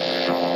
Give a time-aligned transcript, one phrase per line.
[0.00, 0.49] show.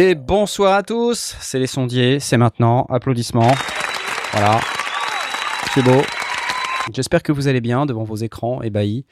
[0.00, 3.50] Et bonsoir à tous, c'est les sondiers, c'est maintenant, applaudissements.
[4.30, 4.60] Voilà,
[5.74, 6.02] c'est beau.
[6.92, 9.06] J'espère que vous allez bien devant vos écrans ébahis.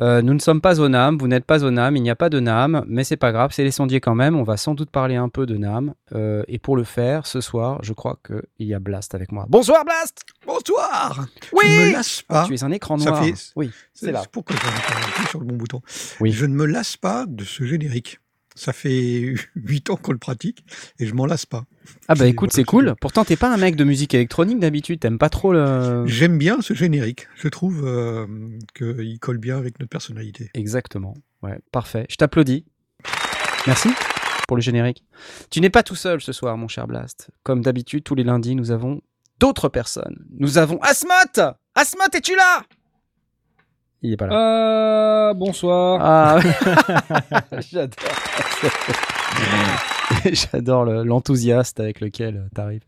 [0.00, 2.16] Euh, nous ne sommes pas au NAM, vous n'êtes pas au NAM, il n'y a
[2.16, 4.34] pas de NAM, mais c'est pas grave, c'est les sondiers quand même.
[4.34, 5.92] On va sans doute parler un peu de NAM.
[6.14, 9.44] Euh, et pour le faire, ce soir, je crois qu'il y a Blast avec moi.
[9.50, 12.46] Bonsoir Blast Bonsoir Oui Je ne me lasse pas.
[12.46, 13.22] Tu es un écran Ça noir.
[13.22, 14.22] fait- Oui, c'est là.
[14.32, 14.56] Pourquoi
[15.28, 15.82] sur le bon bouton
[16.20, 16.32] Oui.
[16.32, 18.20] Je ne me lasse pas de ce générique.
[18.54, 20.64] Ça fait 8 ans qu'on le pratique
[20.98, 21.64] et je m'en lasse pas.
[22.08, 22.94] Ah bah écoute, c'est cool.
[23.00, 26.06] Pourtant, t'es pas un mec de musique électronique d'habitude, t'aimes pas trop le...
[26.06, 27.26] J'aime bien ce générique.
[27.36, 28.26] Je trouve euh,
[28.74, 30.50] qu'il colle bien avec notre personnalité.
[30.54, 31.14] Exactement.
[31.42, 32.06] Ouais, parfait.
[32.08, 32.64] Je t'applaudis.
[33.66, 33.90] Merci
[34.46, 35.04] pour le générique.
[35.50, 37.30] Tu n'es pas tout seul ce soir, mon cher Blast.
[37.42, 39.00] Comme d'habitude, tous les lundis, nous avons
[39.40, 40.24] d'autres personnes.
[40.38, 42.62] Nous avons Asmot Asmot, es-tu là?
[44.06, 45.30] Il est pas là.
[45.30, 45.98] Euh, bonsoir.
[46.02, 46.38] Ah,
[47.72, 47.96] j'adore.
[50.32, 52.84] j'adore le- l'enthousiasme avec lequel tu arrives.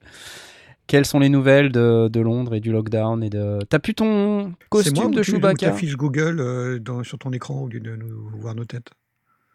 [0.86, 3.58] Quelles sont les nouvelles de, de Londres et du lockdown et de...
[3.68, 5.70] T'as plus ton costume moi de Chewbacca?
[5.70, 8.90] T'affiches Google euh, dans- sur ton écran au lieu de nous voir nos têtes?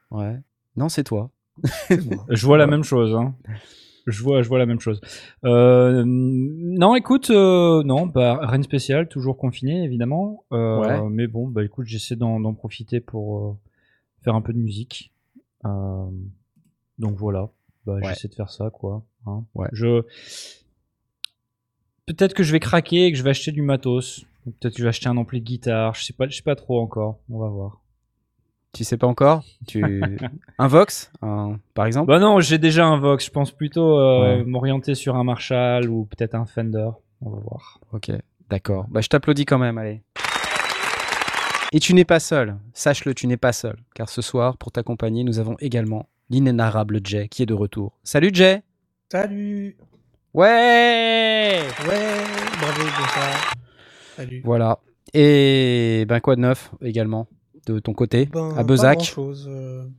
[0.09, 0.39] Ouais.
[0.75, 1.29] Non, c'est toi.
[1.87, 2.25] C'est moi.
[2.29, 3.15] Je vois la même chose.
[3.15, 3.35] Hein.
[4.07, 4.99] Je vois, je vois la même chose.
[5.45, 10.43] Euh, non, écoute, euh, non, bah, rien de spécial, toujours confiné évidemment.
[10.51, 11.09] Euh, Ouais.
[11.09, 13.53] Mais bon, bah écoute, j'essaie d'en profiter pour euh,
[14.23, 15.11] faire un peu de musique.
[15.65, 16.05] Euh,
[16.97, 17.49] donc voilà,
[17.85, 18.01] bah, Ouais.
[18.09, 19.03] j'essaie de faire ça, quoi.
[19.27, 19.43] hein.
[19.55, 19.67] Ouais.
[19.71, 20.01] Je
[22.07, 24.25] peut-être que je vais craquer et que je vais acheter du matos.
[24.45, 25.93] Peut-être que je vais acheter un ampli de guitare.
[25.95, 27.19] Je sais pas, je sais pas trop encore.
[27.29, 27.80] On va voir.
[28.73, 29.43] Tu sais pas encore?
[29.67, 29.83] Tu...
[30.57, 32.07] Un Vox, un- par exemple?
[32.07, 33.25] Bah non, j'ai déjà un Vox.
[33.25, 34.43] Je pense plutôt euh, Ouais.
[34.45, 36.89] m'orienter sur un Marshall ou peut-être un Fender.
[37.21, 37.79] On va voir.
[37.91, 38.11] Ok,
[38.49, 38.85] d'accord.
[38.89, 40.01] Bah, je t'applaudis quand même, allez.
[41.73, 42.57] Et tu n'es pas seul.
[42.73, 43.75] Sache-le, tu n'es pas seul.
[43.93, 47.97] Car ce soir, pour t'accompagner, nous avons également l'inénarrable Jay qui est de retour.
[48.03, 48.63] Salut Jay
[49.11, 49.75] Salut
[50.33, 52.15] Ouais Ouais,
[52.61, 53.53] bravo, bonsoir.
[54.15, 54.41] Salut.
[54.45, 54.79] Voilà.
[55.13, 57.27] Et ben quoi de neuf également?
[57.67, 59.49] De ton côté Ben, À Bezac Pas grand chose,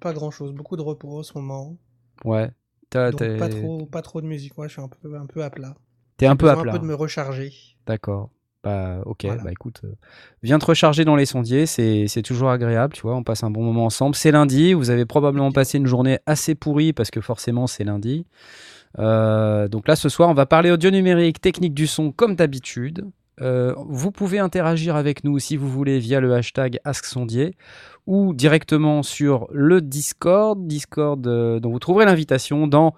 [0.00, 1.76] pas grand chose, beaucoup de repos en ce moment.
[2.24, 2.50] Ouais.
[2.92, 4.56] Donc pas trop, pas trop de musique.
[4.56, 5.74] Moi, je suis un peu, un peu à plat.
[6.18, 6.72] t'es un peu à plat.
[6.72, 7.52] un peu de me recharger.
[7.86, 8.30] D'accord.
[8.62, 9.42] Bah ok, Voilà.
[9.42, 9.92] bah écoute, euh,
[10.44, 13.50] viens te recharger dans les sondiers, c'est c'est toujours agréable, tu vois, on passe un
[13.50, 14.14] bon moment ensemble.
[14.14, 18.24] C'est lundi, vous avez probablement passé une journée assez pourrie parce que forcément c'est lundi.
[19.00, 23.04] Euh, donc là ce soir on va parler audio numérique, technique du son comme d'habitude.
[23.42, 27.56] Euh, vous pouvez interagir avec nous si vous voulez via le hashtag AskSondier
[28.06, 32.94] ou directement sur le Discord, Discord euh, dont vous trouverez l'invitation dans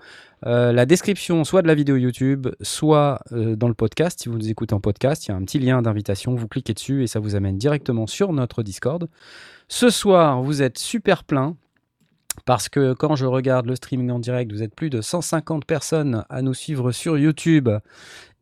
[0.46, 4.20] euh, la description soit de la vidéo YouTube, soit dans le podcast.
[4.20, 6.34] Si vous nous écoutez en podcast, il y a un petit lien d'invitation.
[6.34, 9.08] Vous cliquez dessus et ça vous amène directement sur notre Discord.
[9.68, 11.56] Ce soir, vous êtes super plein
[12.44, 16.24] parce que quand je regarde le streaming en direct, vous êtes plus de 150 personnes
[16.28, 17.70] à nous suivre sur YouTube.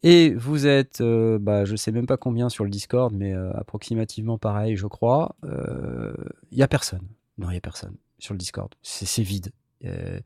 [0.02, 3.52] Et vous êtes, euh, bah, je sais même pas combien sur le Discord, mais euh,
[3.54, 5.36] approximativement pareil, je crois.
[5.44, 6.12] Euh,
[6.50, 7.06] Il y a personne.
[7.38, 8.72] Non, il y a personne sur le Discord.
[8.82, 9.52] C'est vide.
[9.84, 10.20] Euh,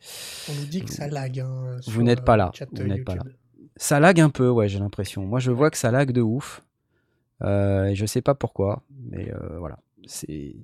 [0.51, 1.41] On nous dit que ça lag.
[1.41, 3.33] hein, Vous sur, n'êtes euh, pas là, vous euh, n'êtes pas YouTube.
[3.77, 5.27] Ça lag un peu, ouais, j'ai l'impression.
[5.27, 6.63] Moi, je vois que ça lag de ouf.
[7.43, 9.79] Euh, et je sais pas pourquoi, mais euh, voilà.
[10.07, 10.57] C'est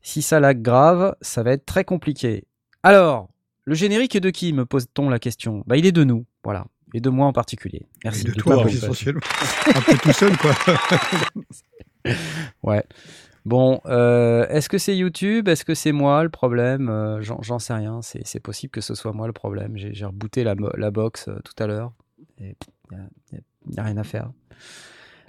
[0.00, 2.44] si ça lag grave, ça va être très compliqué.
[2.82, 3.28] Alors,
[3.64, 5.64] le générique est de qui me pose-t-on la question?
[5.66, 6.64] Bah, il est de nous, voilà,
[6.96, 7.82] et de moi en particulier.
[8.04, 8.22] Merci.
[8.22, 9.20] Et de de toi, essentiellement.
[9.74, 10.54] un peu tout seul, quoi.
[12.62, 12.84] Ouais.
[13.44, 15.46] Bon, euh, est-ce que c'est YouTube?
[15.48, 16.88] Est-ce que c'est moi le problème?
[16.88, 18.00] Euh, J'en sais rien.
[18.02, 19.76] C'est possible que ce soit moi le problème.
[19.76, 21.92] J'ai rebooté la, box euh, tout à l'heure.
[22.38, 22.54] Il
[22.92, 24.30] n'y a, rien à faire.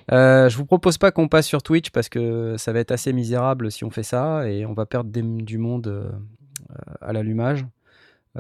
[0.09, 3.71] Je vous propose pas qu'on passe sur Twitch parce que ça va être assez misérable
[3.71, 6.17] si on fait ça et on va perdre des- du monde
[7.01, 7.65] à l'allumage.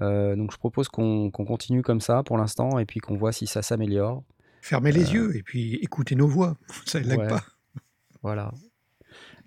[0.01, 3.47] Euh, donc je propose qu'on continue comme ça pour l'instant et puis qu'on voit si
[3.47, 4.23] ça s'améliore.
[4.61, 6.57] Fermez les yeux et puis écoutez nos voix.
[6.85, 7.17] Ça ne Euh.
[7.17, 7.27] Ouais.
[7.27, 7.43] pas.
[8.21, 8.51] Voilà.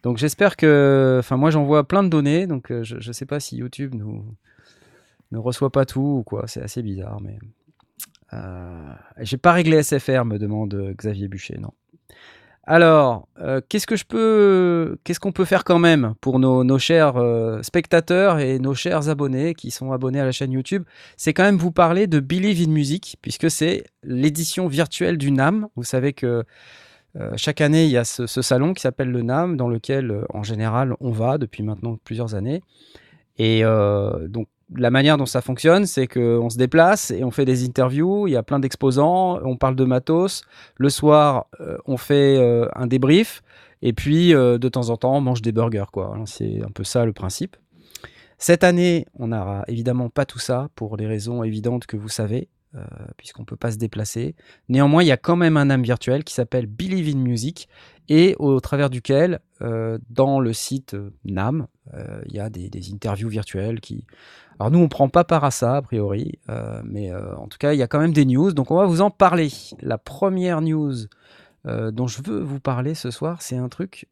[0.03, 3.39] Donc j'espère que, enfin moi j'envoie plein de données, donc euh, je ne sais pas
[3.39, 4.25] si YouTube nous
[5.31, 6.47] ne reçoit pas tout ou quoi.
[6.49, 7.39] C'est assez bizarre, mais
[8.33, 11.73] euh, j'ai pas réglé SFR, me demande euh, Xavier Bûcher, non.
[12.73, 17.17] Alors, euh, qu'est-ce que je peux, qu'est-ce qu'on peut faire quand même pour nos, chers
[17.17, 20.85] euh, spectateurs et nos chers abonnés qui sont abonnés à la chaîne YouTube?
[21.17, 25.67] C'est quand même vous parler de Believe in Music, puisque c'est l'édition virtuelle du NAM.
[25.75, 26.45] Vous savez que
[27.19, 30.25] euh, chaque année, il y a ce, ce salon qui s'appelle le NAM, dans lequel,
[30.33, 32.63] en général, on va depuis maintenant plusieurs années.
[33.37, 33.63] Et
[34.29, 34.47] donc,
[34.77, 38.27] la manière dont ça fonctionne, c'est qu'on se déplace et on fait des interviews.
[38.27, 40.43] Il y a plein d'exposants, on parle de matos.
[40.77, 43.43] Le soir, euh, on fait euh, un débrief.
[43.83, 45.91] Et puis, euh, de temps en temps, on mange des burgers.
[45.93, 46.15] quoi.
[46.27, 47.57] C'est un peu ça le principe.
[48.39, 52.49] Cette année, on n'aura évidemment pas tout ça pour les raisons évidentes que vous savez,
[53.19, 54.35] puisqu'on ne peut pas se déplacer.
[54.71, 57.69] Néanmoins, il y a quand même un âme virtuel qui s'appelle Believe in Music
[58.11, 62.69] et au travers duquel, euh, dans le site euh, NAM, euh, il y a des,
[62.93, 64.05] interviews virtuelles qui...
[64.59, 66.39] Alors nous, on ne prend pas part à ça, a priori,
[66.85, 69.01] mais en tout cas, il y a quand même des news, donc on va vous
[69.01, 69.49] en parler.
[69.81, 70.93] La première news
[71.65, 74.07] dont je veux vous parler ce soir, c'est un truc...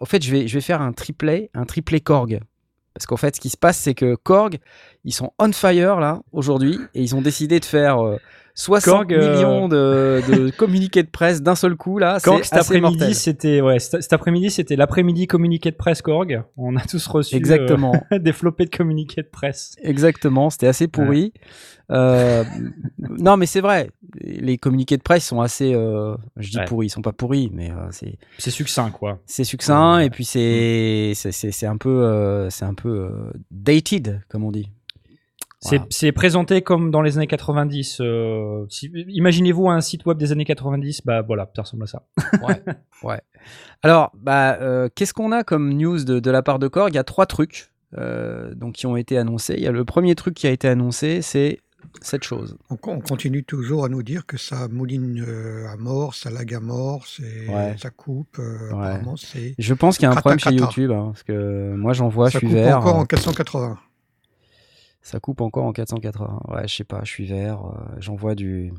[0.00, 2.40] au fait, je vais, je vais faire un triplet, un triplet Korg.
[2.92, 4.58] Parce qu'en fait, ce qui se passe, c'est que Korg,
[5.04, 8.18] ils sont on fire là, aujourd'hui, et ils ont décidé de faire
[8.58, 12.18] 60 Korg, euh, millions de, de communiqués de presse d'un seul coup là.
[12.24, 16.42] Korg, cet après-midi, c'était ouais, cet après-midi, c'était l'après-midi communiqué de presse Korg.
[16.56, 17.92] On a tous reçu euh, Exactement.
[18.10, 19.76] des flopées de communiqués de presse.
[19.82, 21.34] Exactement, c'était assez pourri.
[21.92, 22.44] Euh,
[22.98, 23.90] non, mais c'est vrai.
[24.20, 25.74] Les communiqués de presse sont assez.
[25.74, 26.64] euh, je dis Ouais.
[26.64, 29.18] pourris, ils sont pas pourris, mais c'est C'est succinct, quoi.
[29.26, 30.06] c'est succinct Ouais.
[30.06, 33.10] et puis c'est c'est- c'est un peu c'est un peu
[33.50, 34.70] dated comme on dit.
[35.68, 35.86] C'est Voilà.
[35.90, 37.98] c'est présenté comme dans les années 90.
[38.00, 42.02] euh, si- Imaginez-vous un site web des années 90, bah voilà, ça ressemble à ça.
[42.46, 42.62] Ouais,
[43.02, 43.20] ouais.
[43.82, 46.90] Alors, bah, euh, qu'est-ce qu'on a comme news de, de la part de Korg?
[46.92, 49.54] Il y a trois trucs euh, donc, qui ont été annoncés.
[49.56, 51.60] Il y a le premier truc qui a été annoncé, c'est
[52.02, 52.58] cette chose.
[52.68, 56.52] On, on continue toujours à nous dire que ça mouline euh, à mort, ça lag
[56.52, 57.04] à mort,
[57.48, 57.76] Ouais.
[57.78, 58.38] ça coupe.
[58.38, 58.86] euh, Ouais.
[58.86, 59.54] Apparemment, c'est.
[59.58, 60.50] Je pense qu'il y a un problème chez.
[60.52, 62.78] YouTube, hein, parce que moi j'en vois, ça je suis coupe vert.
[62.78, 63.78] encore euh, en 480.
[65.06, 66.40] Ça coupe encore en 480.
[66.48, 67.60] Ouais, je sais pas, je suis vert.
[67.64, 68.72] euh, J'envoie du.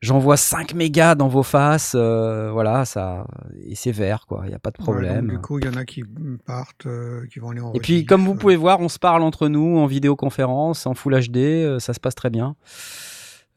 [0.00, 1.92] J'envoie 5 mégas dans vos faces.
[1.94, 3.24] euh, voilà, ça.
[3.64, 4.40] Et c'est vert, quoi.
[4.46, 5.28] Il n'y a pas de Ouais, problème.
[5.28, 6.02] du coup, il y en a qui
[6.44, 9.22] partent, euh, qui vont aller en Et puis, comme vous pouvez voir, on se parle
[9.22, 12.56] entre nous en vidéoconférence, en Full HD, ça se passe très bien.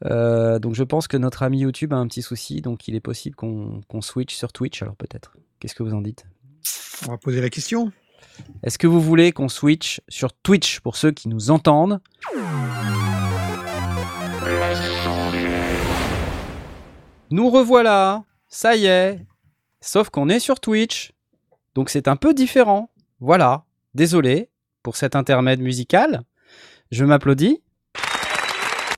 [0.04, 3.00] Euh, donc, je pense que notre ami YouTube a un petit souci, donc il est
[3.00, 5.36] possible qu'on qu'on switch sur Twitch, alors peut-être.
[5.58, 6.26] Qu'est-ce que vous en dites?
[7.08, 7.90] On va poser la question.
[8.62, 12.00] Est-ce que vous voulez qu'on switch sur Twitch pour ceux qui nous entendent
[17.30, 19.20] Nous revoilà, ça y est.
[19.80, 21.12] Sauf qu'on est sur Twitch,
[21.74, 22.90] donc c'est un peu différent.
[23.20, 24.50] Voilà, désolé
[24.82, 26.22] pour cet intermède musical.
[26.90, 27.62] Je m'applaudis.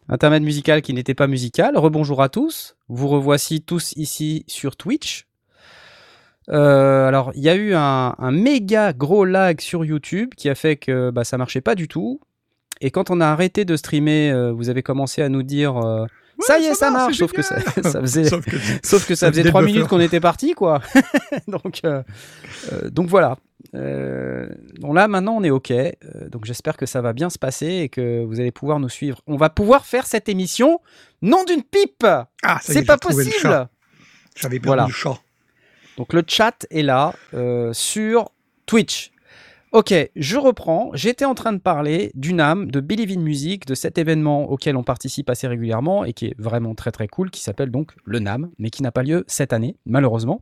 [0.09, 1.77] Intermède musical qui n'était pas musical.
[1.77, 2.77] Rebonjour à tous.
[2.89, 5.27] Vous revoici tous ici sur Twitch.
[6.53, 10.55] Euh, alors, il y a eu un, un méga gros lag sur YouTube qui a
[10.55, 12.21] fait que bah, ça marchait pas du tout.
[12.81, 16.07] Et quand on a arrêté de streamer, euh, vous avez commencé à nous dire euh,
[16.41, 17.19] ça y est, ça, marche.
[17.19, 19.87] Sauf que ça, ça faisait, Sauf que sauf que ça, ça faisait faisait trois minutes
[19.87, 20.81] qu'on était parti, quoi.
[21.47, 21.83] donc,
[22.91, 23.37] donc voilà.
[23.75, 25.73] Donc là, maintenant, on est OK.
[26.31, 29.21] Donc j'espère que ça va bien se passer et que vous allez pouvoir nous suivre.
[29.27, 30.81] On va pouvoir faire cette émission
[31.21, 32.07] non d'une pipe.
[32.43, 33.69] Ah, C'est pas possible.
[34.35, 34.87] J'avais perdu Voilà.
[34.87, 35.19] le chat.
[36.01, 38.31] Donc le chat est là euh, sur
[38.65, 39.13] Twitch.
[39.73, 40.93] Ok, je reprends.
[40.95, 44.79] J'étais en train de parler du NAM, de Believe in Music, de cet événement auquel
[44.79, 48.19] on participe assez régulièrement et qui est vraiment très très cool, qui s'appelle donc le
[48.19, 50.41] NAM, mais qui n'a pas lieu cette année, malheureusement.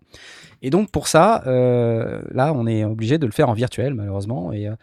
[0.63, 4.53] Et donc pour ça, euh, là, on est obligé de le faire en virtuel, malheureusement.
[4.53, 4.77] Et euh,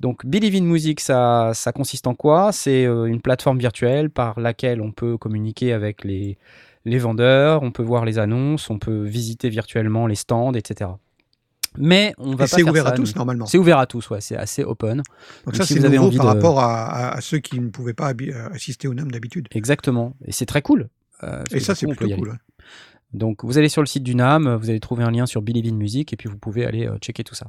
[0.00, 2.50] donc Believe in Music, ça, consiste en quoi?
[2.50, 6.38] C'est une plateforme virtuelle par laquelle on peut communiquer avec les,
[6.84, 10.90] les vendeurs, on peut voir les annonces, on peut visiter virtuellement les stands, etc.
[11.76, 13.18] Mais on va c'est ouvert ça, à tous, nous.
[13.18, 13.46] normalement.
[13.46, 14.98] C'est ouvert à tous, ouais, c'est assez open.
[14.98, 15.04] Donc
[15.46, 17.58] Donc, ça, si c'est avez nouveau envie par de- rapport à, à- à ceux qui
[17.58, 19.48] ne pouvaient pas euh, assister au NAM d'habitude.
[19.50, 20.14] Exactement.
[20.24, 20.88] Et c'est très cool.
[21.24, 22.30] Euh, Et ça, c'est plutôt cool.
[22.30, 22.38] hein.
[23.12, 25.66] Donc vous allez sur le site du NAM, vous allez trouver un lien sur Believe
[25.72, 27.46] in Music et puis vous pouvez aller euh, checker tout ça.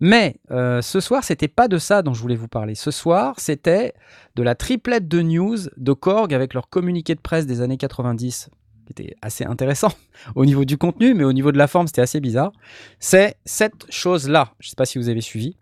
[0.00, 2.74] Mais euh, ce soir, c'était pas de ça dont je voulais vous parler.
[2.74, 3.92] Ce soir, c'était
[4.34, 8.48] de la triplette de news de Korg avec leur communiqué de presse des années 90
[8.84, 9.92] qui était assez intéressant
[10.34, 12.52] au niveau du contenu, mais au niveau de la forme, c'était assez bizarre.
[12.98, 14.52] C'est cette chose-là.
[14.60, 15.56] Je sais pas si vous avez suivi.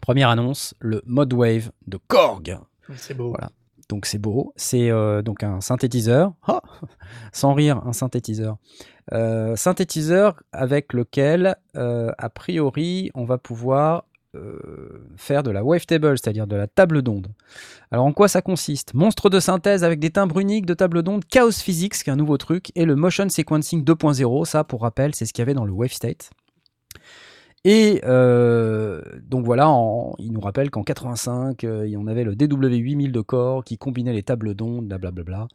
[0.00, 2.58] Première annonce, le Mod Wave de Korg.
[2.96, 3.30] C'est beau.
[3.30, 3.50] Voilà.
[3.88, 4.52] Donc c'est beau.
[4.56, 6.32] C'est euh, donc un synthétiseur.
[6.46, 6.62] Ah
[7.32, 8.56] Sans rire, un synthétiseur.
[9.12, 14.04] Euh, synthétiseur avec lequel, euh, a priori, on va pouvoir
[15.16, 17.28] faire de la wavetable, c'est-à-dire de la table d'onde.
[17.90, 18.94] Alors en quoi ça consiste?
[18.94, 22.16] Monstre de synthèse avec des timbres uniques de table d'onde, Chaos Physics, qui est un
[22.16, 25.54] nouveau truc, et le Motion Sequencing 2.0, ça pour rappel, c'est ce qu'il y avait
[25.54, 26.30] dans le WaveState.
[27.66, 33.10] Et euh, donc voilà, en- il nous rappelle qu'en 85, euh, on avait le DW8000
[33.10, 35.48] de corps qui combinait les tables d'ondes, blablabla.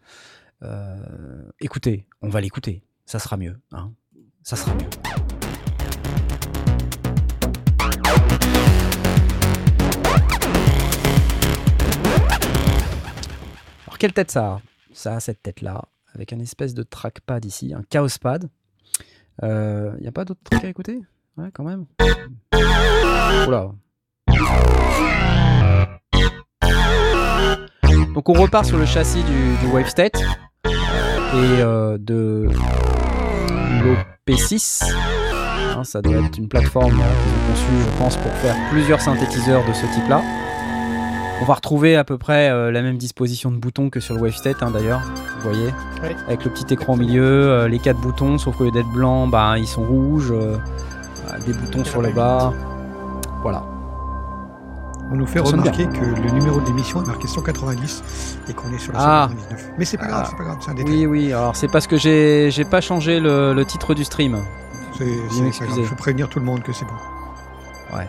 [0.63, 3.57] Euh, écoutez, on va l'écouter, ça sera mieux.
[3.71, 3.91] hein.
[4.41, 5.38] ça sera mieux.
[13.99, 14.61] Quelle tête ça a
[14.93, 15.83] Ça a cette tête-là,
[16.15, 18.49] avec un espèce de trackpad ici, un chaos pad.
[19.43, 20.99] Il n'y a pas d'autres trucs à écouter?
[21.37, 21.85] Ouais, quand même.
[23.47, 23.71] Oula.
[28.13, 30.21] Donc on repart sur le châssis du, du WaveState
[30.65, 32.49] euh, et euh, de
[34.27, 34.83] l'OP6.
[35.77, 39.65] Hein, ça doit être une plateforme euh, ont conçue, je pense, pour faire plusieurs synthétiseurs
[39.65, 40.21] de ce type-là.
[41.41, 44.21] On va retrouver à peu près euh, la même disposition de boutons que sur le
[44.21, 45.01] WaveState, hein, d'ailleurs.
[45.41, 46.09] Vous voyez, Oui.
[46.27, 49.29] avec le petit écran au milieu, euh, les quatre boutons, sauf qu'au lieu d'être blancs,
[49.31, 50.31] bah, ils sont rouges.
[50.31, 50.57] euh,
[51.31, 52.51] euh, des boutons sur le bas.
[53.41, 53.63] Voilà.
[55.11, 58.77] On nous fait remarquer que le numéro de l'émission est marqué 190 et qu'on est
[58.77, 59.27] sur la Ah.
[59.29, 59.71] 199.
[59.77, 60.27] Mais c'est pas grave, Ah.
[60.29, 60.93] c'est pas grave, c'est un détail.
[60.93, 64.37] Oui, oui, alors c'est parce que j'ai j'ai pas changé le, le titre du stream.
[64.97, 65.79] C'est- c'est pas grave.
[65.83, 67.97] Je veux prévenir tout le monde que c'est bon.
[67.97, 68.07] Ouais.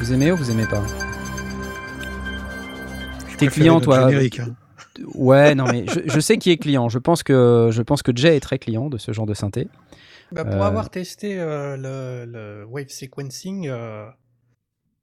[0.00, 0.82] Vous aimez ou vous aimez pas
[3.28, 4.56] Je T'es client, toi Générique, hein.
[5.14, 6.88] Ouais, non, mais je, je sais qui est client.
[6.88, 9.68] Je pense que je pense que Jay est très client de ce genre de synthé.
[10.32, 10.66] Bah, pour Euh.
[10.66, 14.06] avoir testé euh, le, le wave sequencing, euh,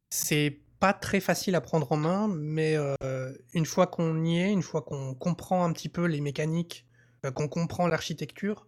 [0.10, 4.52] c'est pas très facile à prendre en main, mais euh, une fois qu'on y est,
[4.52, 6.86] une fois qu'on comprend un petit peu les mécaniques,
[7.26, 8.68] euh, qu'on comprend l'architecture,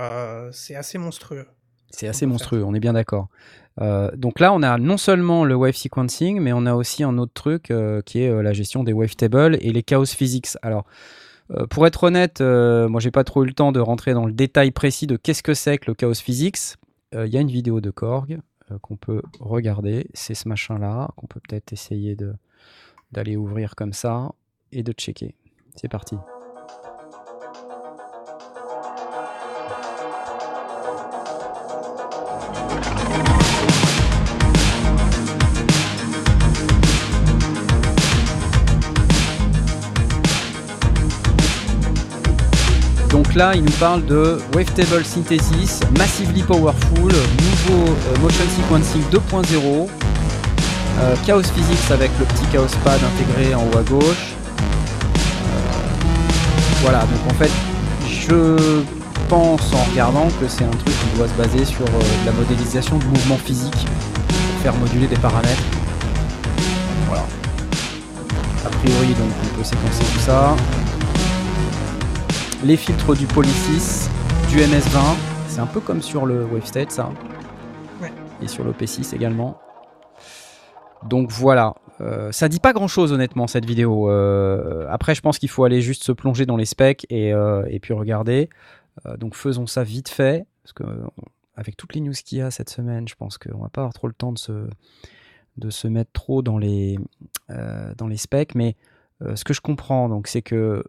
[0.00, 1.46] euh, c'est assez monstrueux.
[1.92, 3.28] C'est assez monstrueux, on est bien d'accord.
[3.80, 7.16] Euh, donc là, on a non seulement le wave sequencing, mais on a aussi un
[7.18, 10.48] autre truc euh, qui est euh, la gestion des wavetables et les chaos physics.
[10.62, 10.84] Alors,
[11.70, 14.70] pour être honnête, moi, j'ai pas trop eu le temps de rentrer dans le détail
[14.70, 16.76] précis de qu'est-ce que c'est que le chaos physics.
[17.12, 18.38] Il y a une vidéo de Korg
[18.82, 20.06] qu'on peut regarder.
[20.14, 22.16] C'est ce machin-là qu'on peut peut-être essayer
[23.10, 24.30] d'aller ouvrir comme ça
[24.70, 25.34] et de checker.
[25.74, 26.14] C'est parti.
[43.30, 49.88] Donc là, il nous parle de Wavetable Synthesis, Massively Powerful, nouveau euh, Motion Sequencing 2.0,
[50.98, 54.34] euh, Chaos Physics avec le petit Chaos Pad intégré en haut à gauche.
[55.46, 55.58] Euh,
[56.82, 57.52] voilà, donc en fait,
[58.08, 58.82] je
[59.28, 61.84] pense en regardant que c'est un truc qui doit se baser sur
[62.26, 65.62] la modélisation de mouvements physiques pour faire moduler des paramètres.
[67.06, 67.22] Voilà.
[68.66, 70.56] A priori, donc on peut séquencer tout ça
[72.64, 74.10] les filtres du Poly6,
[74.50, 75.16] du MS20.
[75.48, 77.10] C'est un peu comme sur le WaveState, ça.
[78.02, 78.12] Ouais.
[78.42, 79.58] Et sur l'OP6 également.
[81.08, 81.74] Donc voilà.
[82.02, 84.10] Euh, ça dit pas grand chose honnêtement cette vidéo.
[84.10, 87.64] Euh, après, je pense qu'il faut aller juste se plonger dans les specs et, euh,
[87.70, 88.50] et puis regarder.
[89.06, 90.46] Euh, donc faisons ça vite fait.
[90.62, 90.84] Parce que
[91.56, 93.94] avec toutes les news qu'il y a cette semaine, je pense qu'on va pas avoir
[93.94, 94.68] trop le temps de se,
[95.56, 96.98] de se mettre trop dans les,
[97.48, 98.54] dans les specs.
[98.54, 98.76] Mais
[99.34, 100.84] ce que je comprends, donc, c'est que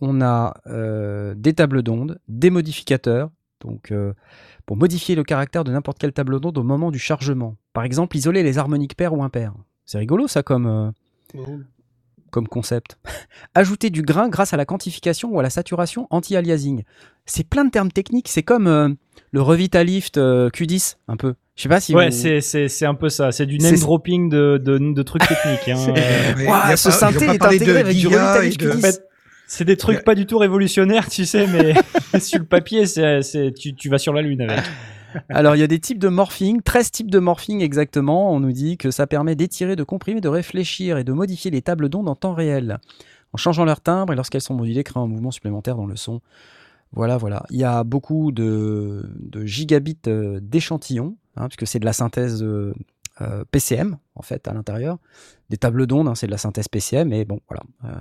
[0.00, 3.30] on a euh, des tables d'ondes, des modificateurs,
[3.60, 4.12] donc euh,
[4.66, 7.56] pour modifier le caractère de n'importe quelle table d'onde au moment du chargement.
[7.72, 9.52] Par exemple, isoler les harmoniques paires ou impaires.
[9.86, 10.66] C'est rigolo ça comme,
[11.36, 11.40] euh,
[12.30, 12.98] comme concept.
[13.54, 16.84] Ajouter du grain grâce à la quantification ou à la saturation anti-aliasing.
[17.26, 18.88] C'est plein de termes techniques, c'est comme euh,
[19.32, 21.34] le Revitalift euh, Q10 un peu.
[21.56, 23.32] Je sais pas si Ouais, vous- c'est c'est c'est un peu ça.
[23.32, 25.68] C'est du name dropping de de, de trucs techniques.
[25.68, 25.92] Hein.
[26.36, 29.00] Ouais, Ouah, il y a ce synthé est intégré avec du Revitalift et de- Q10.
[29.52, 31.74] C'est des trucs pas du tout révolutionnaires, tu sais, mais
[32.20, 34.64] sur le papier, c'est tu tu vas sur la lune avec.
[35.28, 38.32] Alors, il y a des types de morphing, 13 types de morphing exactement.
[38.32, 41.62] On nous dit que ça permet d'étirer, de comprimer, de réfléchir et de modifier les
[41.62, 42.78] tables d'ondes en temps réel,
[43.32, 46.20] en changeant leur timbre et lorsqu'elles sont modulées, créant un mouvement supplémentaire dans le son.
[46.92, 47.42] Voilà, voilà.
[47.50, 52.40] Il y a beaucoup de, de gigabits euh, d'échantillons, hein, puisque c'est de la synthèse
[52.44, 52.72] euh,
[53.20, 54.98] euh, PCM, en fait, à l'intérieur.
[55.50, 57.64] Des tables d'ondes, hein, c'est de la synthèse PCM, mais bon, voilà.
[57.84, 58.00] Euh,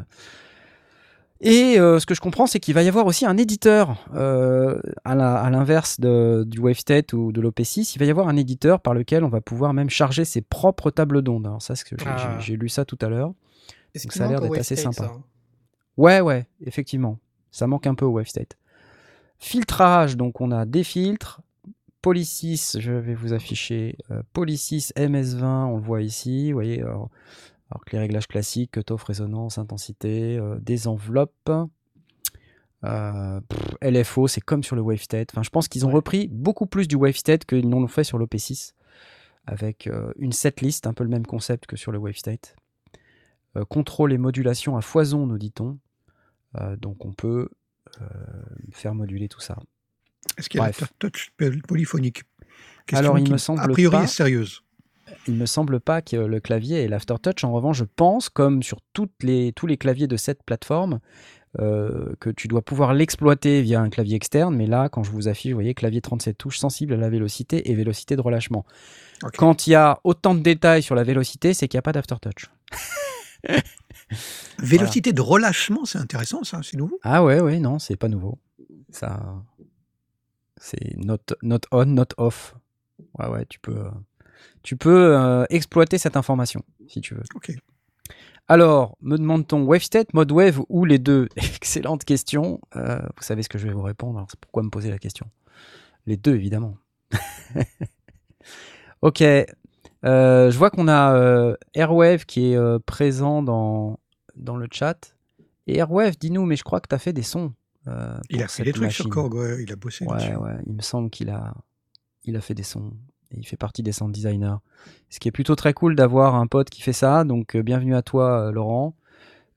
[1.41, 4.79] et euh, ce que je comprends, c'est qu'il va y avoir aussi un éditeur, euh,
[5.05, 5.15] à
[5.49, 9.29] l'inverse du WaveState ou de l'OP6, il va y avoir un éditeur par lequel on
[9.29, 11.45] va pouvoir même charger ses propres tables d'ondes.
[11.47, 12.37] Alors ça, j'ai- Ah.
[12.39, 13.33] j'ai lu ça tout à l'heure.
[14.03, 15.03] Donc ça a l'air d'être assez sympa.
[15.07, 15.11] ça?
[15.97, 17.17] Ouais, ouais, effectivement.
[17.51, 18.57] Ça manque un peu au WaveState.
[19.39, 21.41] Filtrage, donc on a des filtres,
[22.01, 27.09] Polysys, je vais vous afficher euh, Polysys MS20, on le voit ici, vous voyez, alors,
[27.71, 31.51] alors que les réglages classiques, cutoff, résonance, intensité, euh, des enveloppes.
[32.85, 35.29] Euh, pff, LFO, c'est comme sur le WaveState.
[35.31, 38.73] Enfin, je pense qu'ils ont repris beaucoup plus du WaveState qu'ils n'ont fait sur l'OP6,
[39.45, 42.55] avec euh, une setlist, un peu le même concept que sur le WaveState.
[43.67, 45.79] Contrôle et modulation à foison, nous dit-on.
[46.77, 47.49] Donc on peut
[48.71, 49.57] faire moduler tout ça.
[50.37, 51.31] Est-ce qu'il y a la touch
[51.67, 52.23] polyphonique?
[52.85, 54.03] Question Alors, il qui, me semble A priori, pas.
[54.03, 54.63] est sérieuse.
[55.27, 57.43] Il me semble pas que le clavier ait l'aftertouch.
[57.43, 60.99] En revanche, je pense, comme sur toutes les, tous les claviers de cette plateforme,
[61.57, 64.55] euh, que tu dois pouvoir l'exploiter via un clavier externe.
[64.55, 67.71] Mais là, quand je vous affiche, vous voyez clavier 37 touches sensible à la vélocité
[67.71, 68.65] et vélocité de relâchement.
[69.37, 71.91] Quand il y a autant de détails sur la vélocité, c'est qu'il n'y a pas
[71.91, 72.51] d'aftertouch.
[74.59, 76.99] Vélocité de relâchement, c'est intéressant, ça, c'est nouveau?
[77.03, 78.37] Ah ouais, ouais, non, c'est pas nouveau.
[78.89, 79.35] Ça,
[80.57, 82.55] c'est not, not on, not off.
[83.17, 83.89] Ouais, ouais, tu peux, euh,
[84.63, 87.23] tu peux euh, exploiter cette information si tu veux.
[87.35, 87.51] Ok.
[88.47, 92.59] Alors, me demande-t-on WaveState, mode Wave ou les deux Excellente question.
[92.75, 94.97] Euh, vous savez ce que je vais vous répondre, alors c'est pourquoi me poser la
[94.97, 95.27] question
[96.07, 96.75] Les deux, évidemment.
[99.01, 99.21] ok.
[99.21, 103.99] Euh, je vois qu'on a Airwave qui est présent dans,
[104.35, 105.15] dans le chat.
[105.67, 107.53] Et Airwave, dis-nous, mais je crois que tu as fait des sons.
[108.29, 109.09] Il a fait des trucs sur.
[109.09, 110.35] Korg, ouais, il a bossé Ouais, dessus.
[110.35, 111.53] ouais, il me semble qu'il a,
[112.23, 112.91] il a fait des sons.
[113.35, 114.57] Il fait partie des sound designers.
[115.09, 117.23] Ce qui est plutôt très cool d'avoir un pote qui fait ça.
[117.23, 118.95] Donc, euh, bienvenue à toi, euh, Laurent.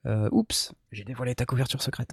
[0.05, 2.11] Euh, oups, j'ai dévoilé ta couverture secrète.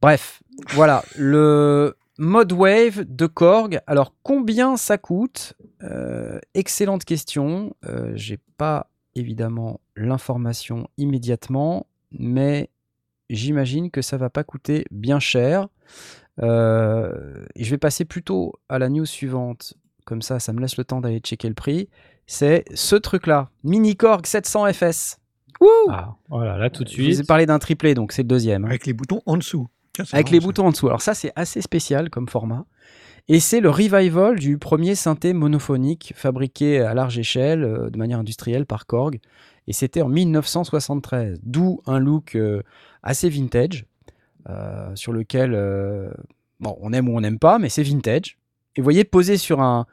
[0.00, 1.04] Bref, voilà.
[1.16, 3.80] Le mode wave de Korg.
[3.86, 5.54] Alors, combien ça coûte?
[6.54, 7.74] Excellente question.
[8.14, 12.70] J'ai pas évidemment l'information immédiatement, mais
[13.30, 15.68] j'imagine que ça va pas coûter bien cher.
[16.38, 19.74] Et je vais passer plutôt à la news suivante.
[20.04, 21.88] Comme ça, ça me laisse le temps d'aller checker le prix.
[22.26, 25.18] C'est ce truc-là, Mini Korg 700 FS.
[25.60, 27.26] Wouh Ah, voilà, là tout de Je vous ai suite.
[27.28, 28.64] parlé d'un triplé, donc c'est le deuxième.
[28.64, 29.68] Avec les boutons en dessous.
[29.92, 30.46] Tiens, Avec marrant, les ça.
[30.46, 30.86] boutons en dessous.
[30.88, 32.64] Alors ça, c'est assez spécial comme format.
[33.28, 38.18] Et c'est le revival du premier synthé monophonique fabriqué à large échelle, euh, de manière
[38.18, 39.20] industrielle par Korg.
[39.68, 41.38] Et c'était en 1973.
[41.44, 42.62] D'où un look euh,
[43.04, 43.86] assez vintage,
[44.48, 46.10] euh, sur lequel, euh,
[46.58, 48.38] bon, on aime ou on n'aime pas, mais c'est vintage.
[48.76, 49.86] Et vous voyez, posé sur un,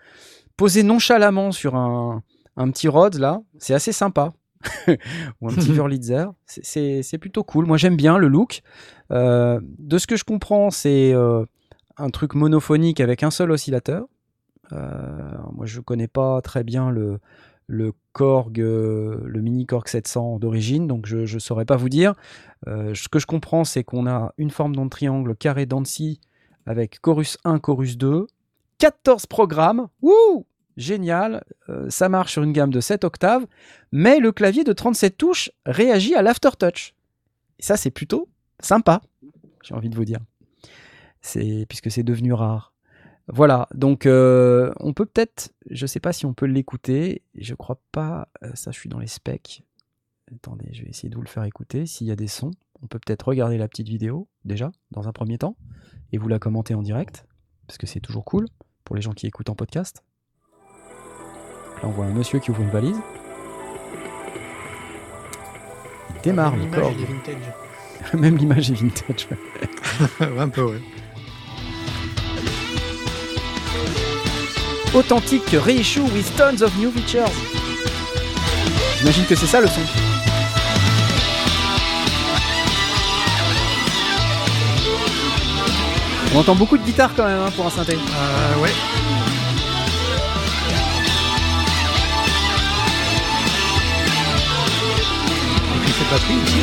[0.58, 2.24] posé nonchalamment sur un,
[2.58, 4.34] un petit Rhodes là, c'est assez sympa.
[5.42, 7.66] ou un petit Wurlitzer, c'est- plutôt cool.
[7.66, 8.62] Moi, j'aime bien le look.
[9.12, 11.46] Euh, de ce que je comprends, c'est euh,
[11.98, 14.06] un truc monophonique avec un seul oscillateur.
[14.74, 17.20] Euh, moi, je connais pas très bien le,
[17.68, 22.14] le Korg, le mini Korg 700 d'origine, donc je ne saurais pas vous dire.
[22.68, 26.20] Ce que je comprends, c'est qu'on a une forme d'onde triangle carré d'Annecy
[26.66, 28.28] avec chorus 1, chorus 2,
[28.80, 29.88] 14 programmes.
[30.78, 33.46] Génial, Euh, ça marche sur une gamme de 7 octaves,
[33.92, 36.96] mais le clavier de 37 touches réagit à l'aftertouch.
[37.60, 38.30] Et ça, c'est plutôt
[38.62, 39.02] sympa,
[39.62, 40.20] j'ai envie de vous dire.
[41.68, 42.74] Puisque c'est devenu rare.
[43.28, 47.80] Voilà, donc euh, on peut peut-être, je sais pas si on peut l'écouter, je crois
[47.92, 49.64] pas, euh, ça je suis dans les specs.
[50.34, 51.86] Attendez, je vais essayer de vous le faire écouter.
[51.86, 55.12] S'il y a des sons, on peut peut-être regarder la petite vidéo déjà, dans un
[55.12, 55.58] premier temps,
[56.12, 57.26] et vous la commenter en direct,
[57.68, 58.48] parce que c'est toujours cool
[58.90, 60.04] pour les gens qui écoutent en podcast.
[61.76, 63.00] Là, on voit un monsieur qui ouvre une valise.
[66.16, 66.90] Il démarre le corps.
[66.90, 67.54] est vintage.
[68.16, 69.28] Même l'image est vintage.
[70.40, 70.82] un peu, ouais.
[74.96, 77.30] Authentique reissue with tons of new features.
[78.98, 79.82] J'imagine que c'est ça le son.
[86.34, 87.94] On entend beaucoup de guitare quand même hein, pour un synthé.
[87.94, 88.70] Euh, ouais.
[95.76, 96.60] Et puis cette batterie aussi.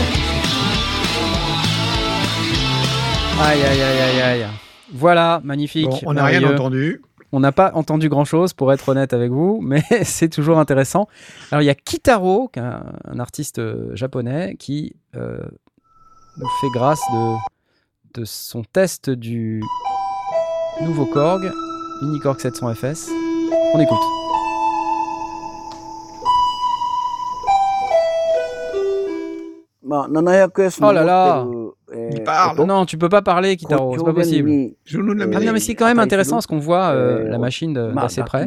[3.41, 4.47] Aïe aïe aïe aïe aïe.
[4.93, 5.89] Voilà, magnifique.
[5.89, 7.03] Bon, on n'a rien entendu.
[7.33, 11.09] On n'a pas entendu grand chose pour être honnête avec vous, mais c'est toujours intéressant.
[11.51, 15.39] Alors il y a Kitaro, un artiste euh, japonais, qui euh,
[16.39, 17.35] nous fait grâce de,
[18.17, 19.63] de son test du
[20.81, 21.43] nouveau Korg,
[22.03, 23.11] Mini Korg 700 FS.
[23.75, 23.99] On écoute.
[30.89, 31.45] Oh là là
[32.11, 32.57] Il parle.
[32.67, 34.49] Non, tu peux pas parler, Kitaro, c'est pas possible.
[35.33, 38.21] Ah non, mais c'est quand même intéressant parce qu'on voit euh, la machine de- d'assez
[38.27, 38.47] près.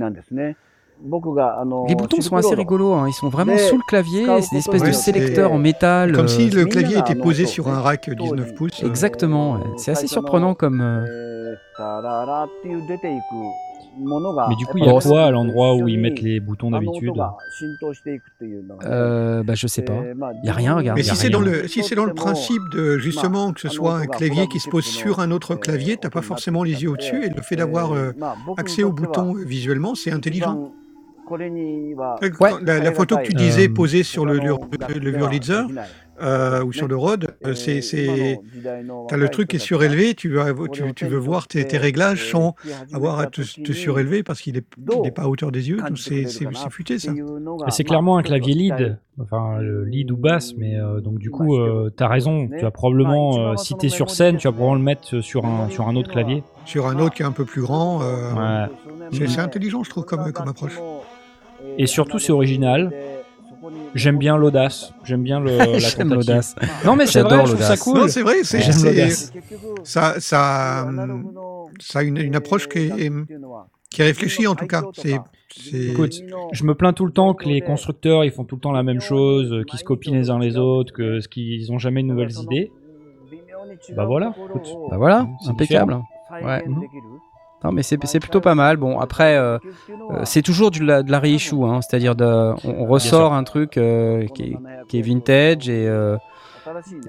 [1.87, 3.05] Les boutons sont assez rigolos, hein.
[3.07, 6.11] ils sont vraiment sous le clavier, c'est des espèces de sélecteurs c'est- en métal.
[6.11, 8.83] Comme euh, si le clavier était là, posé sur un rack non, 19 pouces.
[8.83, 9.59] euh, Exactement, ouais.
[9.77, 10.81] c'est assez surprenant comme.
[10.81, 11.55] euh,
[14.49, 17.13] Mais du coup, il y a quoi à l'endroit où ils mettent les boutons d'habitude
[18.85, 19.93] Euh, bah, je sais pas.
[20.43, 20.97] Il y a rien, regarde.
[20.97, 23.95] Mais si c'est dans le si c'est dans le principe de justement que ce soit
[23.95, 27.25] un clavier qui se pose sur un autre clavier, t'as pas forcément les yeux au-dessus
[27.25, 28.11] et le fait d'avoir euh,
[28.57, 30.71] accès aux boutons euh, visuellement, c'est intelligent.
[32.23, 35.61] Euh, La, la photo que tu disais Euh, posée sur le, le, le Wurlitzer
[36.21, 38.37] euh, ou sur le Rode, euh, c'est c'est
[39.07, 42.29] t'as le truc qui est surélevé, tu veux tu, tu veux voir tes, tes réglages
[42.31, 42.55] sans
[42.93, 44.65] avoir à te, te surélever parce qu'il est,
[45.01, 47.13] il est pas à hauteur des yeux, donc c'est c'est- c'est futé ça.
[47.13, 51.29] Mais c'est clairement un clavier lead, enfin le lead ou basse, mais euh, donc du
[51.29, 52.47] coup, euh, t'as raison.
[52.49, 55.69] Tu vas probablement, euh, si t'es sur scène, tu vas probablement le mettre sur un
[55.69, 56.43] sur un autre clavier.
[56.65, 58.67] Sur un autre qui est un peu plus grand, euh, Ouais.
[59.13, 60.77] c'est c'est intelligent je trouve comme, comme approche.
[61.79, 62.91] Et surtout, c'est original.
[63.95, 64.93] J'aime bien l'audace.
[65.03, 66.55] J'aime bien le, la J'aime l'audace.
[66.85, 67.97] Non mais c'est J'adore vrai, je trouve ça cool.
[67.99, 69.33] Non, c'est vrai, c'est J'aime c'est- l'audace.
[69.83, 70.87] ça, ça,
[71.79, 73.11] ça a une, une approche qui est,
[73.89, 74.83] qui est réfléchie en tout cas.
[74.93, 75.17] C'est,
[75.49, 78.61] c'est- Écoute, Je me plains tout le temps que les constructeurs ils font tout le
[78.61, 81.79] temps la même chose, qu'ils se copient les uns les autres, que ce qu'ils ont
[81.79, 82.71] jamais de nouvelles idées.
[83.95, 84.69] Bah voilà, écoute.
[84.89, 85.99] Bah voilà, C'est impeccable.
[86.43, 86.63] Ouais.
[87.63, 88.77] Non, mais c'est plutôt pas mal.
[88.77, 89.57] Bon, après, euh,
[90.11, 94.25] euh, c'est toujours du, de la reissue, hein, c'est-à-dire on, on ressort un truc euh,
[94.27, 96.15] qui, est, qui est vintage et, euh,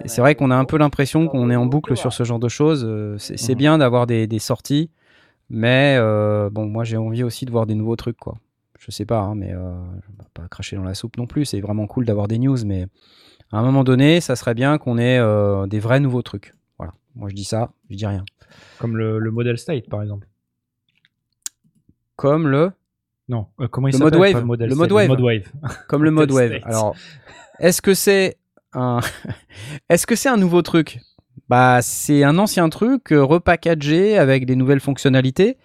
[0.04, 2.38] et c'est vrai qu'on a un peu l'impression qu'on est en boucle sur ce genre
[2.38, 2.86] de choses.
[3.18, 3.58] C'est Mhm.
[3.58, 4.90] bien d'avoir des, des sorties,
[5.50, 8.36] mais euh, bon, moi j'ai envie aussi de voir des nouveaux trucs, quoi.
[8.78, 11.44] Je sais pas, hein, mais euh, je vais pas cracher dans la soupe non plus.
[11.44, 12.86] C'est vraiment cool d'avoir des news, mais
[13.52, 16.54] à un moment donné, ça serait bien qu'on ait euh, des vrais nouveaux trucs.
[16.78, 16.94] Voilà.
[17.14, 18.24] Moi je dis ça, je dis rien.
[18.78, 20.26] Comme le, le model state par exemple.
[22.20, 22.72] Comme le
[23.28, 24.12] Non, euh, comment il Le s'appelle
[24.68, 25.09] Le mode wave.
[25.88, 26.61] comme le mode wave.
[26.64, 26.94] Alors,
[27.59, 28.37] est-ce que c'est
[28.74, 29.00] un
[29.88, 31.00] est-ce que c'est un nouveau truc?
[31.48, 35.56] Bah, c'est un ancien truc euh, repackagé avec des nouvelles fonctionnalités.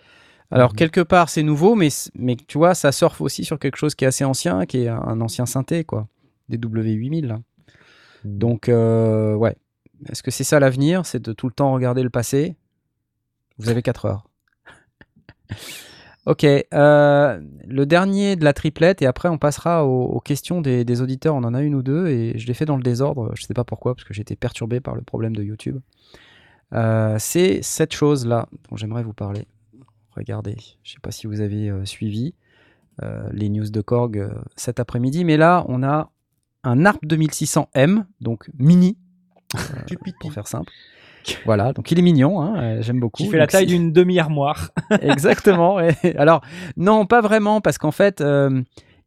[0.52, 0.78] Alors Mhm.
[0.78, 4.06] quelque part c'est nouveau, mais mais tu vois, ça surfe aussi sur quelque chose qui
[4.06, 6.08] est assez ancien, qui est un ancien synthé quoi,
[6.50, 7.39] des W8000 là.
[8.24, 9.56] Donc euh, ouais,
[10.10, 11.06] est-ce que c'est ça l'avenir?
[11.06, 12.56] C'est de tout le temps regarder le passé?
[13.58, 14.24] Vous avez 4 heures.
[16.26, 20.84] Ok, euh, le dernier de la triplette, et après on passera aux, aux questions des,
[20.84, 21.36] des auditeurs.
[21.36, 23.32] On en a une ou deux, et je les fais dans le désordre.
[23.36, 25.80] Je sais pas pourquoi, parce que j'ai été perturbé par le problème de YouTube.
[26.74, 29.48] Euh, c'est cette chose-là dont j'aimerais vous parler.
[30.16, 32.34] Regardez, je sais pas si vous avez euh, suivi
[33.34, 36.12] les news de Korg cet après-midi, mais là on a
[36.64, 38.98] un ARP 2600M, donc mini,
[40.22, 40.72] pour faire simple.
[41.46, 43.24] Voilà, donc il est mignon, hein, euh, j'aime beaucoup.
[43.24, 44.70] Qui fait la taille d'une demi-armoire.
[45.02, 45.76] Exactement.
[45.76, 45.96] ouais.
[46.18, 46.42] Alors,
[46.78, 48.62] non, pas vraiment, parce qu'en fait, euh,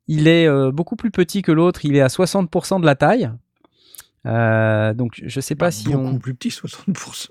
[0.09, 1.85] il est euh, beaucoup plus petit que l'autre.
[1.85, 3.31] Il est à 60% de la taille.
[4.27, 6.19] Euh, donc, je sais pas si beaucoup on.
[6.19, 7.29] plus petit, 60%.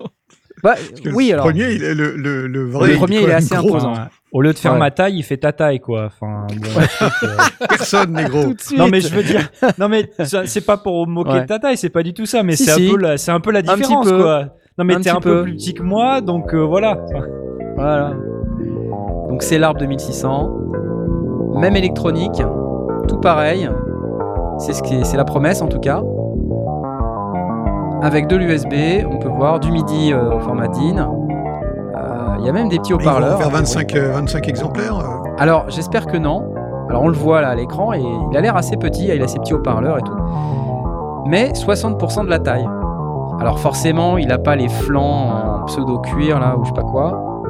[0.64, 0.74] Bah,
[1.14, 1.44] oui, le alors.
[1.46, 2.88] premier, il est le, le, le vrai.
[2.90, 3.68] Le premier, il est assez gros.
[3.68, 3.92] imposant.
[3.92, 4.78] Enfin, au lieu de faire Ouais.
[4.78, 6.06] ma taille, il fait ta taille, quoi.
[6.06, 6.68] Enfin, bon,
[7.22, 7.28] euh,
[7.68, 8.42] Personne n'est gros.
[8.42, 8.78] Tout de suite.
[8.78, 9.48] Non mais je veux dire,
[9.78, 10.10] non mais
[10.46, 11.40] c'est pas pour moquer Ouais.
[11.42, 12.88] de ta taille, c'est pas du tout ça, mais Si, c'est si.
[12.88, 14.20] un peu la, c'est un peu la petit différence peu.
[14.20, 14.54] quoi.
[14.78, 15.42] Non mais Un t'es un peu peu.
[15.42, 16.98] plus petit que moi, donc euh, voilà.
[17.76, 18.12] Voilà.
[19.28, 20.50] Donc, c'est l'arbre 2600.
[21.56, 22.42] Même électronique.
[23.08, 23.68] Tout pareil.
[24.58, 26.02] C'est ce qui est- c'est la promesse, en tout cas.
[28.02, 30.98] Avec de l'USB, on peut voir du MIDI euh, au format DIN.
[30.98, 33.38] Euh, Il y a même des petits haut-parleurs.
[33.38, 34.94] faire 25, euh, 25 exemplaires.
[35.38, 36.52] Alors, j'espère que non.
[36.88, 39.26] Alors, on le voit là à l'écran et il a l'air assez petit, il a
[39.28, 40.16] ses petits haut-parleurs et tout.
[41.26, 42.66] Mais 60% de la taille.
[43.40, 47.42] Alors, forcément, il n'a pas les flancs en pseudo-cuir là ou je sais pas quoi.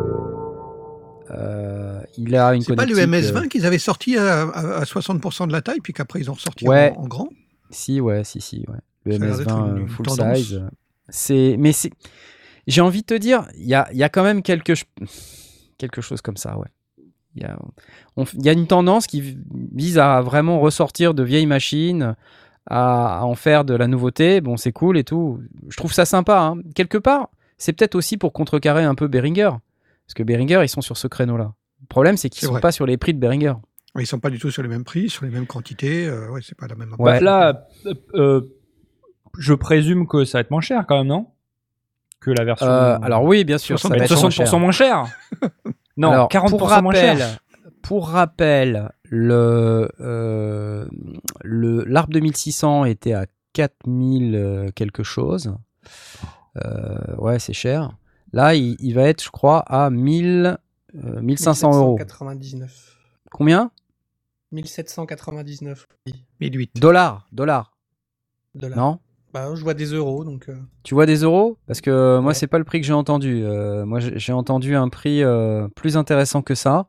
[1.30, 4.80] Euh, il a une C'est pas le connectique, euh, MS20 qu'ils avaient sorti à, à-
[4.80, 6.92] à 60% de la taille, puis qu'après ils ont ressorti Ouais.
[6.96, 7.28] en, en grand?
[7.70, 8.78] Si, ouais, si, si, ouais.
[9.04, 10.36] Le Ça a l'air d'être MS20 une- euh, full tendance.
[10.38, 10.62] size.
[11.08, 11.90] C'est, mais c'est,
[12.66, 14.86] j'ai envie de te dire, il y a, y a quand même quelque, ch-
[15.78, 16.68] quelque chose comme ça, ouais.
[17.34, 17.58] Il y a,
[18.16, 19.36] on f- il y a une tendance qui
[19.74, 22.16] vise à vraiment ressortir de vieilles machines,
[22.68, 24.40] à, à en faire de la nouveauté.
[24.40, 25.40] Bon, c'est cool et tout.
[25.68, 26.38] Je trouve ça sympa.
[26.40, 26.56] hein.
[26.74, 29.50] Quelque part, c'est peut-être aussi pour contrecarrer un peu Behringer.
[30.06, 31.52] Parce que Behringer, ils sont sur ce créneau-là.
[31.82, 32.60] Le problème, c'est qu'ils C'est sont vrai.
[32.60, 33.54] pas sur les prix de Behringer.
[33.98, 36.06] Ils sont pas du tout sur les mêmes prix, sur les mêmes quantités.
[36.06, 36.90] euh, ouais, c'est pas la même.
[36.98, 37.12] Ouais.
[37.14, 38.40] Bah, là, euh, euh,
[39.38, 41.26] je présume que ça va être moins cher quand même, non?
[42.20, 42.66] Que la version.
[42.66, 44.58] Euh, alors oui, bien sûr, ça va être moins 60% cher.
[44.58, 45.04] moins cher.
[45.96, 47.38] Non, Alors, 40% pour moins cher.
[47.88, 50.86] Pour rappel, le euh,
[51.42, 53.24] le l'arbre 2600 était à
[53.54, 55.54] 4000 euh, quelque chose.
[56.62, 57.96] Euh, ouais, c'est cher.
[58.34, 60.58] Là, il, il va être, je crois, à 1000
[61.02, 61.96] euh, 1500 euros.
[61.96, 62.98] 1799.
[63.32, 63.70] Combien?
[64.52, 66.72] 1799 oui, 1008.
[66.74, 67.74] Dollars, dollars.
[68.54, 68.76] dollars.
[68.76, 68.98] Non?
[69.32, 70.50] Bah, je vois des euros, donc.
[70.82, 71.56] Tu vois des euros?
[71.66, 73.44] Parce que moi, c'est pas le prix que j'ai entendu.
[73.86, 75.22] moi, j'ai entendu un prix
[75.74, 76.86] plus intéressant que ça,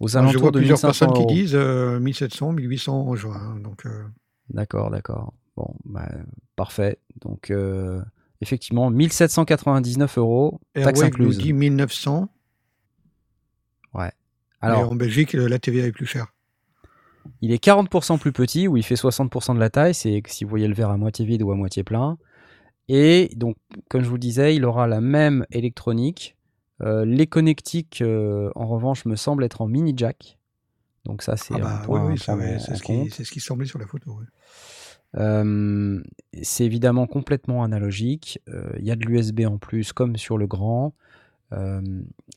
[0.00, 3.56] aux alentours je vois de plusieurs personnes qui disent 1700, 1800 en juin.
[3.62, 3.84] Donc.
[4.50, 5.34] D'accord, d'accord.
[5.56, 6.08] Bon, bah,
[6.56, 6.98] parfait.
[7.20, 7.52] Donc,
[8.40, 11.36] effectivement, 1799 euros, taxe incluse.
[11.36, 12.28] nous dit 1900.
[13.94, 14.12] Ouais.
[14.60, 16.28] Alors, en Belgique, la TVA est plus chère.
[17.42, 19.94] Il est 40% plus petit, où il fait 60% de la taille.
[19.94, 22.16] C'est si vous voyez le verre à moitié vide ou à moitié plein.
[22.88, 23.56] Et donc,
[23.90, 26.37] comme je vous le disais, il aura la même électronique.
[26.82, 30.38] Euh, les connectiques, euh, en revanche, me semblent être en mini jack.
[31.04, 34.20] Donc ça, c'est ah bah, c'est ce, qui semblait sur la photo.
[35.16, 36.02] Euh,
[36.42, 38.40] c'est évidemment complètement analogique.
[38.78, 40.94] Il y a de l'USB en plus, comme sur le grand.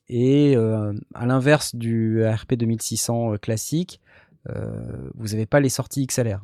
[0.08, 3.99] et à l'inverse du ARP 2600 classique,
[4.45, 6.41] vous n'avez pas les sorties XLR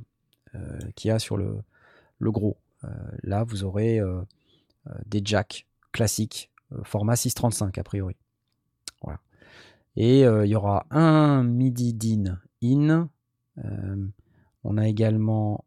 [0.95, 1.62] qu'il y a sur le,
[2.19, 2.57] le gros.
[3.23, 4.01] Là, vous aurez
[5.05, 6.51] des jacks classiques,
[6.84, 8.15] format 635 a priori.
[9.01, 9.19] Voilà.
[9.95, 13.10] Et il y aura un MIDI DIN in.
[14.63, 15.65] on a également.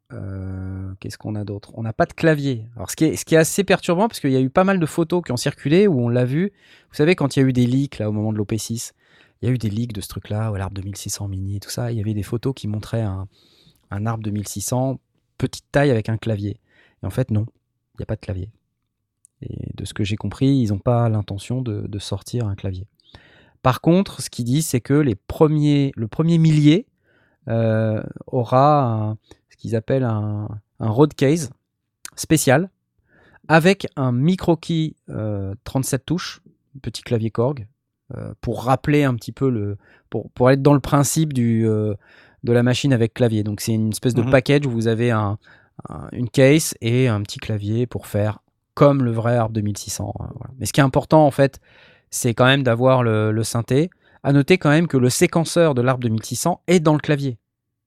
[1.00, 1.72] Qu'est-ce qu'on a d'autre?
[1.74, 2.66] On n'a pas de clavier.
[2.76, 4.64] Alors, ce qui, est, ce qui est assez perturbant, parce qu'il y a eu pas
[4.64, 6.52] mal de photos qui ont circulé où on l'a vu.
[6.90, 8.92] Vous savez, quand il y a eu des leaks là, au moment de l'OP6,
[9.40, 11.90] il y a eu des leaks de ce truc-là, l'arbre 2600 mini et tout ça.
[11.90, 13.26] Il y avait des photos qui montraient un,
[13.90, 15.00] un arbre 2600,
[15.38, 16.60] petite taille avec un clavier.
[17.02, 17.46] Et en fait, non,
[17.94, 18.50] il n'y a pas de clavier.
[19.42, 22.87] Et de ce que j'ai compris, ils n'ont pas l'intention de, sortir un clavier.
[23.62, 26.87] Par contre, ce qu'ils disent, c'est que les premiers, le premier millier
[27.48, 29.16] euh, aura
[29.50, 30.48] ce qu'ils appellent un,
[30.79, 31.50] un, road case
[32.16, 32.70] spécial
[33.48, 34.94] avec un micro key
[35.64, 36.42] 37 euh, touches,
[36.83, 37.66] petit clavier Korg,
[38.16, 39.76] euh, pour rappeler un petit peu le.
[40.09, 43.42] pour, pour être dans le principe du, de la machine avec clavier.
[43.42, 44.31] Donc c'est une espèce de mhm.
[44.31, 45.38] package où vous avez un,
[46.12, 48.40] une case et un petit clavier pour faire
[48.74, 50.14] comme le vrai ARP 2600.
[50.20, 50.24] Euh,
[50.59, 51.61] Mais ce qui est important en fait,
[52.11, 53.90] c'est quand même d'avoir le, le, synthé.
[54.22, 57.38] À noter quand même que le séquenceur de l'ARP 2600 est dans le clavier.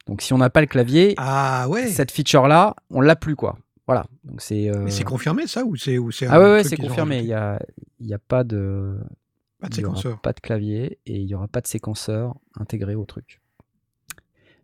[0.08, 1.88] Donc si on n'a pas le clavier, ah ouais.
[1.88, 3.58] cette feature là, on l'a plus quoi.
[3.86, 4.06] Voilà.
[4.24, 4.72] Donc c'est.
[4.84, 7.19] Mais c'est confirmé ça ou c'est Ah ouais, ouais c'est confirmé.
[7.19, 7.60] Il y a,
[8.00, 8.98] y a pas de
[9.63, 10.19] pas de séquenceur.
[10.19, 13.39] Pas de clavier et il n'y aura pas de séquenceur intégré au truc.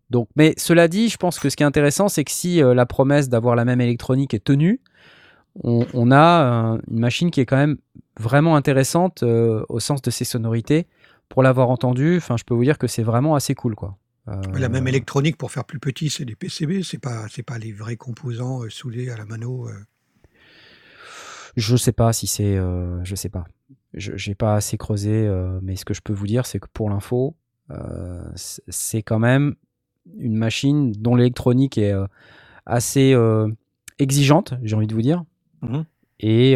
[0.10, 2.74] Donc, mais cela dit, je pense que ce qui est intéressant, c'est que si euh,
[2.74, 4.82] la promesse d'avoir la même électronique est tenue,
[5.64, 7.78] on, a euh, une machine qui est quand même
[8.18, 10.88] vraiment intéressante euh, au sens de ses sonorités.
[11.28, 13.98] Pour l'avoir entendu, enfin, je peux vous dire que c'est vraiment assez cool, quoi.
[14.54, 17.72] La même électronique pour faire plus petit, c'est des PCB, c'est pas, c'est pas les
[17.72, 19.68] vrais composants soudés à la mano.
[21.58, 23.46] Je sais pas si c'est, je sais pas
[23.94, 26.68] je n'ai pas assez creusé, euh, mais ce que je peux vous dire, c'est que
[26.72, 27.36] pour l'info,
[27.72, 29.56] euh, c'est quand même
[30.18, 32.08] une machine dont l'électronique est euh,
[32.66, 33.16] assez
[33.98, 35.24] exigeante, j'ai envie de vous dire.
[35.62, 35.82] Mmh
[36.20, 36.56] Et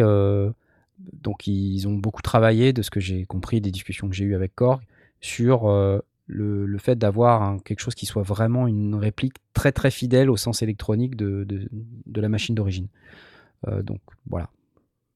[1.22, 4.34] donc, ils ont beaucoup travaillé, de ce que j'ai compris des discussions que j'ai eues
[4.34, 4.82] avec Korg,
[5.20, 5.68] sur
[6.26, 10.36] le, le, fait d'avoir quelque chose qui soit vraiment une réplique très très fidèle au
[10.36, 12.88] sens électronique de, de, de la machine d'origine.
[13.82, 14.48] donc voilà,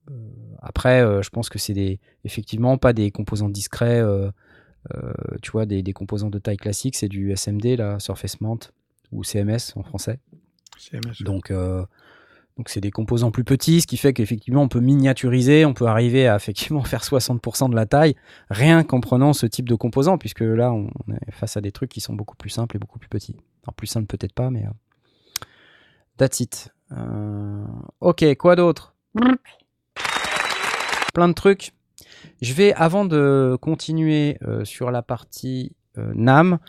[0.09, 0.13] euh,
[0.61, 4.31] après, euh, je pense que c'est des, effectivement pas des composants discrets, euh,
[5.41, 8.59] tu vois, des, composants de taille classique, c'est du SMD, là, Surface Mount,
[9.11, 10.19] ou CMS en français.
[10.77, 11.21] CMS.
[11.21, 11.53] Donc,
[12.59, 15.85] donc c'est des composants plus petits, ce qui fait qu'effectivement on peut miniaturiser, on peut
[15.85, 18.17] arriver à effectivement faire 60% de la taille,
[18.49, 21.89] rien qu'en prenant ce type de composants, puisque là on est face à des trucs
[21.89, 23.37] qui sont beaucoup plus simples et beaucoup plus petits.
[23.63, 24.65] Alors plus simple peut-être pas, mais
[26.17, 26.73] that's it.
[28.01, 28.93] ok, quoi d'autre?
[31.13, 31.71] Plein de trucs.
[32.41, 36.59] Je vais, avant de continuer euh, sur la partie euh, NAM,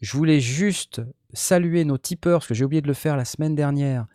[0.00, 3.56] je voulais juste saluer nos tipeurs, parce que j'ai oublié de le faire la semaine
[3.56, 4.06] dernière.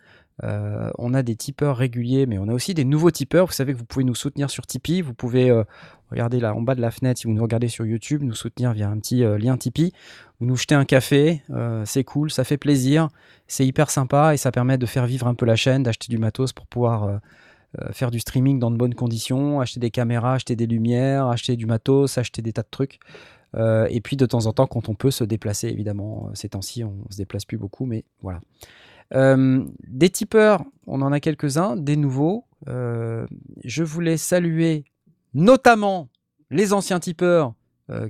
[0.43, 3.45] Euh, on a des tipeurs réguliers, mais on a aussi des nouveaux tipeurs.
[3.45, 5.01] Vous savez que vous pouvez nous soutenir sur Tipeee.
[5.01, 5.51] Vous pouvez
[6.11, 8.73] regarder là en bas de la fenêtre, si vous nous regardez sur YouTube, nous soutenir
[8.73, 9.91] via un petit lien Tipeee.
[10.39, 11.41] Vous nous jetez un café,
[11.85, 13.07] c'est cool, ça fait plaisir,
[13.47, 16.17] c'est hyper sympa et ça permet de faire vivre un peu la chaîne, d'acheter du
[16.17, 17.19] matos pour pouvoir
[17.81, 21.55] euh, faire du streaming dans de bonnes conditions, acheter des caméras, acheter des lumières, acheter
[21.55, 22.99] du matos, acheter des tas de trucs.
[23.55, 26.83] Euh, et puis de temps en temps, quand on peut se déplacer, évidemment, ces temps-ci,
[26.83, 28.39] on se déplace plus beaucoup, mais voilà.
[29.13, 32.45] Euh, des tipeurs, on en a quelques-uns, des nouveaux.
[32.67, 34.85] je voulais saluer
[35.33, 36.09] notamment
[36.49, 37.53] les anciens tipeurs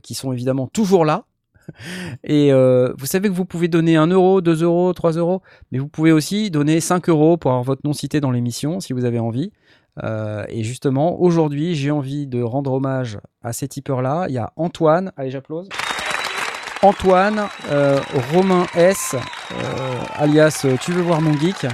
[0.01, 1.25] qui sont évidemment toujours là.
[2.23, 5.79] Et euh, vous savez que vous pouvez donner 1 euro, 2 euros, 3 euros, mais
[5.79, 9.05] vous pouvez aussi donner 5 euros pour avoir votre nom cité dans l'émission si vous
[9.05, 9.51] avez envie.
[10.03, 14.25] Euh, et justement, aujourd'hui, j'ai envie de rendre hommage à ces tipeurs-là.
[14.27, 15.69] Il y a Antoine, allez, j'applause.
[16.81, 17.99] Antoine, euh,
[18.33, 19.15] Romain S,
[20.15, 21.67] alias Tu veux voir mon geek.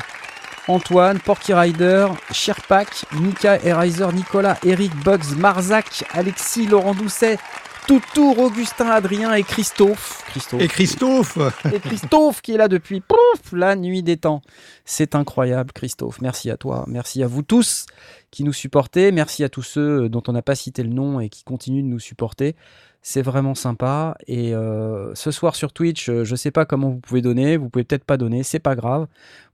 [0.67, 7.39] Antoine, Porky Rider, Sherpak, Mika, Erizer, Nicolas, Eric, Bugs, Marzac, Alexis, Laurent Doucet,
[7.87, 10.23] Toutour, Augustin, Adrien et Christophe.
[10.59, 11.37] Et Christophe
[11.73, 14.41] Et Christophe qui est là depuis pouf, la nuit des temps.
[14.85, 16.21] C'est incroyable, Christophe.
[16.21, 16.85] Merci à toi.
[16.87, 17.87] Merci à vous tous
[18.29, 19.11] qui nous supportez.
[19.11, 21.89] Merci à tous ceux dont on n'a pas cité le nom et qui continuent de
[21.89, 22.55] nous supporter.
[23.03, 24.15] C'est vraiment sympa.
[24.27, 27.57] Et euh, ce soir sur Twitch, euh, je ne sais pas comment vous pouvez donner.
[27.57, 29.07] Vous pouvez peut-être pas donner, c'est pas grave.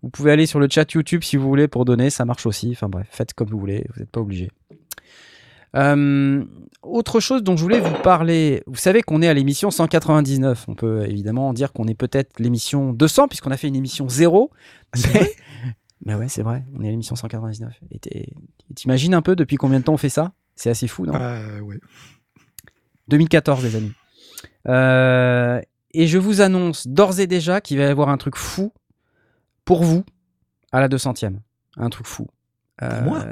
[0.04, 2.72] Vous pouvez aller sur le chat YouTube si vous voulez pour donner, ça marche aussi.
[2.72, 4.52] Enfin bref, faites comme vous voulez, vous n'êtes pas obligé.
[5.76, 6.44] Euh,
[6.82, 10.66] autre chose dont je voulais vous parler, vous savez qu'on est à l'émission 199.
[10.68, 14.52] On peut évidemment dire qu'on est peut-être l'émission 200 puisqu'on a fait une émission 0.
[15.14, 15.32] Mais,
[16.06, 17.80] mais ouais, c'est vrai, on est à l'émission 199.
[17.92, 18.34] Et
[18.76, 20.34] t'imagines un peu depuis combien de temps on fait ça?
[20.56, 21.14] C'est assez fou, non?
[21.16, 21.80] Euh, ouais.
[23.10, 23.94] 2014, les amis.
[24.68, 25.62] Euh,
[25.94, 28.74] et je vous annonce d'ores et déjà qu'il va y avoir un truc fou
[29.66, 30.04] pour vous
[30.72, 31.38] à la 200e.
[31.78, 32.28] Un truc fou.
[32.82, 33.26] Euh, moi?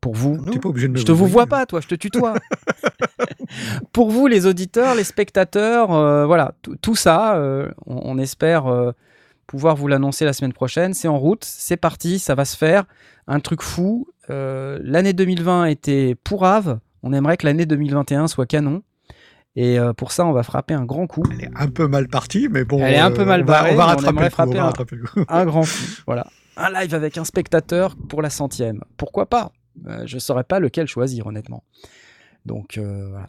[0.00, 0.36] pour vous.
[0.36, 2.34] Pas obligé de je te vous vois pas, toi, je te tutoie.
[3.92, 8.64] pour vous, les auditeurs, les spectateurs, euh, voilà, tout ça, euh, on, espère
[9.46, 10.92] pouvoir vous l'annoncer la semaine prochaine.
[10.92, 12.84] C'est en route, c'est parti, ça va se faire.
[13.28, 14.08] Un truc fou.
[14.28, 16.80] l'année 2020 était pourrave.
[17.04, 18.82] On aimerait que l'année 2021 soit canon.
[19.54, 21.24] Et pour ça, on va frapper un grand coup.
[21.30, 22.78] Elle est un peu mal partie, mais bon.
[22.78, 23.72] Elle est un peu mal barrée.
[23.72, 24.72] On va, rattraper, frapper un,
[25.28, 26.02] un, grand coup.
[26.06, 26.26] Voilà.
[26.56, 28.82] Un live avec un spectateur pour la centième.
[28.96, 29.52] Pourquoi pas?
[29.86, 31.64] Euh, je ne saurais pas lequel choisir, honnêtement.
[32.44, 33.28] Donc euh, voilà.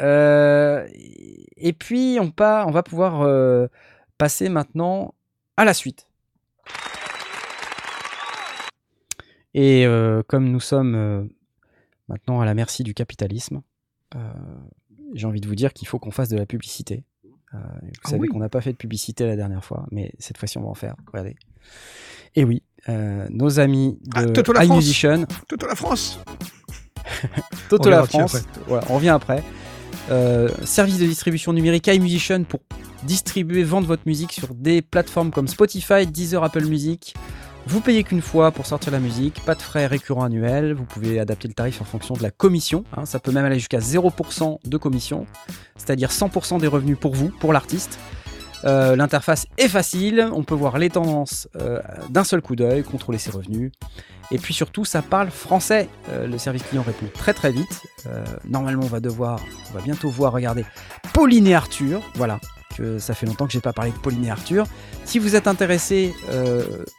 [0.00, 0.86] Euh,
[1.56, 3.68] et puis on, on va pouvoir
[4.16, 5.14] passer maintenant
[5.56, 6.06] à la suite.
[9.54, 9.86] Et
[10.28, 11.28] comme nous sommes
[12.08, 13.62] maintenant à la merci du capitalisme,
[15.14, 17.04] j'ai envie de vous dire qu'il faut qu'on fasse de la publicité.
[17.52, 17.58] vous
[18.04, 20.62] ah savez qu'on n'a pas fait de publicité la dernière fois, mais cette fois-ci on
[20.62, 20.96] va en faire.
[21.06, 21.36] Regardez.
[22.34, 25.24] Et oui, euh, nos amis de ah, Toto la iMusician.
[25.48, 26.20] Toto la France
[27.68, 28.44] Toto la France.
[28.66, 29.42] Voilà, on revient après.
[30.10, 32.60] Euh, service de distribution numérique iMusician pour
[33.04, 37.14] distribuer, vendre votre musique sur des plateformes comme Spotify, Deezer, Apple Music.
[37.66, 41.20] Vous payez qu'une fois pour sortir la musique, pas de frais récurrents annuels, vous pouvez
[41.20, 43.04] adapter le tarif en fonction de la commission, hein.
[43.04, 45.26] ça peut même aller jusqu'à 0% de commission,
[45.76, 47.98] c'est-à-dire 100% des revenus pour vous, pour l'artiste.
[48.64, 53.18] Euh, l'interface est facile, on peut voir les tendances euh, d'un seul coup d'œil, contrôler
[53.18, 53.70] ses revenus.
[54.30, 55.88] Et puis surtout, ça parle français.
[56.10, 57.82] Euh, le service client répond très très vite.
[58.48, 59.40] normalement, on va devoir,
[59.70, 60.64] on va bientôt voir, regarder
[61.14, 62.02] Pauline et Arthur.
[62.14, 62.40] Voilà,
[62.98, 64.66] ça fait longtemps que j'ai pas parlé de Pauline et Arthur.
[65.04, 66.14] Si vous êtes intéressé,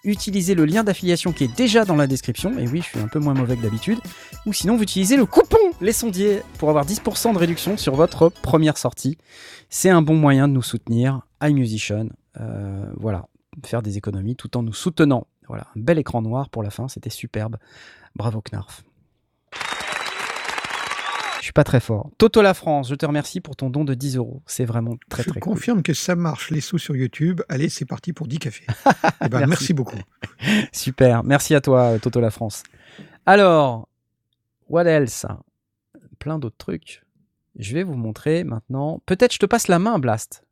[0.04, 2.58] utilisez le lien d'affiliation qui est déjà dans la description.
[2.58, 4.00] Et oui, je suis un peu moins mauvais que d'habitude.
[4.46, 8.30] Ou sinon, vous utilisez le coupon Les Sondiers pour avoir 10% de réduction sur votre
[8.30, 9.18] première sortie.
[9.70, 12.10] C'est un bon moyen de nous soutenir iMusician.
[12.40, 13.28] Euh, voilà,
[13.66, 15.28] faire des économies tout en nous soutenant.
[15.48, 17.58] Voilà, un bel écran noir pour la fin, c'était superbe.
[18.16, 18.84] Bravo Knarf.
[21.60, 22.10] Je pas très fort.
[22.18, 24.42] Toto La France, je te remercie pour ton don de 10 euros.
[24.46, 25.54] C'est vraiment très très cool.
[25.54, 27.42] Je confirme que ça marche, les sous sur YouTube.
[27.50, 28.66] Allez, c'est parti pour 10 cafés.
[29.26, 29.74] Eh ben, merci.
[29.74, 30.00] beaucoup.
[30.72, 32.64] Super, merci à toi Toto La France.
[33.26, 33.90] Alors,
[34.70, 35.26] what else?
[36.20, 37.04] Plein d'autres trucs.
[37.58, 39.02] Je vais vous montrer maintenant.
[39.06, 40.44] Peut-être je te passe la main, Blast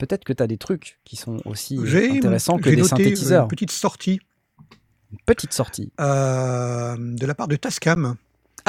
[0.00, 3.44] peut-être que tu as des trucs qui sont aussi intéressants que des noté synthétiseurs.
[3.44, 4.20] Une petite sortie.
[5.12, 5.92] Une petite sortie.
[6.00, 8.16] Euh, de la part de Tascam.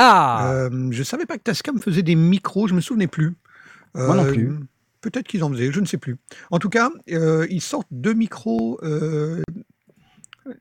[0.04, 3.36] Ah euh, Je savais pas que Tascam faisait des micros, je me souvenais plus.
[3.94, 4.50] Moi non plus.
[4.50, 4.60] Euh,
[5.02, 6.18] peut-être qu'ils en faisaient, je ne sais plus.
[6.50, 8.80] En tout cas, ils sortent deux micros,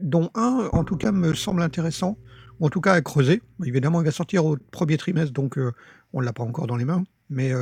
[0.00, 2.18] dont un, en tout cas, me semble intéressant,
[2.58, 3.40] ou en tout cas à creuser.
[3.64, 5.58] Évidemment, il va sortir au premier trimestre, donc
[6.12, 7.04] on ne l'a pas encore dans les mains.
[7.30, 7.52] Mais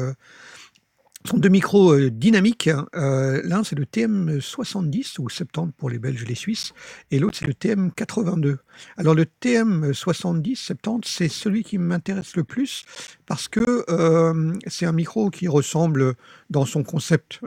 [1.25, 2.69] sont deux micros euh, dynamiques.
[2.69, 2.87] Hein.
[2.95, 6.73] Euh, l'un, c'est le TM70 ou 70 pour les Belges et les Suisses,
[7.11, 8.59] et l'autre, c'est le TM82.
[8.97, 9.93] Alors, le TM70,
[10.55, 12.85] 70, c'est celui qui m'intéresse le plus
[13.27, 16.15] parce que euh, c'est un micro qui ressemble
[16.51, 17.41] dans son concept.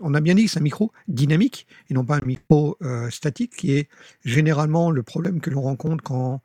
[0.00, 2.78] on a bien dit que c'est un micro dynamique et non pas un micro
[3.10, 3.88] statique, qui est
[4.24, 6.42] généralement le problème que l'on rencontre quand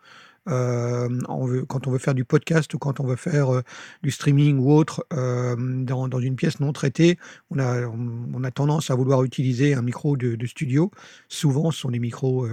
[0.50, 3.62] euh, on veut, quand on veut faire du podcast ou quand on veut faire euh,
[4.02, 7.20] du streaming ou autre euh, dans, dans, une pièce non traitée,
[7.52, 10.92] on a, on, a tendance à vouloir utiliser un micro de, de studio.
[11.28, 12.48] Souvent, ce sont des micros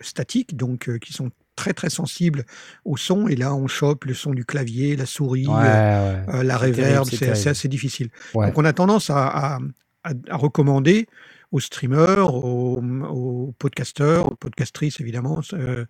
[0.00, 2.44] statiques, donc qui sont très très sensibles
[2.84, 3.28] au son.
[3.28, 7.06] Et là, on chope le son du clavier, la souris, la reverb.
[7.08, 8.10] C'est assez difficile.
[8.34, 9.58] Donc, on a tendance à, à,
[10.04, 11.06] à recommander
[11.50, 15.84] aux streamers, aux, podcasteurs, aux podcastrices évidemment, euh,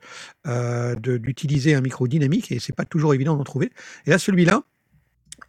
[0.47, 3.71] euh, d'utiliser un micro dynamique et c'est pas toujours évident d'en trouver.
[4.07, 4.63] Et là, celui-là,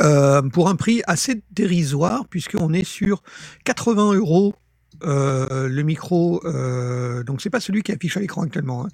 [0.02, 3.22] euh, pour un prix assez dérisoire, puisqu'on est sur
[3.66, 4.54] 80 euros
[5.04, 8.86] euh, le micro, euh, donc c'est pas celui qui est affiché à l'écran actuellement.
[8.86, 8.90] Hein.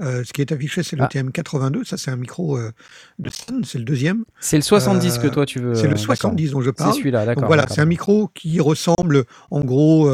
[0.00, 1.08] Euh, ce qui est affiché, c'est le Ah.
[1.08, 1.84] TM82.
[1.84, 2.72] Ça, c'est un micro euh,
[3.18, 4.24] de scène, c'est le deuxième.
[4.40, 5.74] C'est le 70 que toi tu veux.
[5.74, 6.04] C'est le d'accord.
[6.06, 6.94] 70 dont je C'est parle.
[6.94, 7.46] celui-là, d'accord.
[7.46, 10.08] Voilà, c'est un micro qui ressemble en gros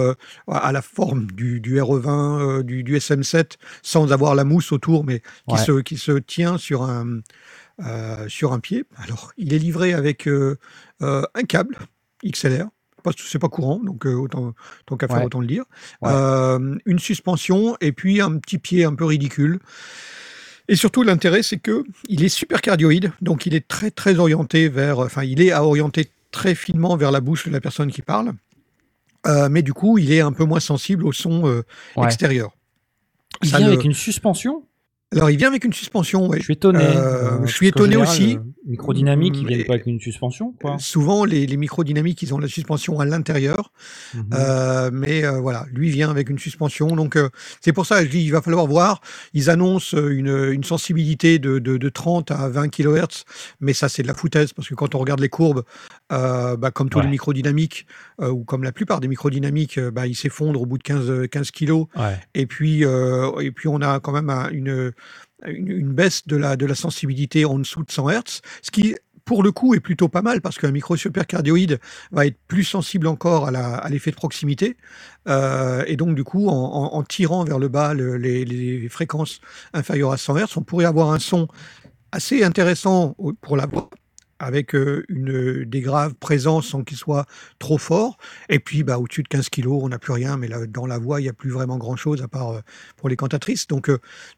[0.48, 5.04] à la forme du, du RE20, euh, du, du SM7, sans avoir la mousse autour,
[5.04, 5.58] mais qui, Ouais.
[5.58, 7.20] se, qui se tient sur un,
[8.28, 8.84] sur un pied.
[9.04, 10.26] Alors, il est livré avec
[11.00, 11.76] un câble
[12.24, 12.66] XLR.
[13.16, 14.54] C'est pas courant, donc euh, autant,
[14.86, 15.24] tant qu'à faire, Ouais.
[15.24, 15.64] autant le dire.
[16.02, 16.10] Ouais.
[16.12, 19.58] Euh, une suspension et puis un petit pied un peu ridicule.
[20.68, 24.68] Et surtout, l'intérêt, c'est que il est super cardioïde, donc il est très très orienté
[24.68, 28.02] vers, enfin, il est à orienter très finement vers la bouche de la personne qui
[28.02, 28.32] parle,
[29.26, 31.42] Euh, mais du coup, il est un peu moins sensible au son
[31.96, 32.04] Ouais.
[32.04, 32.50] extérieur.
[33.42, 34.64] Il Ça vient avec une suspension?
[35.14, 36.38] Alors, il vient avec une suspension, ouais.
[36.38, 36.80] Je suis étonné.
[36.82, 38.36] Euh, je parce suis étonné général, aussi.
[38.36, 40.76] euh, Microdynamique, ils viennent pas avec une suspension, quoi.
[40.80, 43.70] Souvent, les, les microdynamiques, ils ont la suspension à l'intérieur.
[44.14, 44.24] Mhm.
[44.34, 46.88] Euh, mais euh, voilà, lui vient avec une suspension.
[46.96, 47.28] Donc euh,
[47.60, 49.00] c'est pour ça, je dis, il va falloir voir.
[49.32, 53.22] Ils annoncent euh, une, une sensibilité de, de, de 30 à 20 kHz,
[53.60, 55.62] mais ça c'est de la foutaise parce que quand on regarde les courbes,
[56.12, 57.86] euh, bah, comme tous les microdynamiques
[58.20, 61.28] euh, ou comme la plupart des microdynamiques, euh, bah, ils s'effondrent au bout de 15,
[61.30, 61.86] 15 kilos.
[61.96, 62.18] Ouais.
[62.34, 64.90] Et puis, euh, et puis on a quand même un- une,
[65.46, 68.94] une, baisse de la, sensibilité en dessous de 100 Hz, ce qui,
[69.24, 71.78] pour le coup, est plutôt pas mal parce qu'un micro supercardioïde
[72.12, 74.76] va être plus sensible encore à l'effet de proximité.
[75.28, 79.40] Euh, et donc, du coup, en, tirant vers le bas le- les, les fréquences
[79.72, 81.48] inférieures à 100 Hz, on pourrait avoir un son
[82.12, 83.90] assez intéressant pour la voix
[84.38, 87.26] avec une, des graves présents sans qu'ils soient
[87.58, 88.18] trop forts.
[88.48, 90.98] Et puis, bah, au-dessus de 15 kilos, on n'a plus rien, mais là, dans la
[90.98, 92.60] voix, il n'y a plus vraiment grand-chose à part
[92.96, 93.66] pour les cantatrices.
[93.66, 93.90] Donc,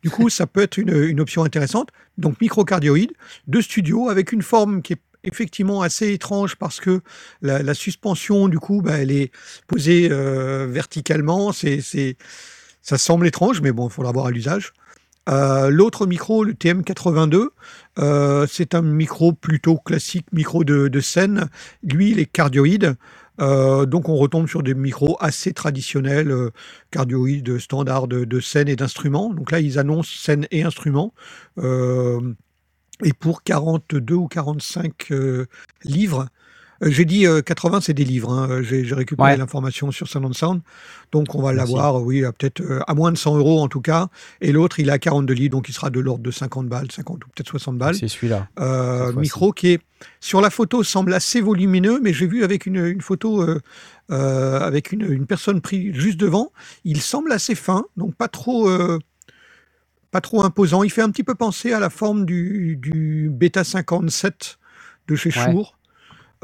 [0.02, 1.88] du coup, ça peut être une, option intéressante.
[2.16, 3.12] Donc, microcardioïde
[3.46, 7.00] de studio avec une forme qui est effectivement assez étrange parce que
[7.42, 9.32] la, suspension, du coup, bah, elle est
[9.66, 11.52] posée verticalement.
[11.52, 11.80] C'est,
[12.82, 14.72] ça semble étrange, mais bon, il faudra voir à l'usage.
[15.28, 17.48] Euh, L'autre micro, le TM82,
[17.98, 21.48] euh, c'est un micro plutôt classique, micro de, scène.
[21.82, 22.96] Lui, il est cardioïde.
[23.40, 26.34] Euh, donc on retombe sur des micros assez traditionnels,
[26.90, 29.32] cardioïdes, standards de, scène et d'instruments.
[29.32, 31.12] Donc là, ils annoncent scène et instruments.
[33.04, 35.46] Et pour 42 ou 45 euh,
[35.84, 36.26] livres,
[36.80, 38.30] j'ai dit euh, 80, c'est des livres.
[38.32, 38.62] hein.
[38.62, 39.36] J'ai j'ai récupéré Ouais.
[39.36, 40.60] l'information sur Sound on Sound.
[41.12, 43.80] Donc on va l'avoir, oui, à peut-être euh, à moins de 100 euros en tout
[43.80, 44.08] cas.
[44.40, 47.24] Et l'autre, il à 42 livres, donc il sera de l'ordre de 50 balles, 50
[47.24, 47.94] ou peut-être 60 balles.
[47.96, 48.48] C'est celui-là.
[48.60, 49.80] Euh, micro qui est
[50.20, 53.60] sur la photo semble assez volumineux, mais j'ai vu avec une, une photo euh,
[54.10, 56.52] euh, avec une, une personne prise juste devant,
[56.84, 58.98] il semble assez fin, donc pas trop euh,
[60.10, 60.82] pas trop imposant.
[60.84, 64.58] Il fait un petit peu penser à la forme du, du Beta 57
[65.08, 65.50] de chez Ouais.
[65.52, 65.77] Shure.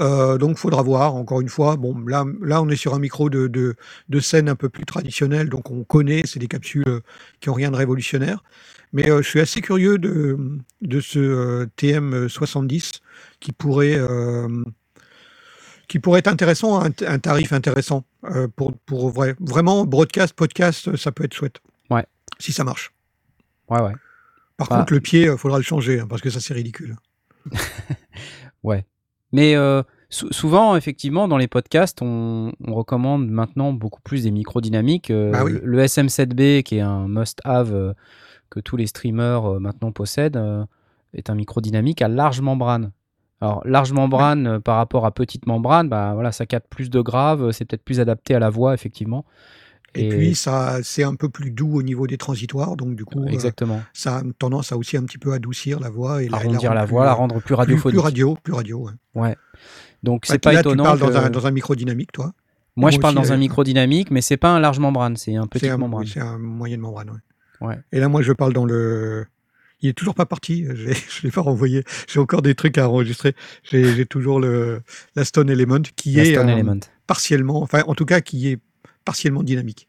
[0.01, 1.15] Euh, donc, faudra voir.
[1.15, 3.77] Encore une fois, bon, là, là, on est sur un micro de, de,
[4.09, 6.23] de scène un peu plus traditionnel, donc on connaît.
[6.27, 7.01] C'est des capsules euh,
[7.41, 8.43] qui ont rien de révolutionnaire.
[8.93, 10.37] Mais euh, je suis assez curieux de,
[10.83, 13.01] de ce euh, TM70
[13.41, 14.49] qui pourrait, euh,
[15.89, 18.05] qui pourrait être intéressant, un, un tarif intéressant.
[18.57, 21.61] pour, pour vrai, vraiment, broadcast, podcast, ça peut être chouette.
[21.91, 22.05] Ouais.
[22.39, 22.93] Si ça marche.
[23.69, 23.93] Ouais, ouais.
[24.57, 24.79] Par Bah.
[24.79, 26.97] contre, le pied, il faudra le changer, hein, parce que ça, c'est ridicule.
[28.63, 28.87] Ouais.
[29.35, 34.31] Mais euh, sou- souvent, effectivement, dans les podcasts, on, on recommande maintenant beaucoup plus des
[34.31, 35.11] microdynamiques.
[35.11, 35.53] Euh, Bah oui.
[35.53, 37.93] le, le SM7B, qui est un must-have euh,
[38.51, 40.41] que tous les streamers maintenant possèdent,
[41.15, 42.93] est un microdynamique à large membrane.
[43.41, 47.51] Alors, large membrane par rapport à petite membrane, bah, voilà, ça capte plus de graves,
[47.51, 49.25] c'est peut-être plus adapté à la voix, effectivement.
[49.97, 53.25] Et, puis, ça, c'est un peu plus doux au niveau des transitoires, donc du coup,
[53.25, 53.51] euh,
[53.93, 56.83] ça a tendance à aussi un petit peu adoucir la voix et la, Arrondir la
[56.85, 57.95] plus, voix, la euh, rendre plus plus, radiophonique.
[57.95, 58.89] plus radio, plus radio.
[59.15, 59.37] ouais.
[60.03, 60.83] Donc, Bah, c'est pas là, étonnant.
[60.83, 62.33] Tu parles que- dans, un, dans un microdynamique, toi?
[62.77, 65.47] Moi, je parle dans un euh, microdynamique, mais c'est pas un large membrane, c'est un
[65.47, 66.05] petit membrane.
[66.05, 67.11] oui, c'est un moyen de membrane.
[67.61, 67.69] Ouais.
[67.69, 67.79] Ouais.
[67.93, 69.27] Et là, moi, je parle dans le.
[69.81, 70.65] Il est toujours pas parti.
[70.75, 71.85] Je l'ai pas renvoyé.
[72.09, 73.35] J'ai encore des trucs à enregistrer.
[73.63, 74.83] J'ai j'ai toujours le
[75.15, 76.81] la Stone Element qui La est Stone euh, Element.
[77.07, 78.59] partiellement, enfin, en tout cas, qui est
[79.05, 79.89] partiellement dynamique.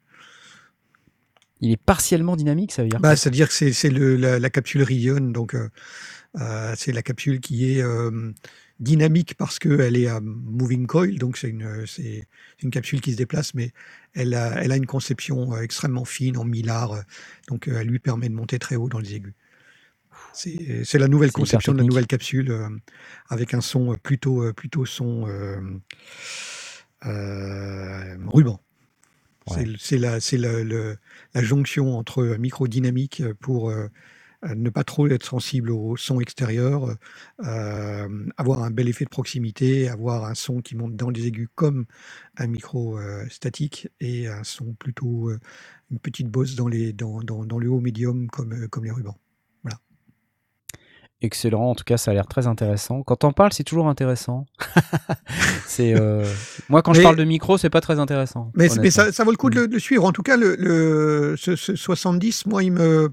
[1.62, 5.20] Il est partiellement dynamique, ça veut dire Bah, c'est-à-dire que c'est la, la capsule Rion,
[5.20, 5.70] donc euh,
[6.40, 8.32] euh, c'est la capsule qui est euh,
[8.80, 11.86] dynamique parce qu'elle est à moving coil, donc c'est une,
[12.62, 13.72] une capsule qui se déplace, mais
[14.14, 17.02] elle a, elle a une conception extrêmement fine en millard,
[17.48, 19.34] donc elle lui permet de monter très haut dans les aigus.
[20.34, 22.70] C'est la nouvelle conception de la nouvelle capsule euh,
[23.30, 25.26] avec un son plutôt, plutôt son
[27.02, 28.60] ruban.
[29.48, 29.66] C'est Ouais.
[29.66, 30.98] le- C'est la, le- le-
[31.34, 33.88] la jonction entre microdynamique pour euh,
[34.56, 36.96] ne pas trop être sensible au son extérieur,
[38.38, 41.86] avoir un bel effet de proximité, avoir un son qui monte dans les aigus comme
[42.38, 45.32] un micro statique et un son plutôt
[45.92, 49.18] une petite bosse dans, les, dans, dans, le haut médium comme, comme les rubans.
[51.22, 53.02] Excellent, en tout cas ça a l'air très intéressant.
[53.02, 54.46] Quand on parle, c'est toujours intéressant.
[55.66, 56.26] c'est euh,
[56.68, 58.52] moi quand je parle de micro, c'est pas très intéressant.
[58.54, 60.04] Mais, ça, vaut le coup de le, suivre.
[60.04, 63.12] En tout cas, le, ce, 70, moi, il me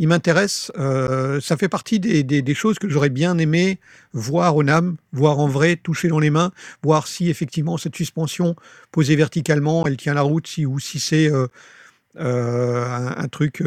[0.00, 0.72] il m'intéresse.
[0.76, 3.78] Euh, ça fait partie des, des, choses que j'aurais bien aimé
[4.12, 6.50] voir au NAM, voir en vrai, toucher dans les mains,
[6.82, 8.56] voir si effectivement cette suspension
[8.90, 11.46] posée verticalement, elle tient la route, si ou si c'est euh,
[12.18, 13.62] un, un, truc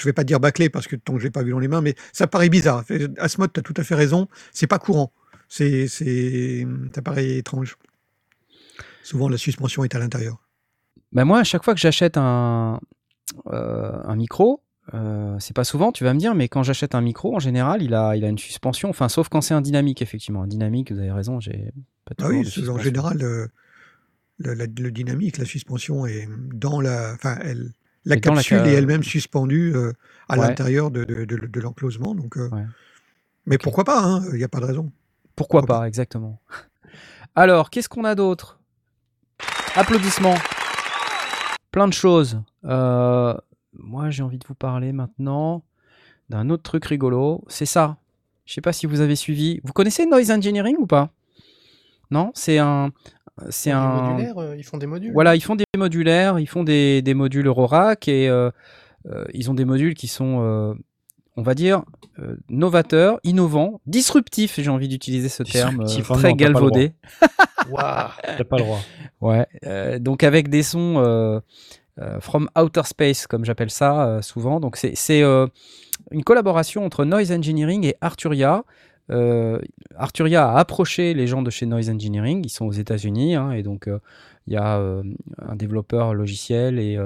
[0.00, 1.82] je vais pas dire bâclé parce que tant que j'ai pas vu dans les mains,
[1.82, 2.84] mais ça paraît bizarre.
[3.18, 5.12] Asmod, tu as tout à fait raison, c'est pas courant.
[5.48, 7.76] C'est, c'est, ça paraît étrange.
[9.02, 10.38] Souvent, la suspension est à l'intérieur.
[11.12, 12.80] Ben moi, à chaque fois que j'achète un,
[13.46, 14.62] euh, un micro,
[14.94, 17.82] euh, c'est pas souvent, tu vas me dire, mais quand j'achète un micro, en général,
[17.82, 20.42] il a, il a une suspension, enfin, sauf quand c'est un dynamique, effectivement.
[20.42, 21.72] Un dynamique, vous avez raison, j'ai
[22.06, 27.12] pas ah oui, en général, le, le, dynamique, la suspension est dans la.
[27.14, 27.72] Enfin, elle,
[28.04, 29.92] la capsule est elle-même suspendue euh,
[30.28, 32.14] à l'intérieur de, de, l'enclosement.
[32.14, 32.48] Donc, euh,
[33.46, 34.90] Mais pourquoi pas hein, Il n'y a pas de raison.
[35.36, 36.40] Pourquoi, pas, exactement.
[37.34, 38.58] Alors, qu'est-ce qu'on a d'autre?
[39.74, 40.36] Applaudissements.
[41.70, 42.42] Plein de choses.
[42.64, 43.34] Euh,
[43.72, 45.64] moi, j'ai envie de vous parler maintenant
[46.28, 47.44] d'un autre truc rigolo.
[47.48, 47.96] C'est ça.
[48.44, 49.60] Je ne sais pas si vous avez suivi.
[49.62, 51.10] Vous connaissez Noise Engineering ou pas?
[52.10, 52.32] Non?
[52.34, 52.90] C'est un,
[53.48, 54.18] c'est un.
[54.18, 55.12] Euh, ils font des modules.
[55.12, 58.50] Voilà, ils font des modulaires, ils font des, des modules Eurorack et euh,
[59.06, 60.76] euh, ils ont des modules qui sont,
[61.36, 61.82] on va dire,
[62.48, 64.60] novateurs, innovants, disruptifs.
[64.60, 66.92] J'ai envie d'utiliser ce terme très galvaudé.
[67.76, 68.80] T'as pas le droit.
[69.20, 69.46] Ouais.
[70.00, 71.40] donc avec des sons
[72.20, 74.60] from outer space, comme j'appelle ça souvent.
[74.60, 75.22] Donc c'est
[76.10, 78.64] une collaboration entre Noise Engineering et Arturia.
[79.10, 79.58] Euh,
[79.96, 83.62] Arturia a approché les gens de chez Noise Engineering, ils sont aux États-Unis, hein, et
[83.62, 83.98] donc euh,
[84.46, 85.02] il y a euh,
[85.38, 86.98] un développeur logiciel et,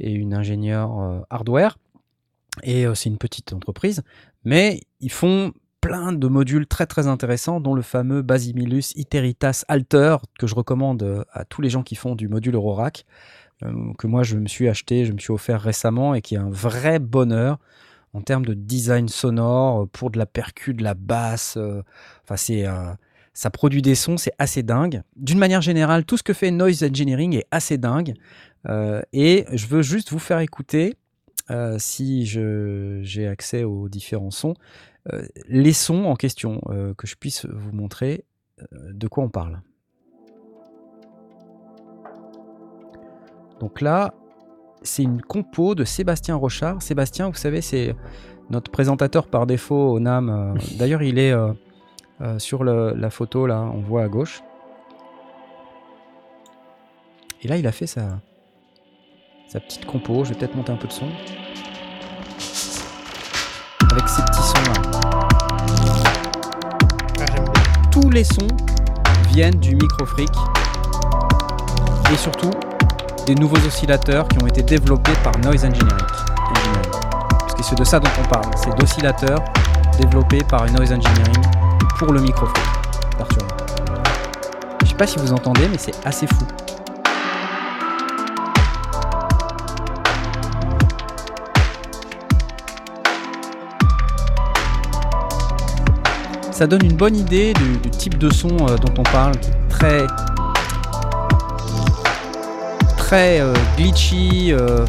[0.00, 1.76] une ingénieure hardware.
[2.62, 4.02] Et c'est une petite entreprise,
[4.44, 10.18] mais ils font plein de modules très très intéressants, dont le fameux Basimilus Iteritas Alter,
[10.38, 13.06] que je recommande à tous les gens qui font du module Eurorack,
[13.98, 16.50] que moi je me suis acheté, je me suis offert récemment et qui est un
[16.50, 17.58] vrai bonheur
[18.14, 21.56] en termes de design sonore, euh, pour de la percu, de la basse.
[21.56, 21.82] Euh,
[22.24, 22.92] enfin, c'est euh,
[23.34, 25.02] ça produit des sons, c'est assez dingue.
[25.16, 28.14] D'une manière générale, tout ce que fait Noise Engineering est assez dingue.
[29.12, 30.96] et je veux juste vous faire écouter,
[31.78, 34.54] si j'ai accès aux différents sons,
[35.46, 36.60] les sons en question,
[36.96, 38.24] que je puisse vous montrer
[38.72, 39.62] de quoi on parle.
[43.60, 44.14] Donc là,
[44.82, 46.82] c'est une compo de Sébastien Rochard.
[46.82, 47.94] Sébastien, vous savez, c'est
[48.50, 50.28] notre présentateur par défaut au NAM.
[50.28, 51.52] Euh, d'ailleurs, il est euh,
[52.20, 54.42] euh, sur la photo, là, on voit à gauche.
[57.42, 58.20] Et là, il a fait sa,
[59.48, 60.24] sa petite compo.
[60.24, 61.06] Je vais peut-être monter un peu de son.
[63.90, 65.28] Avec ces petits sons-là.
[67.92, 68.48] Tous les sons
[69.28, 70.30] viennent du microfric.
[72.12, 72.50] Et surtout,
[73.28, 76.06] des nouveaux oscillateurs qui ont été développés par Noise Engineering.
[77.38, 79.44] Parce que c'est de ça dont on parle, c'est d'oscillateurs
[80.00, 81.44] développés par Noise Engineering
[81.98, 82.64] pour le microphone
[84.82, 86.46] Je sais pas si vous entendez, mais c'est assez fou.
[96.50, 99.34] Ça donne une bonne idée du, type de son euh, dont on parle,
[99.68, 100.06] très
[103.08, 104.84] très euh, glitchy, euh,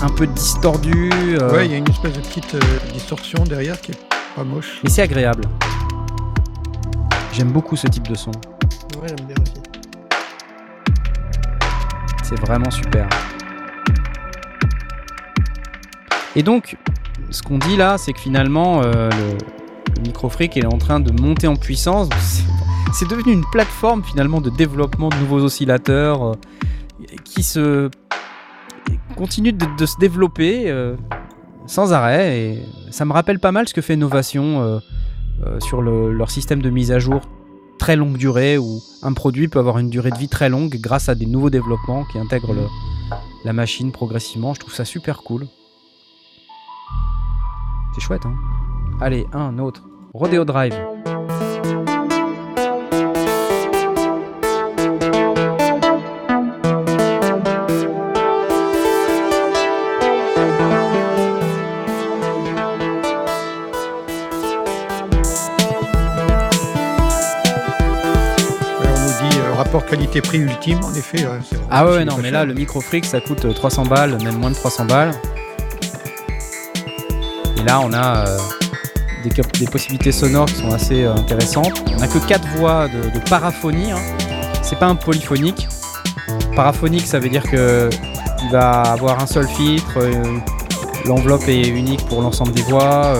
[0.00, 1.10] un peu distordu.
[1.12, 1.52] Euh.
[1.52, 2.56] Ouais, il y a une espèce de petite
[2.92, 3.98] distorsion derrière qui est
[4.36, 4.78] pas moche.
[4.84, 5.42] Mais c'est agréable.
[7.32, 8.30] J'aime beaucoup ce type de son.
[8.30, 9.54] Ouais, j'aime bien aussi.
[12.22, 13.08] C'est vraiment super.
[16.36, 16.76] Et donc,
[17.30, 19.08] ce qu'on dit là, c'est que finalement, le,
[19.96, 22.08] le microfreak est en train de monter en puissance
[22.94, 26.34] c'est devenu une plateforme finalement de développement de nouveaux oscillateurs euh,
[27.24, 27.90] qui se
[29.16, 30.94] continue de, se développer euh,
[31.66, 32.38] sans arrêt.
[32.38, 36.70] Et ça me rappelle pas mal ce que fait Novation euh, sur leur système de
[36.70, 37.22] mise à jour
[37.80, 41.08] très longue durée où un produit peut avoir une durée de vie très longue grâce
[41.08, 42.54] à des nouveaux développements qui intègrent
[43.44, 44.54] la machine progressivement.
[44.54, 45.48] Je trouve ça super cool.
[47.94, 48.34] C'est chouette, hein
[49.00, 49.82] Allez, un autre.
[50.14, 50.93] Rodeo Drive.
[69.94, 71.24] Qualité-prix ultime, en effet.
[71.70, 74.56] ah ouais, non, mais là, le micro freak, ça coûte 300 balles, même moins de
[74.56, 75.12] 300 balles.
[77.56, 78.38] Et là, on a euh,
[79.22, 81.84] des, possibilités sonores qui sont assez euh, intéressantes.
[81.94, 83.92] On n'a que 4 voix de, paraphonie.
[83.92, 84.00] Hein.
[84.62, 85.68] C'est pas un polyphonique.
[86.56, 87.88] Paraphonique, ça veut dire que
[88.42, 89.98] il va avoir un seul filtre.
[89.98, 90.38] Euh,
[91.06, 93.14] l'enveloppe est unique pour l'ensemble des voix.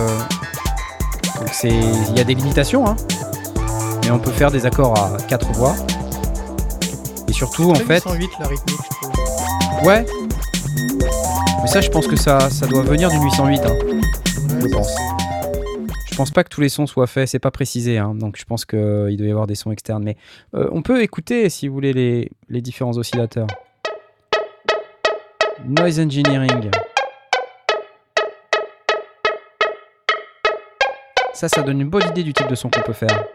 [1.39, 2.85] donc il y a des limitations.
[2.85, 2.97] Hein.
[4.03, 5.73] Mais on peut faire des accords à 4 voix.
[7.45, 8.03] Surtout, en fait.
[8.03, 8.79] 808 la rythmique,
[9.83, 10.03] Ouais.
[11.61, 13.59] Mais ça, je pense que ça, ça doit venir du 808.
[13.59, 13.77] Hein.
[14.61, 14.95] je pense.
[16.09, 18.15] Je pense pas que tous les sons soient faits, c'est pas précisé, hein.
[18.15, 18.79] donc je pense qu'il
[19.17, 20.03] doit y avoir des sons externes.
[20.03, 20.17] Mais
[20.55, 23.47] euh, on peut écouter, si vous voulez, les, les différents oscillateurs.
[25.65, 26.71] Noise Engineering.
[31.33, 33.25] Ça, ça donne une bonne idée du type de son qu'on peut faire.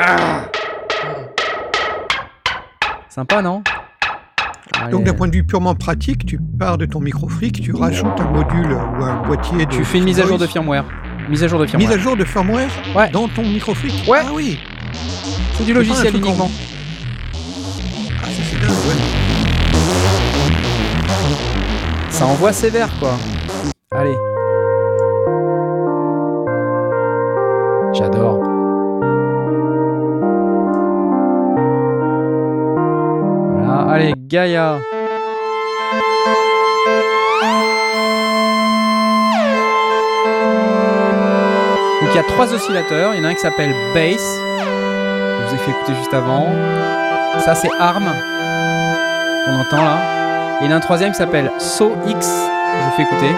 [0.00, 0.46] Ah
[3.16, 3.62] Sympa, non?
[4.90, 8.20] Donc d'un point de vue purement pratique, tu pars de ton micro fric, tu rajoutes
[8.20, 9.70] un module ou un boîtier de...
[9.70, 10.84] Tu fais une mise à jour de firmware.
[11.30, 11.88] Mise à jour de firmware.
[11.88, 13.08] Mise à jour de firmware Ouais.
[13.08, 14.18] Dans ton micro fric Ouais.
[14.20, 14.58] Ah oui.
[15.54, 16.50] C'est du logiciel uniquement.
[18.22, 18.96] Ah ça c'est dingue, ouais.
[22.10, 23.16] Ça envoie sévère quoi.
[23.92, 24.16] Allez.
[27.94, 28.35] J'adore.
[34.28, 34.80] Gaïa.
[42.00, 43.14] Donc il y a trois oscillateurs.
[43.14, 44.20] Il y en a un qui s'appelle Bass.
[44.58, 46.46] Je vous ai fait écouter juste avant.
[47.38, 48.04] Ça c'est Arm.
[49.48, 49.98] On entend là.
[50.60, 52.26] Et il y en a un troisième qui s'appelle So X.
[52.26, 53.32] Je vous fais écouter.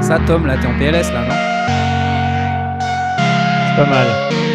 [0.00, 1.34] Ça Tom là t'es en PLS là non?
[3.76, 4.49] Pas mal.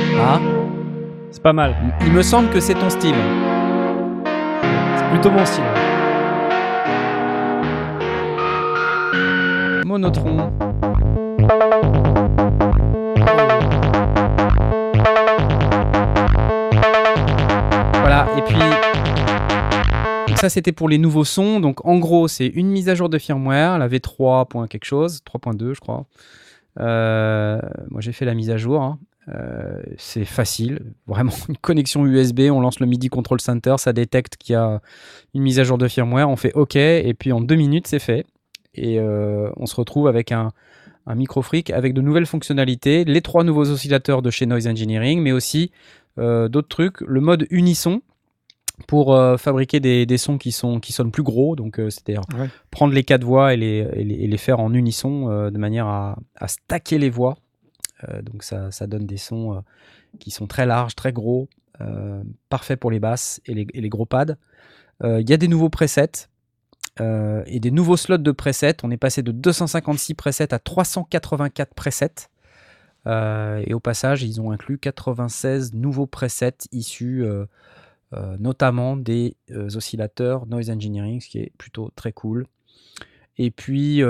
[1.45, 1.75] Pas mal.
[2.01, 3.13] Il me semble que c'est ton style.
[4.97, 5.63] C'est plutôt mon style.
[9.85, 10.51] Monotron.
[17.99, 18.57] Voilà, et puis
[20.37, 21.59] ça c'était pour les nouveaux sons.
[21.59, 24.67] Donc en gros, c'est une mise à jour de firmware, la V3.
[24.67, 26.07] quelque chose, 3.2 je crois.
[26.79, 28.81] Euh, moi j'ai fait la mise à jour.
[28.81, 28.97] Hein.
[29.29, 34.37] Euh, c'est facile, vraiment une connexion USB, on lance le MIDI Control Center, ça détecte
[34.37, 34.81] qu'il y a
[35.33, 37.99] une mise à jour de firmware, on fait OK, et puis en deux minutes c'est
[37.99, 38.25] fait.
[38.75, 40.51] Et euh, on se retrouve avec un,
[41.07, 45.21] un micro freak avec de nouvelles fonctionnalités, les trois nouveaux oscillateurs de chez Noise Engineering,
[45.21, 45.71] mais aussi
[46.19, 48.01] euh, d'autres trucs, le mode unisson
[48.87, 52.23] pour fabriquer des, sons qui, sont, qui sonnent plus gros, donc c'est-à-dire
[52.71, 56.49] prendre les quatre voix et les, et les, faire en unisson de manière à, à
[56.49, 57.37] stacker les voix
[58.21, 59.59] donc ça, donne des sons euh,
[60.19, 61.49] qui sont très larges, très gros,
[61.81, 64.35] euh, parfaits pour les basses et les, gros pads.
[65.03, 66.29] Il y a des nouveaux presets.
[66.99, 68.77] et des nouveaux slots de presets.
[68.83, 72.29] On est passé de 256 presets à 384 presets.
[73.05, 77.25] et au passage, ils ont inclus 96 nouveaux presets issus
[78.39, 82.47] notamment des oscillateurs Noise Engineering, ce qui est plutôt très cool
[83.37, 84.01] et puis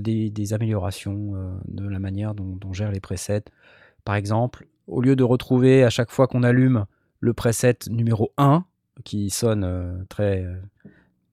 [0.00, 1.32] des, améliorations
[1.66, 3.44] de la manière dont, on gère les presets.
[4.04, 6.86] Par exemple, au lieu de retrouver à chaque fois qu'on allume
[7.20, 8.64] le preset numéro 1,
[9.04, 10.46] qui sonne très,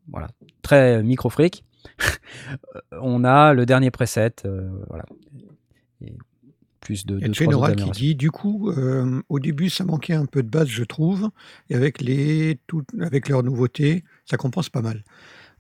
[0.09, 0.29] voilà,
[0.61, 1.29] très micro
[2.93, 4.35] on a le dernier preset.
[4.87, 5.05] voilà.
[6.79, 8.71] plus de, de qui dit du coup
[9.29, 11.29] au début ça manquait un peu de base je trouve
[11.69, 15.03] et avec les tout, avec leurs nouveautés ça compense pas mal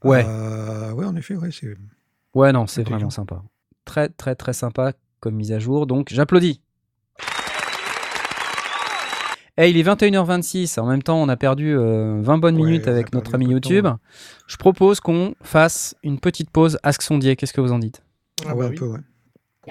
[0.03, 0.25] Ouais.
[0.27, 1.75] Euh, ouais, en effet, ouais, c'est.
[2.33, 3.41] Ouais, non, c'est vraiment sympa.
[3.85, 5.87] Très, très, très sympa comme mise à jour.
[5.87, 6.61] Donc, j'applaudis.
[9.55, 10.79] Hey, il est 21h26.
[10.79, 13.87] En même temps, on a perdu 20 euh, bonnes minutes avec notre ami YouTube.
[14.47, 17.35] Je propose qu'on fasse une petite pause Ask Sondier.
[17.35, 18.01] Qu'est-ce que vous en dites?
[18.47, 18.99] Ah ouais, bah un peu, ouais.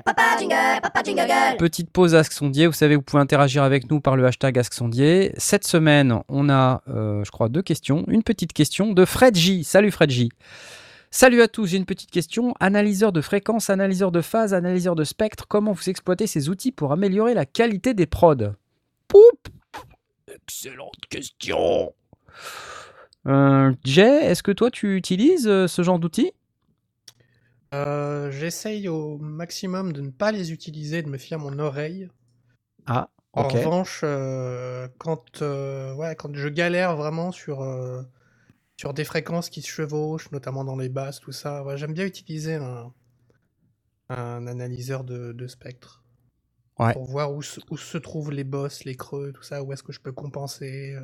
[0.00, 1.56] Papa jingle, papa jingle.
[1.58, 2.66] Petite pause Ask Sondier.
[2.66, 5.34] Vous savez, vous pouvez interagir avec nous par le hashtag Ask Sondier.
[5.36, 8.04] Cette semaine, on a, euh, je crois, deux questions.
[8.08, 9.64] Une petite question de Fred J.
[9.64, 10.30] Salut Fred J.
[11.10, 12.54] Salut à tous, j'ai une petite question.
[12.58, 16.90] Analyseur de fréquence, analyseur de phase, analyseur de spectre, comment vous exploitez ces outils pour
[16.90, 18.54] améliorer la qualité des prods?
[19.08, 19.48] Poup
[20.26, 21.92] Excellente question.
[23.28, 26.32] Euh, Jay, est-ce que toi tu utilises euh, ce genre d'outils?
[27.74, 32.08] Euh, j'essaye au maximum de ne pas les utiliser, de me fier à mon oreille.
[32.86, 37.66] Ah, En revanche, euh, quand, euh, ouais, quand je galère vraiment sur,
[38.76, 42.54] sur des fréquences qui se chevauchent, notamment dans les basses, tout ça, j'aime bien utiliser
[42.56, 42.92] un,
[44.08, 46.02] un analyseur de, de spectre.
[46.78, 46.92] Ouais.
[46.94, 49.82] Pour voir où se, où se trouvent les bosses, les creux, tout ça, où est-ce
[49.82, 50.96] que je peux compenser.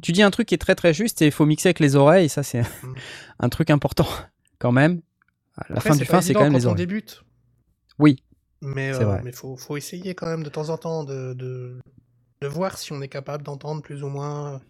[0.00, 1.96] Tu dis un truc qui est très très juste et il faut mixer avec les
[1.96, 2.28] oreilles.
[2.28, 2.94] Ça, c'est Mm.
[3.40, 4.06] un truc important
[4.58, 5.02] quand même.
[5.68, 6.86] La Après, fin du fin, c'est quand même quand les on oreilles.
[6.86, 7.24] débute.
[7.98, 8.22] Oui.
[8.62, 11.78] Mais euh, mais faut, faut essayer quand même de temps en temps de, de,
[12.42, 14.60] de voir si on est capable d'entendre plus ou moins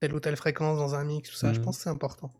[0.00, 1.52] telle ou telle fréquence dans un mix, tout ça.
[1.52, 1.64] Je Mhm.
[1.64, 2.32] pense que c'est important.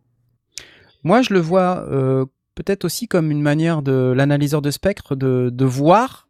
[1.05, 5.51] Moi, je le vois euh, peut-être aussi comme une manière de l'analyseur de spectre de,
[5.53, 6.29] de voir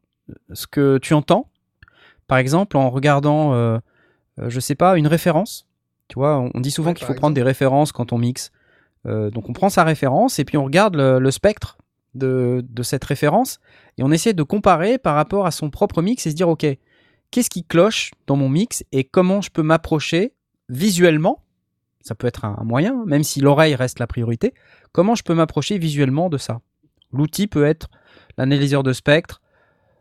[0.53, 1.49] ce que tu entends.
[2.27, 3.79] Par exemple, en regardant, euh,
[4.41, 5.67] euh, je sais pas, une référence.
[6.09, 8.51] Tu vois, on, dit souvent Ouais, qu'il faut prendre des références quand on mixe.
[9.07, 11.79] Euh, donc, on prend sa référence et puis on regarde le, spectre
[12.15, 13.61] de, cette référence
[13.99, 16.67] et on essaie de comparer par rapport à son propre mix et se dire, OK,
[17.31, 20.33] qu'est-ce qui cloche dans mon mix et comment je peux m'approcher
[20.69, 21.43] visuellement?
[22.01, 24.55] Ça peut être un, moyen, même si l'oreille reste la priorité,
[24.93, 26.61] comment je peux m'approcher visuellement de ça?
[27.13, 27.89] L'outil peut être
[28.39, 29.41] l'analyseur de spectre,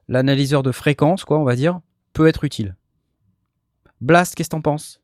[0.08, 1.80] l'analyseur de fréquence, quoi, on va dire,
[2.14, 2.76] peut être utile.
[4.02, 5.02] Blast, qu'est-ce que t'en penses?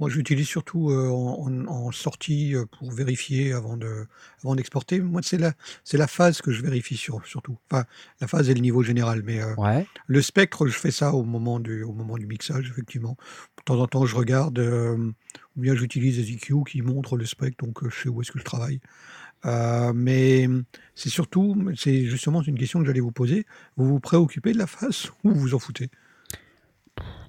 [0.00, 4.06] Moi, j'utilise surtout euh, en, sortie euh, pour vérifier avant de,
[4.42, 4.98] avant d'exporter.
[5.00, 5.52] Moi, c'est la,
[5.84, 7.58] c'est la phase que je vérifie sur, surtout.
[7.70, 7.84] Enfin,
[8.20, 9.86] la phase et le niveau général, mais euh, Ouais.
[10.06, 13.18] le spectre, je fais ça au moment du, au moment du mixage, effectivement.
[13.58, 14.96] De temps en temps, je regarde, euh,
[15.56, 18.32] ou bien j'utilise des EQ qui montrent le spectre, donc euh, je sais où est-ce
[18.32, 18.80] que je travaille.
[19.44, 20.48] Euh, mais
[20.94, 23.44] c'est surtout, c'est justement une question que j'allais vous poser.
[23.76, 25.90] Vous vous préoccupez de la phase ou vous vous en foutez?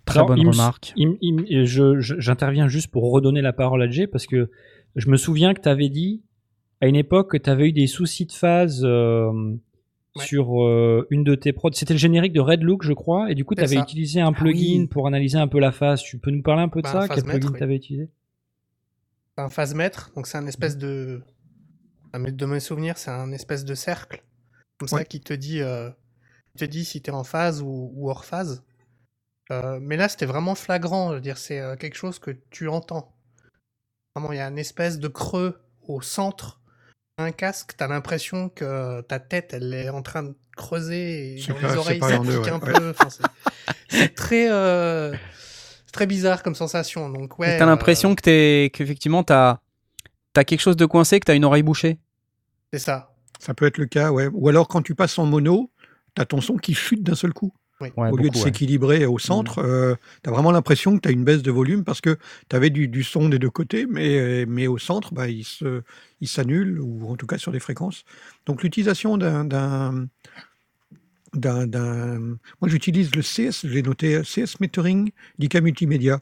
[0.05, 0.93] Très Alors, bonne il remarque.
[2.19, 4.49] J'interviens juste pour redonner la parole à Jay parce que
[4.95, 6.21] je me souviens que tu avais dit
[6.81, 9.31] à une époque que tu avais eu des soucis de phase euh,
[10.17, 10.25] Ouais.
[10.25, 11.71] sur euh, une de tes prods.
[11.71, 13.81] C'était le générique de Red Look, je crois, et du coup, tu avais ça.
[13.81, 14.87] utilisé un Ah plugin oui.
[14.87, 16.01] pour analyser un peu la phase.
[16.03, 17.15] Tu peux nous parler un peu de Bah, ça?
[17.15, 17.57] Quel plugin oui.
[17.57, 18.09] tu avais utilisé?
[19.37, 21.21] C'est un phase-mètre, donc c'est un espèce de.
[22.11, 24.21] à mes- De mes souvenirs, c'est un espèce de cercle,
[24.79, 25.89] comme ça, qui te dit, euh,
[26.57, 28.65] te dit si tu es en phase ou, ou hors phase.
[29.51, 31.09] Euh, mais là, c'était vraiment flagrant.
[31.09, 33.13] Je veux dire, c'est euh, quelque chose que tu entends.
[34.15, 36.59] Vraiment, il y a une espèce de creux au centre.
[37.17, 41.53] Un casque, t'as l'impression que ta tête, elle est en train de creuser et C'est
[41.53, 42.73] dans pas- les oreilles, ça pique ouais, un ouais.
[42.73, 42.89] peu.
[42.91, 43.09] Enfin,
[43.89, 45.13] c'est- très, euh,
[45.91, 47.09] très bizarre comme sensation.
[47.09, 47.57] Donc, ouais.
[47.57, 49.59] T'as euh, l'impression que t'es, qu'effectivement, t'as,
[50.33, 51.99] t'as quelque chose de coincé, que t'as une oreille bouchée.
[52.73, 53.13] c'est ça.
[53.39, 54.27] Ça peut être le cas, ouais.
[54.33, 55.71] Ou alors quand tu passes en mono,
[56.15, 57.51] tu as ton son qui chute d'un seul coup.
[57.97, 58.43] Ouais, au lieu de ouais.
[58.43, 62.01] S'équilibrer au centre, tu as vraiment l'impression que tu as une baisse de volume parce
[62.01, 62.17] que
[62.49, 65.81] tu avais du, du son des deux côtés, mais, mais au centre, bah, il se-
[66.21, 68.03] il s'annule, ou en tout cas sur des fréquences.
[68.45, 69.45] Donc l'utilisation d'un...
[69.45, 70.07] d'un-
[71.33, 72.19] d'un- d'un-
[72.59, 76.19] Moi j'utilise le CS, j'ai noté CS Metering d'IK Multimédia,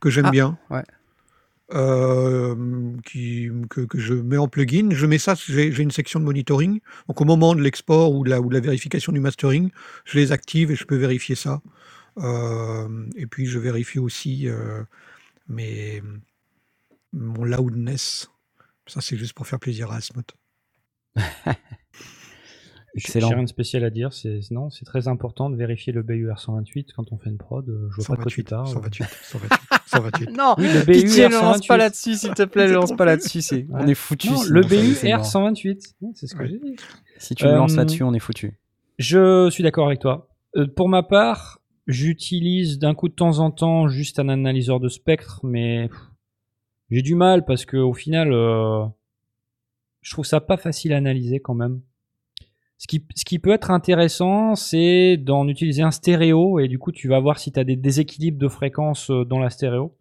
[0.00, 0.58] que j'aime Ah, bien.
[0.70, 0.84] ouais.
[1.68, 2.56] Que,
[3.94, 4.90] je mets en plugin.
[4.90, 6.80] Je mets ça, j'ai une section de monitoring.
[7.08, 9.70] Donc au moment de l'export ou de, la, vérification du mastering,
[10.04, 11.60] je les active et je peux vérifier ça.
[12.18, 14.82] Et puis je vérifie aussi euh,
[15.48, 16.02] mes,
[17.12, 18.30] mon loudness.
[18.86, 20.24] Ça c'est juste pour faire plaisir à Asmod.
[22.96, 23.28] Excellent.
[23.28, 24.12] J'ai rien de spécial à dire.
[24.12, 27.68] C'est non, c'est très important de vérifier le BUR 128 quand on fait une prod.
[27.68, 28.66] euh, Je vois pas de quoi tu 128, parles.
[28.68, 30.30] 128, 128, 128.
[30.36, 31.78] Non, Oui, le pitié, BUR ne lance pas 128.
[31.78, 33.42] là-dessus, s'il te plaît, ne lance pas là-dessus.
[33.42, 34.30] c'est- On est foutu.
[34.30, 35.24] Non, sinon, le BUR mort.
[35.26, 35.94] 128.
[36.00, 36.48] Ouais, C'est ce que Ouais.
[36.48, 36.76] j'ai dit.
[37.18, 38.58] Si tu le lances Euh, là-dessus, on est foutu.
[38.98, 40.28] Je suis d'accord avec toi.
[40.56, 44.88] Euh, pour ma part, j'utilise d'un coup de temps en temps juste un analyseur de
[44.88, 45.90] spectre, mais
[46.90, 48.84] j'ai du mal parce que au final, euh,
[50.00, 51.80] je trouve ça pas facile à analyser quand même.
[52.78, 56.92] Ce qui, ce qui peut être intéressant, c'est d'en utiliser un stéréo et du coup,
[56.92, 59.94] tu vas voir si tu as des déséquilibres de fréquences euh, dans la stéréo.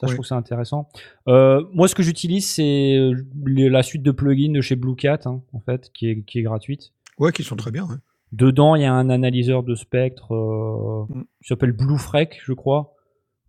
[0.00, 0.88] Ça, je trouve ça intéressant.
[1.28, 3.14] Euh, moi, ce que j'utilise, c'est euh,
[3.44, 6.92] la suite de plugins de chez Bluecat, hein, en fait, qui est, qui est gratuite.
[7.18, 7.84] Ouais, qui sont très bien.
[7.90, 8.00] hein.
[8.32, 11.22] Dedans, il y a un analyseur de spectre euh, Mm.
[11.42, 12.94] qui s'appelle Bluefrec, je crois,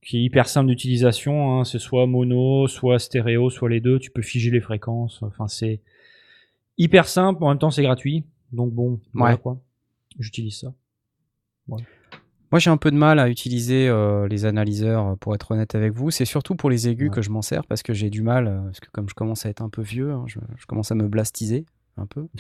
[0.01, 1.59] qui est hyper simple d'utilisation.
[1.59, 1.63] hein.
[1.63, 3.99] C'est soit mono, soit stéréo, soit les deux.
[3.99, 5.21] Tu peux figer les fréquences.
[5.21, 5.79] Enfin, c'est
[6.77, 7.43] hyper simple.
[7.43, 8.25] En même temps, c'est gratuit.
[8.51, 9.41] Donc bon, voilà Ouais.
[9.41, 9.59] quoi.
[10.19, 10.73] J'utilise ça.
[11.67, 15.93] Moi, j'ai un peu de mal à utiliser euh, les analyseurs, pour être honnête avec
[15.93, 16.11] vous.
[16.11, 17.15] C'est surtout pour les aigus Ouais.
[17.15, 19.45] que je m'en sers parce que j'ai du mal, euh, parce que comme je commence
[19.45, 21.65] à être un peu vieux, hein, je, je commence à me blastiser
[21.97, 22.27] un peu.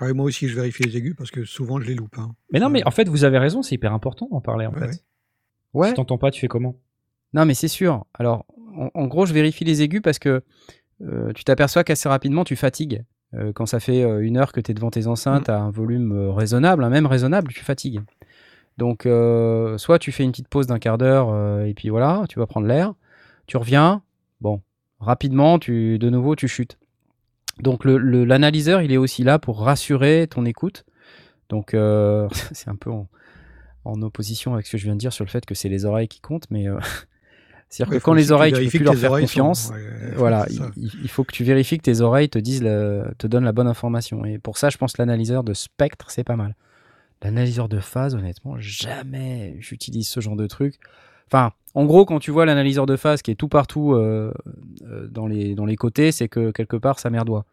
[0.00, 2.16] Ouais, moi aussi, je vérifie les aigus parce que souvent je les loupe.
[2.18, 2.32] hein.
[2.52, 3.62] Mais non, mais en fait, vous avez raison.
[3.62, 4.86] C'est hyper important d'en parler en Ouais, fait.
[4.86, 4.92] ouais.
[5.72, 5.88] Ouais.
[5.88, 6.76] Si t'entends pas, tu fais comment?
[7.32, 8.04] Non, mais c'est sûr.
[8.14, 10.44] Alors, en, en gros, je vérifie les aigus parce que
[11.02, 13.02] euh, tu t'aperçois qu'assez rapidement, tu fatigues.
[13.34, 15.70] Euh, quand ça fait euh, une heure que tu es devant tes enceintes à un
[15.70, 18.00] volume euh, raisonnable, hein, même raisonnable, tu fatigues.
[18.78, 22.24] Donc, euh, soit tu fais une petite pause d'un quart d'heure euh, et puis voilà,
[22.28, 22.94] tu vas prendre l'air.
[23.46, 24.02] Tu reviens.
[24.40, 24.62] Bon,
[25.00, 26.78] rapidement, tu, de nouveau, tu chutes.
[27.60, 30.84] Donc l'analyseur, il est aussi là pour rassurer ton écoute.
[31.48, 31.70] Donc
[32.52, 33.08] c'est un peu en,
[34.02, 36.06] opposition avec ce que je viens de dire sur le fait que c'est les oreilles
[36.06, 36.66] qui comptent, mais
[37.68, 39.72] c'est-à-dire que quand les oreilles, tu peux plus leur faire confiance,
[40.16, 40.46] voilà,
[40.76, 44.24] il, faut que tu vérifies que tes oreilles te disent, te donnent la bonne information.
[44.24, 46.54] Et pour ça, je pense que l'analyseur de spectre, c'est pas mal.
[47.22, 50.78] L'analyseur de phase, honnêtement, jamais j'utilise ce genre de truc.
[51.26, 54.32] Enfin, en gros, quand tu vois l'analyseur de phase qui est tout partout euh,
[54.86, 57.44] euh, dans, les, dans les côtés, c'est que quelque part ça merdoit.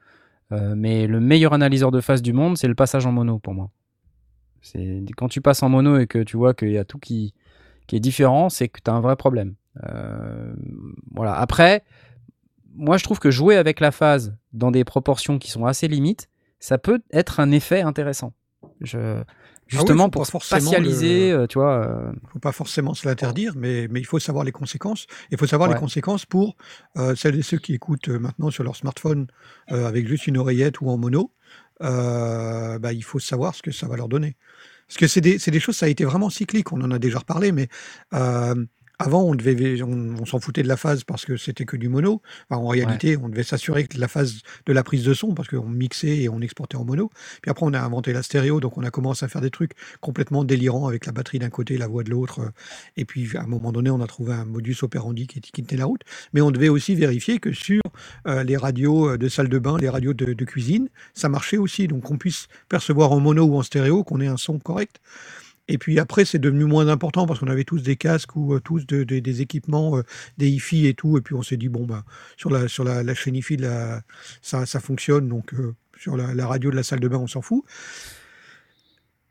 [0.51, 3.53] Euh, mais le meilleur analyseur de phase du monde, c'est le passage en mono pour
[3.53, 3.69] moi.
[4.61, 7.33] C'est quand tu passes en mono et que tu vois qu'il y a tout qui,
[7.87, 9.55] qui est différent, c'est que tu as un vrai problème.
[11.11, 11.35] Voilà.
[11.35, 11.83] Après,
[12.75, 16.29] moi je trouve que jouer avec la phase dans des proportions qui sont assez limites,
[16.59, 18.33] ça peut être un effet intéressant.
[18.81, 19.23] Je, ah
[19.67, 21.37] justement pour spatialiser, le...
[21.37, 21.85] Euh, tu vois.
[21.85, 22.11] Euh...
[22.31, 25.07] faut pas forcément se l'interdire, mais, mais il faut savoir les conséquences.
[25.31, 26.55] Il faut savoir les conséquences pour
[26.97, 29.27] euh, celles et ceux qui écoutent euh, maintenant sur leur smartphone
[29.67, 31.31] avec juste une oreillette ou en mono.
[31.79, 34.35] bah, il faut savoir ce que ça va leur donner.
[34.87, 37.19] Parce que c'est des, des, choses, ça a été vraiment cyclique, on en a déjà
[37.19, 37.69] reparlé, mais
[38.99, 42.21] avant, on, devait, on, s'en foutait de la phase parce que c'était que du mono.
[42.49, 45.67] en réalité, on devait s'assurer que la phase de la prise de son, parce qu'on
[45.67, 47.09] mixait et on exportait en mono.
[47.41, 49.71] Puis après, on a inventé la stéréo, donc on a commencé à faire des trucs
[50.01, 52.51] complètement délirants avec la batterie d'un côté, la voix de l'autre.
[52.97, 55.79] Et puis, à un moment donné, on a trouvé un modus operandi qui, qui tenait
[55.79, 56.01] la route.
[56.33, 57.81] Mais on devait aussi vérifier que sur
[58.27, 61.57] euh, les radios euh, de salle de bain, les radios de, de cuisine, ça marchait
[61.57, 61.87] aussi.
[61.87, 64.99] Donc, qu'on puisse percevoir en mono ou en stéréo, qu'on ait un son correct.
[65.67, 68.85] Et puis après, c'est devenu moins important parce qu'on avait tous des casques ou tous
[68.85, 69.99] des équipements,
[70.37, 71.17] des hi-fi et tout.
[71.17, 72.03] Et puis on s'est dit, bon, bah,
[72.37, 73.57] sur la, sur la, chaîne hi-fi,
[74.41, 75.27] ça, ça fonctionne.
[75.27, 75.53] Donc
[75.97, 77.63] sur la, radio de la salle de bain, on s'en fout.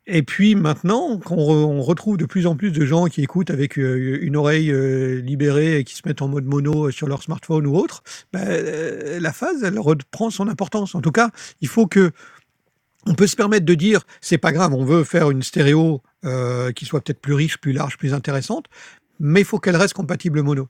[0.07, 3.78] Et puis maintenant, on, on, retrouve de plus en plus de gens qui écoutent avec
[3.78, 4.70] une oreille
[5.22, 8.45] libérée et qui se mettent en mode mono sur leur smartphone ou autre, bah,
[9.20, 10.95] la phase, elle reprend son importance.
[10.95, 11.30] En tout cas,
[11.62, 12.11] il faut que
[13.07, 16.73] on peut se permettre de dire, c'est pas grave, on veut faire une stéréo euh,
[16.73, 18.67] qui soit peut-être plus riche, plus large, plus intéressante,
[19.21, 20.69] mais il faut qu'elle reste compatible mono.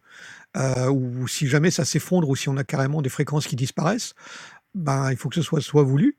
[0.56, 4.14] Euh, ou si jamais ça s'effondre ou si on a carrément des fréquences qui disparaissent,
[4.74, 6.16] ben, il faut que ce soit soit voulu,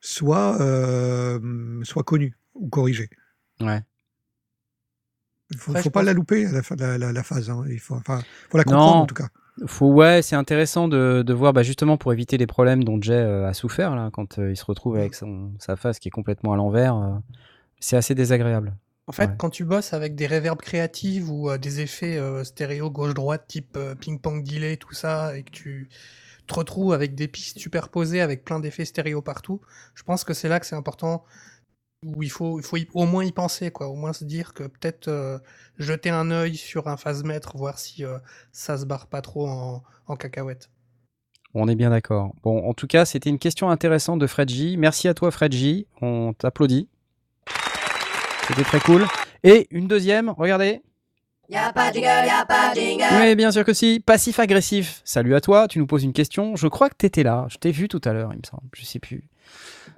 [0.00, 3.10] soit, euh, soit connu ou corrigé.
[3.60, 3.82] Ouais.
[5.50, 6.46] Il faut, faut pas la louper
[6.78, 7.50] la, la, la phase.
[7.50, 7.64] Hein.
[7.68, 9.28] Il faut, enfin, faut la comprendre en tout cas.
[9.66, 13.18] Faut, ouais, c'est intéressant de, de, voir, bah, justement pour éviter les problèmes dont Jay
[13.18, 16.56] a souffert là, quand il se retrouve avec son, sa face qui est complètement à
[16.56, 17.20] l'envers.
[17.80, 18.74] C'est assez désagréable.
[19.08, 22.90] En fait, quand tu bosses avec des réverbes créatives ou euh, des effets euh, stéréo
[22.90, 25.88] gauche-droite type euh, ping-pong delay, tout ça, et que tu
[26.46, 29.62] te retrouves avec des pistes superposées avec plein d'effets stéréo partout,
[29.94, 31.24] je pense que c'est là que c'est important,
[32.04, 34.64] où il faut, il faut au moins y penser, quoi, au moins se dire que
[34.64, 35.40] peut-être
[35.78, 38.04] jeter un œil sur un phase-mètre, voir si
[38.52, 40.70] ça se barre pas trop en, en cacahuète.
[41.54, 42.34] On est bien d'accord.
[42.42, 44.76] Bon, en tout cas, c'était une question intéressante de Fred J.
[44.76, 45.86] Merci à toi, Fred J.
[46.02, 46.88] On t'applaudit.
[48.46, 49.06] C'était très cool.
[49.42, 50.82] Et une deuxième, regardez.
[51.48, 53.04] Y'a pas de jingle, y'a pas de jingle.
[53.20, 54.00] Oui, bien sûr que si.
[54.00, 55.00] Passif agressif.
[55.04, 56.54] Salut à toi, tu nous poses une question.
[56.54, 57.46] Je crois que t'étais là.
[57.48, 58.68] Je t'ai vu tout à l'heure, il me semble.
[58.74, 59.24] Je sais plus.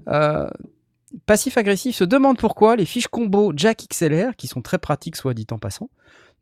[0.09, 0.49] Euh,
[1.27, 5.35] passif agressif se demande pourquoi les fiches combo Jack XLR, qui sont très pratiques, soit
[5.35, 5.91] dit en passant,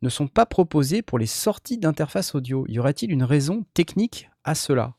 [0.01, 2.65] ne sont pas proposées pour les sorties d'interface audio.
[2.67, 4.93] Y aurait-il une raison technique à cela?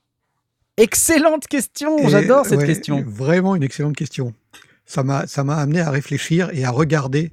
[0.76, 3.02] Excellente question, j'adore cette question.
[3.06, 4.34] Vraiment une excellente question
[4.90, 7.30] ça m'a ça m'a amené à réfléchir et à regarder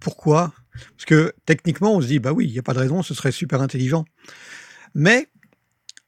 [0.00, 0.52] pourquoi.
[0.72, 3.14] Parce que techniquement, on se dit bah oui, il n'y a pas de raison, ce
[3.14, 4.04] serait super intelligent.
[4.94, 5.28] Mais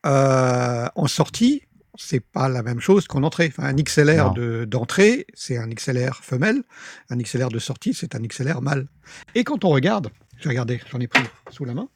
[0.05, 1.63] euh, en sortie,
[2.01, 3.53] c'est pas la même chose qu'en entrée.
[3.57, 4.35] Enfin, un XLR
[4.67, 6.63] d'entrée, c'est un XLR femelle.
[7.11, 8.87] Un XLR de sortie, c'est un XLR mâle.
[9.35, 11.89] Et quand on regarde, j'ai regardé, j'en ai pris sous la main.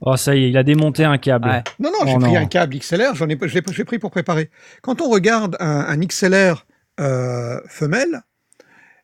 [0.00, 1.64] Oh, ça y est, il a démonté un câble.
[1.80, 4.50] Non, non, j'ai oh pris un câble XLR, j'en ai, j'ai pris pour préparer.
[4.82, 6.64] Quand on regarde un, un XLR
[7.00, 8.22] euh, femelle.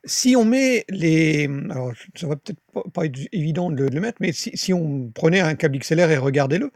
[0.06, 1.48] Si on met les...
[1.70, 2.60] Alors, ça va peut-être
[2.92, 6.72] pas être évident de le mettre, mais si, on prenait un câble XLR et regardez-le,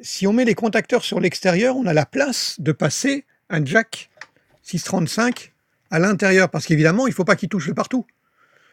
[0.00, 4.10] si on met les contacteurs sur l'extérieur, on a la place de passer un jack
[4.62, 5.52] 635
[5.90, 8.06] à l'intérieur, parce qu'évidemment, il ne faut pas qu'il touche de partout.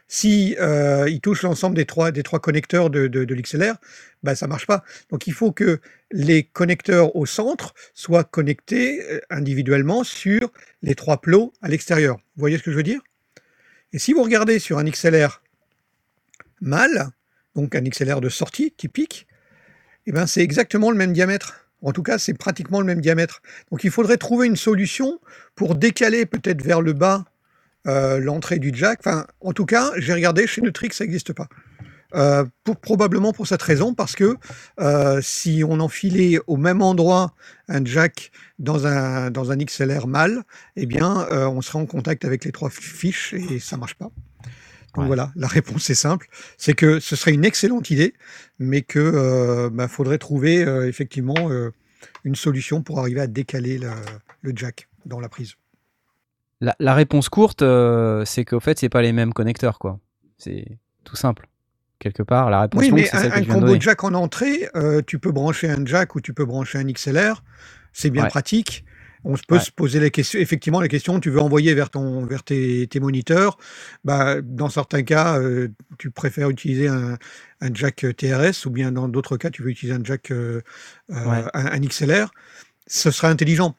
[0.07, 3.75] Si euh, il touche l'ensemble des trois, des trois connecteurs de, l'XLR,
[4.21, 4.83] ben, ça marche pas.
[5.09, 5.79] Donc il faut que
[6.11, 10.51] les connecteurs au centre soient connectés euh, individuellement sur
[10.83, 12.17] les trois plots à l'extérieur.
[12.17, 13.01] Vous voyez ce que je veux dire?
[13.93, 15.41] Et si vous regardez sur un XLR
[16.61, 17.09] mâle,
[17.55, 19.25] donc un XLR de sortie typique,
[20.07, 21.65] eh ben c'est exactement le même diamètre.
[21.81, 23.41] En tout cas, c'est pratiquement le même diamètre.
[23.71, 25.19] Donc il faudrait trouver une solution
[25.55, 27.25] pour décaler peut-être vers le bas
[27.87, 28.99] euh, l'entrée du jack.
[29.01, 31.47] Enfin, en tout cas, j'ai regardé chez Nutrix, ça n'existe pas.
[32.15, 32.45] Euh,
[32.81, 34.37] probablement pour cette raison, parce que
[34.79, 37.33] euh, si on enfilait au même endroit
[37.67, 40.43] un jack dans un, dans XLR mâle,
[40.75, 44.09] eh bien, on serait en contact avec les trois fiches et ça marche pas.
[44.95, 45.07] Donc Ouais.
[45.07, 46.27] voilà, la réponse est simple,
[46.57, 48.13] c'est que ce serait une excellente idée,
[48.59, 51.71] mais que euh, bah, faudrait trouver euh, effectivement euh,
[52.23, 53.89] une solution pour arriver à décaler le,
[54.41, 55.55] le jack dans la prise.
[56.61, 59.99] La, la réponse courte, euh, c'est qu'au fait, c'est pas les mêmes connecteurs, quoi.
[60.37, 60.65] C'est
[61.03, 61.47] tout simple.
[61.99, 64.69] Quelque part, la réponse Oui, longue, mais un, celle que combo jack en entrée,
[65.07, 67.43] tu peux brancher un jack ou tu peux brancher un XLR,
[67.91, 68.29] c'est bien Ouais.
[68.29, 68.85] pratique.
[69.27, 69.59] On peut Ouais.
[69.61, 72.99] se poser la question, effectivement, la question, tu veux envoyer vers, ton, vers tes, tes
[72.99, 73.57] moniteurs.
[74.03, 75.67] Bah, dans certains cas, euh,
[75.97, 77.17] tu préfères utiliser un,
[77.61, 80.61] un jack TRS ou bien dans d'autres cas, tu veux utiliser un jack, euh,
[81.11, 81.43] euh, Ouais.
[81.55, 82.29] un, un XLR.
[82.87, 83.75] Ce serait intelligent.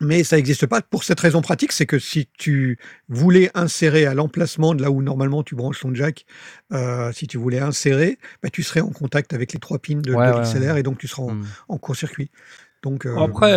[0.00, 2.78] Mais ça n'existe pas pour cette raison pratique, c'est que si tu
[3.08, 6.26] voulais insérer à l'emplacement de là où normalement tu branches ton jack,
[6.72, 10.12] euh, si tu voulais insérer, bah, tu serais en contact avec les trois pins de,
[10.12, 11.44] Ouais, de ouais, l'XLR et donc tu seras en, Hmm.
[11.68, 12.30] en court-circuit.
[12.82, 13.52] Donc, Après,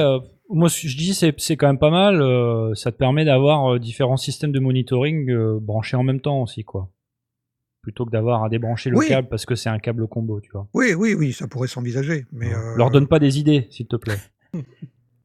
[0.49, 2.21] moi, je dis c'est c'est quand même pas mal.
[2.21, 6.41] euh, ça te permet d'avoir euh, différents systèmes de monitoring euh, branchés en même temps
[6.41, 6.89] aussi, quoi.
[7.81, 9.07] Plutôt que d'avoir à débrancher le Oui.
[9.07, 10.67] câble parce que c'est un câble combo, tu vois.
[10.73, 12.25] oui, oui, oui, ça pourrait s'envisager.
[12.33, 14.17] Mais euh, Leur donne pas des idées, s'il te plaît.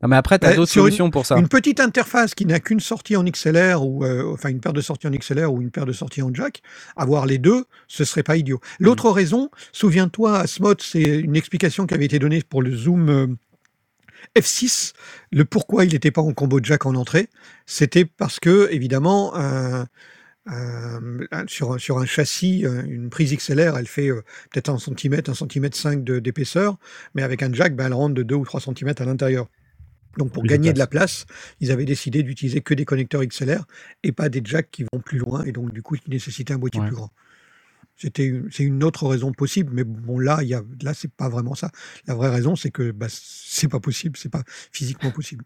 [0.04, 1.38] Non, mais après, tu as Bah, d'autres une- solutions pour ça.
[1.38, 4.80] Une petite interface qui n'a qu'une sortie en XLR ou euh, enfin une paire de
[4.80, 6.60] sorties en XLR ou une paire de sorties en jack,
[6.96, 8.58] avoir les deux, ce serait pas idiot.
[8.80, 9.14] L'autre Mm.
[9.14, 13.26] raison, souviens-toi, Asmod, c'est une explication qui avait été donnée pour le Zoom euh,
[14.38, 14.92] F6,
[15.30, 17.28] le pourquoi il n'était pas en combo jack en entrée,
[17.66, 19.86] c'était parce que évidemment un-
[20.46, 24.78] un- sur, un- sur un châssis, euh, une prise XLR, elle fait euh, peut-être un
[24.78, 26.78] centimètre, un centimètre 5 de- d'épaisseur,
[27.14, 29.46] mais avec un jack, ben, elle rentre de 2 ou 3 centimètres à l'intérieur.
[30.18, 31.24] Donc pour Plus de gagner de la place,
[31.60, 33.64] ils avaient décidé d'utiliser que des connecteurs XLR
[34.02, 36.58] et pas des jacks qui vont plus loin et donc du coup qui nécessitaient un
[36.58, 36.86] boîtier Ouais.
[36.88, 37.10] plus grand.
[37.96, 41.28] C'était c'est une autre raison possible, mais bon là il y a là c'est pas
[41.28, 41.70] vraiment ça.
[42.06, 45.44] La vraie raison c'est que bah, c'est pas possible, c'est pas physiquement possible.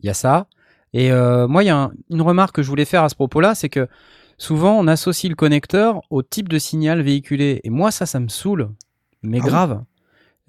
[0.00, 0.48] Il y a ça.
[0.92, 3.14] Et euh, moi, il y a un- une remarque que je voulais faire à ce
[3.14, 3.88] propos-là, c'est que
[4.36, 7.60] souvent, on associe le connecteur au type de signal véhiculé.
[7.64, 8.68] Et moi, ça, ça me saoule.
[9.22, 9.48] Mais Ah oui.
[9.48, 9.84] grave.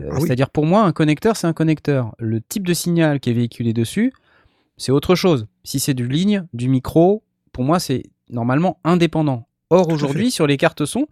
[0.02, 0.22] Euh, Ah oui.
[0.26, 2.14] C'est-à-dire, pour moi, un connecteur, c'est un connecteur.
[2.20, 4.12] Le type de signal qui est véhiculé dessus,
[4.76, 5.48] c'est autre chose.
[5.64, 7.24] Si c'est du ligne, du micro,
[7.54, 9.48] pour moi, c'est normalement indépendant.
[9.74, 11.08] Or, aujourd'hui, sur les cartes son,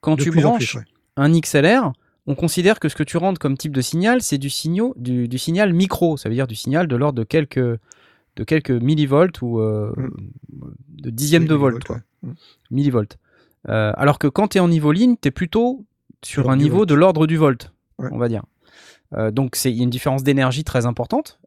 [0.00, 0.84] quand De tu branches plus, ouais.
[1.16, 1.92] un XLR,
[2.26, 5.28] on considère que ce que tu rentres comme type de signal, c'est du, signaux, du,
[5.28, 6.16] du signal micro.
[6.16, 9.92] Ça veut dire du signal de l'ordre de quelques, de quelques millivolts ou euh,
[10.88, 11.74] de dixièmes de volt.
[11.74, 11.96] Millivolts, quoi.
[12.22, 12.30] ouais.
[12.30, 12.34] Mm.
[12.70, 13.18] Millivolts.
[13.68, 15.84] Euh, alors que quand tu es en niveau ligne, tu es plutôt
[16.24, 16.88] sur un niveau volt.
[16.88, 18.08] de l'ordre du volt, Ouais.
[18.12, 18.42] on va dire.
[19.14, 21.38] Euh, donc il y a une différence d'énergie très importante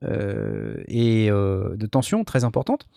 [0.87, 2.87] et de tension très importante.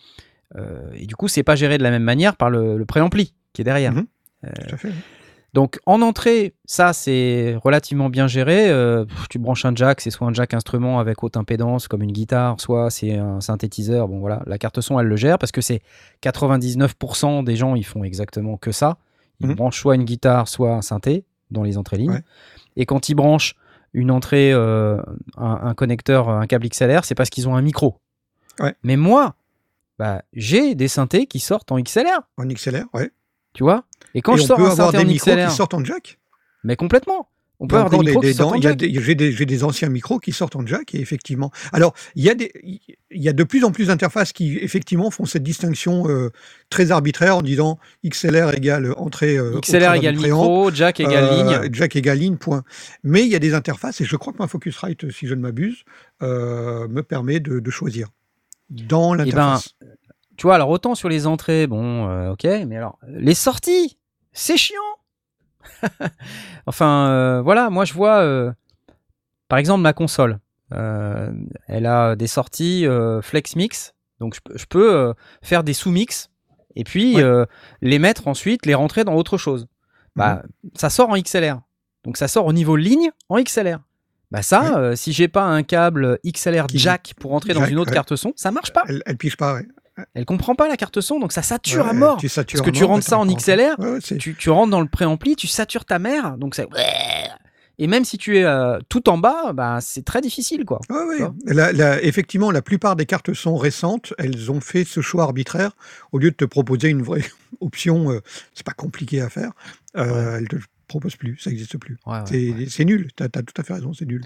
[0.95, 3.61] Et du coup, c'est pas géré de la même manière par le, le préampli qui
[3.61, 3.93] est derrière.
[3.93, 4.05] Mhm.
[4.45, 4.91] Euh, Tout à fait.
[5.53, 8.69] donc en entrée, ça c'est relativement bien géré.
[8.69, 12.11] Euh, tu branches un jack, c'est soit un jack instrument avec haute impédance comme une
[12.11, 14.07] guitare, soit c'est un synthétiseur.
[14.07, 15.81] Bon voilà, la carte son elle le gère parce que c'est
[16.47, 18.97] 99% des gens ils font exactement que ça.
[19.41, 19.55] Ils Mhm.
[19.55, 22.11] branchent soit une guitare, soit un synthé dans les entrées lignes.
[22.11, 22.23] Ouais.
[22.75, 23.55] Et quand ils branchent
[23.93, 25.01] une entrée, euh,
[25.37, 27.97] un, un connecteur, un câble XLR, c'est parce qu'ils ont un micro.
[28.59, 28.75] Ouais.
[28.83, 29.35] Mais moi,
[29.97, 33.09] bah, j'ai des synthés qui sortent en XLR, En XLR, ouais.
[33.53, 33.83] Tu vois?
[34.15, 35.83] Et quand et je on sors peut un avoir des micros XLR, qui sortent en
[35.83, 36.19] jack?
[36.63, 37.29] mais complètement.
[37.61, 38.79] On peut avoir des micros qui sortent en jack.
[38.79, 41.51] J'ai des, anciens micros qui sortent en jack et effectivement.
[41.73, 45.11] Alors il y a des, il y a de plus en plus d'interfaces qui effectivement
[45.11, 46.29] font cette distinction euh,
[46.69, 47.77] très arbitraire en disant
[48.07, 49.37] XLR égale entrée.
[49.37, 51.69] euh, XLR égale micro, jack égale euh, ligne.
[51.73, 52.63] Jack égale ligne, point.
[53.03, 55.41] Mais il y a des interfaces, et je crois que ma Focusrite, si je ne
[55.41, 55.83] m'abuse,
[56.21, 58.07] me permet de, de choisir
[58.69, 59.75] dans Eh ben, l'interface.
[60.39, 63.97] Tu vois, alors autant sur les entrées, bon, euh, ok, mais alors les sorties,
[64.31, 64.79] c'est chiant.
[66.65, 68.51] enfin, euh, voilà, moi je vois, euh,
[69.49, 70.39] par exemple, ma console.
[70.71, 72.85] Elle a des sorties
[73.21, 76.29] Flex Mix, donc je, peux- je peux faire des sous-mix
[76.75, 77.45] et puis Ouais.
[77.81, 79.67] les mettre ensuite, les rentrer dans autre chose.
[80.15, 80.43] Bah,
[80.75, 81.59] ça sort en XLR.
[82.05, 83.79] Donc ça sort au niveau ligne en XLR.
[84.31, 84.77] Bah ça, Ouais.
[84.77, 87.95] euh, si j'ai pas un câble XLR jack pour rentrer dans une autre ouais.
[87.95, 88.83] carte son, ça marche pas.
[88.87, 89.67] Elle, elle pige pas, ouais.
[90.13, 92.17] Elle comprend pas la carte son, donc ça sature à Ouais, mort.
[92.17, 93.79] Tu satures Parce que tu rentres ouais, ça en XLR.
[93.79, 96.67] Ouais, ouais, Tu, tu rentres dans le préampli, tu satures ta mère, donc c'est
[97.81, 100.81] et même si tu es euh, tout en bas, bah c'est très difficile quoi.
[100.89, 101.29] Ouais, ouais.
[101.47, 105.23] Tu La- la- effectivement, la plupart des cartes son récentes, elles ont fait ce choix
[105.23, 105.71] arbitraire
[106.11, 107.23] au lieu de te proposer une vraie
[107.61, 108.11] option.
[108.11, 108.19] euh,
[108.53, 109.53] c'est pas compliqué à faire.
[109.95, 110.57] Euh, Elles te
[110.89, 111.97] proposent plus, ça n'existe plus.
[112.25, 113.11] c'est c'est nul.
[113.15, 114.25] T'as as tout à fait raison, c'est nul.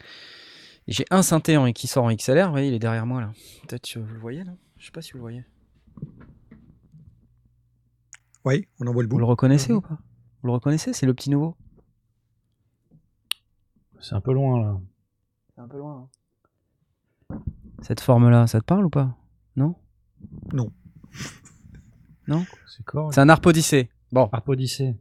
[0.88, 3.30] J'ai un synthé en, qui sort en XLR, vous voyez, il est derrière moi là.
[3.68, 4.52] Peut-être que vous le voyez là?
[4.80, 5.44] Je sais pas si vous le voyez.
[8.46, 9.20] Oui, on envoie le Vous bout.
[9.20, 9.78] le reconnaissez Mhm.
[9.78, 9.98] ou pas?
[10.42, 11.56] Vous le reconnaissez C'est le petit nouveau?
[14.02, 14.80] C'est un peu loin là.
[15.56, 16.10] C'est un peu loin.
[17.32, 17.42] hein.
[17.82, 19.16] Cette forme-là, ça te parle ou pas?
[19.56, 19.76] Non?
[20.52, 20.72] Non.
[22.28, 22.46] Non?
[22.68, 23.90] C'est quoi C'est un Arpodicée.
[24.12, 24.30] Bon.
[24.32, 24.96] Arpodicée.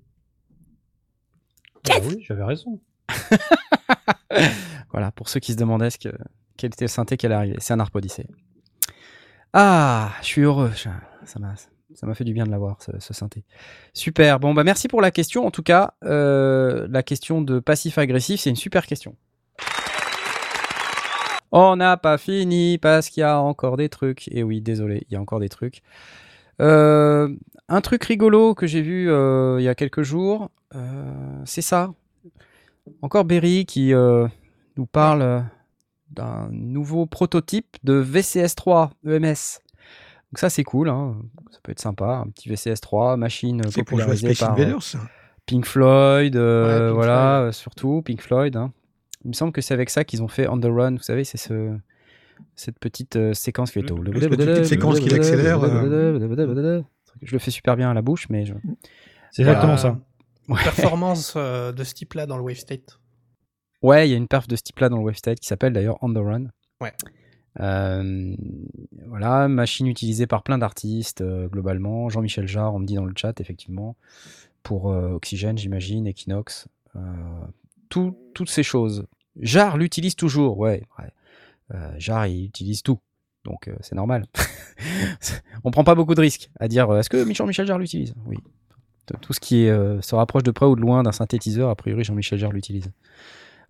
[1.90, 2.80] Ah oui, j'avais raison.
[4.93, 6.09] Voilà, pour ceux qui se demandaient ce que,
[6.59, 7.57] quel était le synthé qui allait arriver.
[7.61, 8.28] C'est un Arpodicée.
[9.55, 10.70] Ah, je suis heureux.
[10.74, 11.55] Ça m'a,
[11.95, 13.45] ça m'a fait du bien de l'avoir, ce, ce synthé.
[13.93, 14.40] Super.
[14.40, 15.47] Bon, bah merci pour la question.
[15.47, 19.16] En tout cas, euh, la question de passif-agressif, c'est une super question.
[21.53, 24.28] On n'a pas fini parce qu'il y a encore des trucs.
[24.28, 25.82] Et oui, désolé, il y a encore des trucs.
[26.61, 27.28] Euh,
[27.68, 30.51] un truc rigolo que j'ai vu euh, il y a quelques jours,
[31.45, 31.93] c'est ça.
[33.03, 35.45] Encore Berry qui nous parle
[36.11, 39.61] d'un nouveau prototype de VCS3 EMS.
[40.33, 41.16] Donc ça c'est cool, hein.
[41.51, 44.51] ça peut être sympa, un petit VCS3, machine euh, C'est pour jouer à popularisée par
[44.59, 44.97] euh, Invaders.
[45.45, 47.49] Pink Floyd, euh, Ouais, Pink voilà, Floyd.
[47.49, 48.57] euh, surtout Pink Floyd.
[48.57, 48.72] hein.
[49.24, 51.24] Il me semble que c'est avec ça qu'ils ont fait On the Run, vous savez,
[51.24, 51.76] c'est ce,
[52.57, 53.89] cette petite euh, séquence qui est...
[53.89, 55.61] Cette petite séquence qui l'accélère,
[57.20, 58.55] Je le fais super bien à la bouche, mais je...
[59.30, 59.99] C'est exactement Euh, ça.
[60.49, 62.99] Performance euh, de ce type-là dans le Wave State.
[63.83, 65.72] Ouais, il y a une perf de ce type-là dans le Wave State qui s'appelle
[65.72, 66.47] d'ailleurs On the Run.
[66.80, 66.93] Ouais.
[67.61, 68.34] Euh,
[69.07, 72.09] voilà, machine utilisée par plein d'artistes euh, globalement.
[72.09, 73.96] Jean-Michel Jarre, on me dit dans le chat, effectivement,
[74.62, 77.00] pour euh, Oxygène, j'imagine, Equinox, euh,
[77.88, 79.07] tout- toutes ces choses.
[79.40, 80.82] Jarre l'utilise toujours, ouais.
[81.96, 82.98] Jarre, il utilise tout,
[83.44, 84.26] donc c'est normal.
[85.64, 88.14] on prend pas beaucoup de risques à dire est-ce que Jean-Michel Jarre l'utilise?
[88.26, 88.36] Oui.
[89.22, 92.38] Tout ce qui se rapproche de près ou de loin d'un synthétiseur, a priori Jean-Michel
[92.38, 92.92] Jarre l'utilise.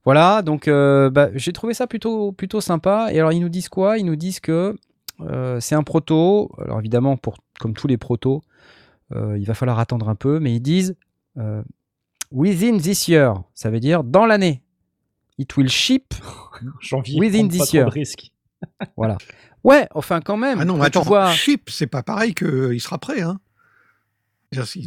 [0.04, 3.08] Voilà, donc euh, bah, j'ai trouvé ça plutôt, plutôt sympa.
[3.12, 3.98] Et alors ils nous disent quoi?
[3.98, 4.76] Ils nous disent que
[5.20, 6.50] euh, c'est un proto.
[6.58, 8.42] Alors évidemment, pour, comme tous les protos,
[9.14, 10.96] euh, il va falloir attendre un peu, mais ils disent
[11.38, 11.62] euh,
[12.32, 13.42] within this year.
[13.54, 14.62] Ça veut dire dans l'année.
[15.38, 16.14] It will ship.
[16.80, 17.86] Janvier, Within pas this trop year.
[17.86, 18.32] de risques.
[18.96, 19.18] Voilà.
[19.64, 20.58] Ouais, enfin quand même.
[20.60, 23.20] Ah non, mais attends, vois- ship, c'est pas pareil qu'il sera prêt.
[23.22, 23.40] Hein.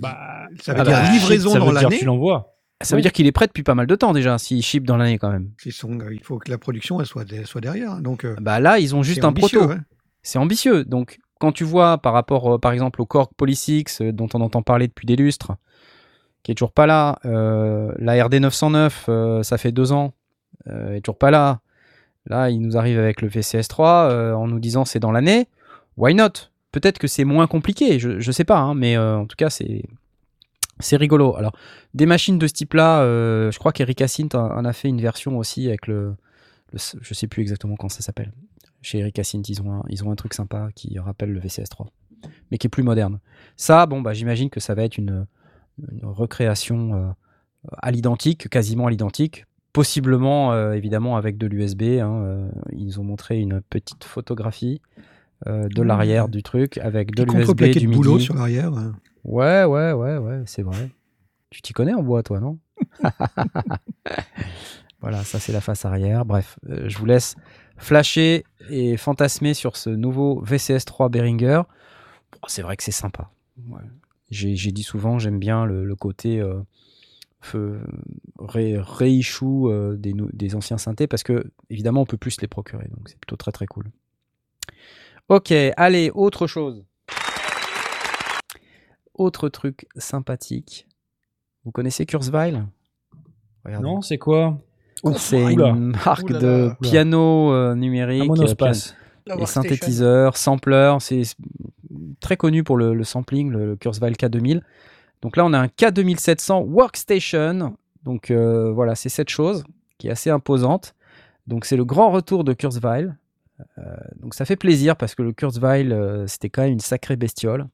[0.01, 1.97] Bah, ça veut ah dire bah, livraison ça veut dans dire l'année.
[1.97, 2.54] tu l'envoies.
[2.81, 4.97] Ça veut dire qu'il est prêt depuis pas mal de temps déjà, s'il ship dans
[4.97, 5.49] l'année quand même.
[5.69, 7.97] Son- Il faut que la production elle soit, soit derrière.
[8.01, 9.71] Donc, euh, Bah là, ils ont juste un proto.
[9.71, 9.79] hein.
[10.23, 10.83] c'est ambitieux.
[10.85, 14.41] Donc, quand tu vois par rapport, euh, par exemple, au Korg Polysix, euh, dont on
[14.41, 15.53] entend parler depuis des lustres,
[16.43, 20.13] qui est toujours pas là, la RD 909, euh, ça fait deux ans,
[20.69, 21.59] est toujours pas là.
[22.27, 25.47] Là, il nous arrive avec le VCS3 euh, en nous disant c'est dans l'année.
[25.97, 26.49] Why not?
[26.71, 29.83] Peut-être que c'est moins compliqué, je, je sais pas, hein, mais en tout cas, c'est.
[30.79, 31.35] C'est rigolo.
[31.37, 31.53] Alors,
[31.93, 35.37] des machines de ce type-là, euh, je crois qu'Erika Sint en a fait une version
[35.37, 36.15] aussi avec le,
[36.73, 38.31] le- Je sais plus exactement comment ça s'appelle
[38.81, 41.87] chez Erika Sint, ils ont, un, ils ont un truc sympa qui rappelle le VCS3,
[42.51, 43.19] mais qui est plus moderne.
[43.57, 45.25] Ça, bon, bah, j'imagine que ça va être une,
[45.91, 47.07] une recréation euh,
[47.81, 51.81] à l'identique, quasiment à l'identique, possiblement euh, évidemment avec de l'USB.
[51.99, 54.81] hein, ils ont montré une petite photographie
[55.45, 55.83] de Mmh.
[55.87, 58.71] l'arrière du truc avec de l'USB, du de boulot sur l'arrière.
[59.25, 60.89] Ouais, ouais, ouais, ouais, c'est vrai.
[61.49, 62.59] Tu t'y connais en bois, toi, non?
[65.01, 66.25] Voilà, ça c'est la face arrière.
[66.25, 67.35] Bref, euh, je vous laisse
[67.77, 71.61] flasher et fantasmer sur ce nouveau VCS3 Behringer.
[72.31, 73.29] Bon, c'est vrai que c'est sympa.
[73.69, 73.81] Ouais.
[74.31, 76.59] J'ai dit souvent, j'aime bien le, le côté euh,
[77.41, 77.81] feu-
[78.39, 83.07] ré- euh, des, des anciens synthés parce que évidemment on peut plus les procurer, donc
[83.07, 83.91] c'est plutôt très très cool.
[85.29, 86.83] Ok, allez, autre chose.
[89.15, 90.87] Autre truc sympathique.
[91.63, 92.61] Vous connaissez Kurzweil?
[93.63, 93.83] Regardez.
[93.87, 94.57] Non, c'est quoi?
[95.17, 95.69] C'est Oula.
[95.69, 98.95] une marque Oula de piano euh, numérique, Un euh, monospace.
[99.25, 100.95] piano- et synthétiseur, sampler.
[100.99, 101.23] C'est
[102.19, 104.61] très connu pour le, le sampling, le, le Kurzweil K2000.
[105.21, 107.75] Donc là, on a un K2700 Workstation.
[108.03, 109.63] Donc euh, voilà, c'est cette chose
[109.97, 110.93] qui est assez imposante.
[111.47, 113.11] Donc c'est le grand retour de Kurzweil.
[113.77, 113.83] Euh,
[114.17, 117.67] donc ça fait plaisir parce que le Kurzweil, euh, c'était quand même une sacrée bestiole.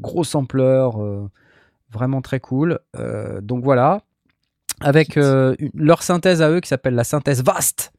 [0.00, 1.26] Gros sampler, euh,
[1.90, 2.78] vraiment très cool.
[2.96, 4.02] Euh, donc voilà,
[4.80, 7.92] avec euh, une- leur synthèse à eux qui s'appelle la synthèse VAST.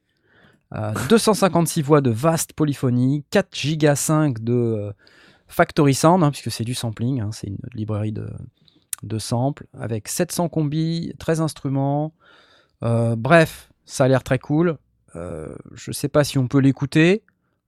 [0.75, 4.93] Euh, 256 voix de vaste polyphonie, 4 giga 5 de
[5.47, 8.29] Factory Sound, hein, puisque c'est du sampling, hein, c'est une librairie de,
[9.01, 12.13] de samples, avec 700 combis, 13 instruments.
[12.83, 14.77] Euh, bref, ça a l'air très cool.
[15.15, 17.23] Euh, je sais pas si on peut l'écouter.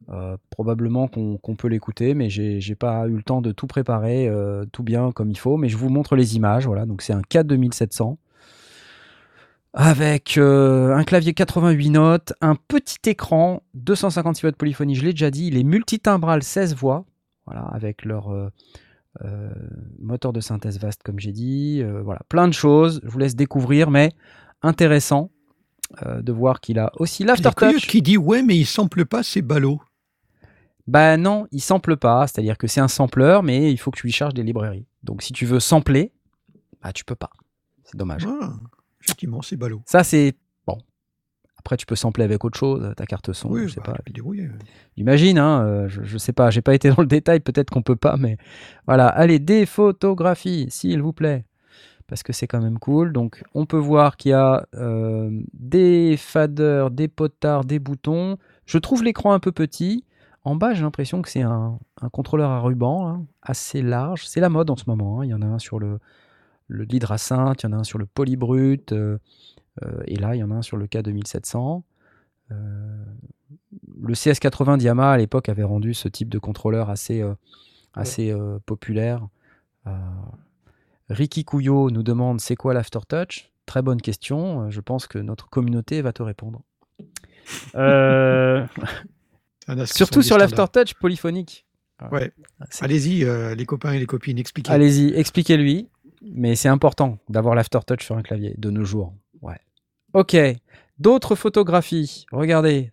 [0.10, 4.65] Euh, probablement qu'on peut l'écouter, mais j'ai pas eu le temps de tout préparer euh,
[4.72, 5.57] tout bien comme il faut.
[5.57, 6.65] Mais je vous montre les images.
[6.65, 8.18] Voilà, donc c'est un K2700
[9.73, 15.11] avec euh, un clavier 88 notes, un petit écran, 256 watts de polyphonie, je l'ai
[15.14, 17.06] déjà dit, il est multitimbral 16 voix,
[17.45, 18.52] voilà, avec leur,
[19.98, 21.82] moteur de synthèse vaste, comme j'ai dit.
[22.03, 22.99] voilà, plein de choses.
[23.06, 24.11] Je vous laisse découvrir, mais
[24.61, 25.32] intéressant
[26.06, 27.88] de voir qu'il a aussi l'aftertouch.
[27.88, 29.80] qui dit ouais, mais il sample pas, c'est ballot.
[30.92, 32.28] Bah non, il sample pas.
[32.28, 34.86] C'est-à-dire que c'est un sampleur, mais il faut que tu lui charges des librairies.
[35.04, 36.12] Donc si tu veux sampler,
[36.84, 37.30] bah tu peux pas.
[37.86, 38.28] C'est dommage.
[38.28, 38.52] Ah,
[39.02, 39.82] effectivement, c'est ballot.
[39.86, 40.36] Ça, c'est
[40.68, 40.78] bon.
[41.58, 43.92] Après, tu peux sampler avec autre chose, ta carte son, Oui, je sais bah, pas.
[43.94, 44.50] tu peux te débrouiller.
[44.98, 47.84] Imagine, hein, euh, je, je sais pas, j'ai pas été dans le détail, peut-être qu'on
[47.84, 48.36] peut pas, mais
[48.86, 49.08] voilà.
[49.08, 51.46] Allez, des photographies, s'il vous plaît,
[52.08, 53.14] parce que c'est quand même cool.
[53.14, 58.38] Donc, on peut voir qu'il y a euh, des faders, des potards, des boutons.
[58.66, 60.04] Je trouve l'écran un peu petit.
[60.44, 64.26] En bas, j'ai l'impression que c'est un, un contrôleur à ruban, hein, assez large.
[64.28, 65.20] C'est la mode en ce moment.
[65.22, 65.26] hein.
[65.26, 66.00] Il y en a un sur le,
[66.68, 69.20] le l'hydrasynth, il y en a un sur le polybrut, euh,
[69.84, 71.84] euh, et là, il y en a un sur le K2700.
[72.52, 73.06] Euh,
[74.02, 77.36] le CS80 Diama à l'époque avait rendu ce type de contrôleur assez, euh,
[77.94, 79.28] assez euh, populaire.
[79.88, 79.92] Euh,
[81.10, 83.52] Ricky Couillot nous demande c'est quoi l'aftertouch?
[83.68, 84.70] Très bonne question.
[84.72, 86.62] Je pense que notre communauté va te répondre.
[87.76, 88.66] Euh,
[89.68, 91.66] C'est qui surtout sur l'aftertouch polyphonique.
[92.12, 92.32] Ouais.
[92.72, 94.72] C'est- Allez-y, euh, les copains et les copines, expliquez.
[94.72, 95.88] Allez-y, expliquez-lui.
[96.24, 99.14] Mais c'est important d'avoir l'aftertouch sur un clavier de nos jours.
[99.42, 99.60] Ouais.
[100.14, 100.36] Ok.
[101.00, 102.26] D'autres photographies.
[102.32, 102.92] Regardez.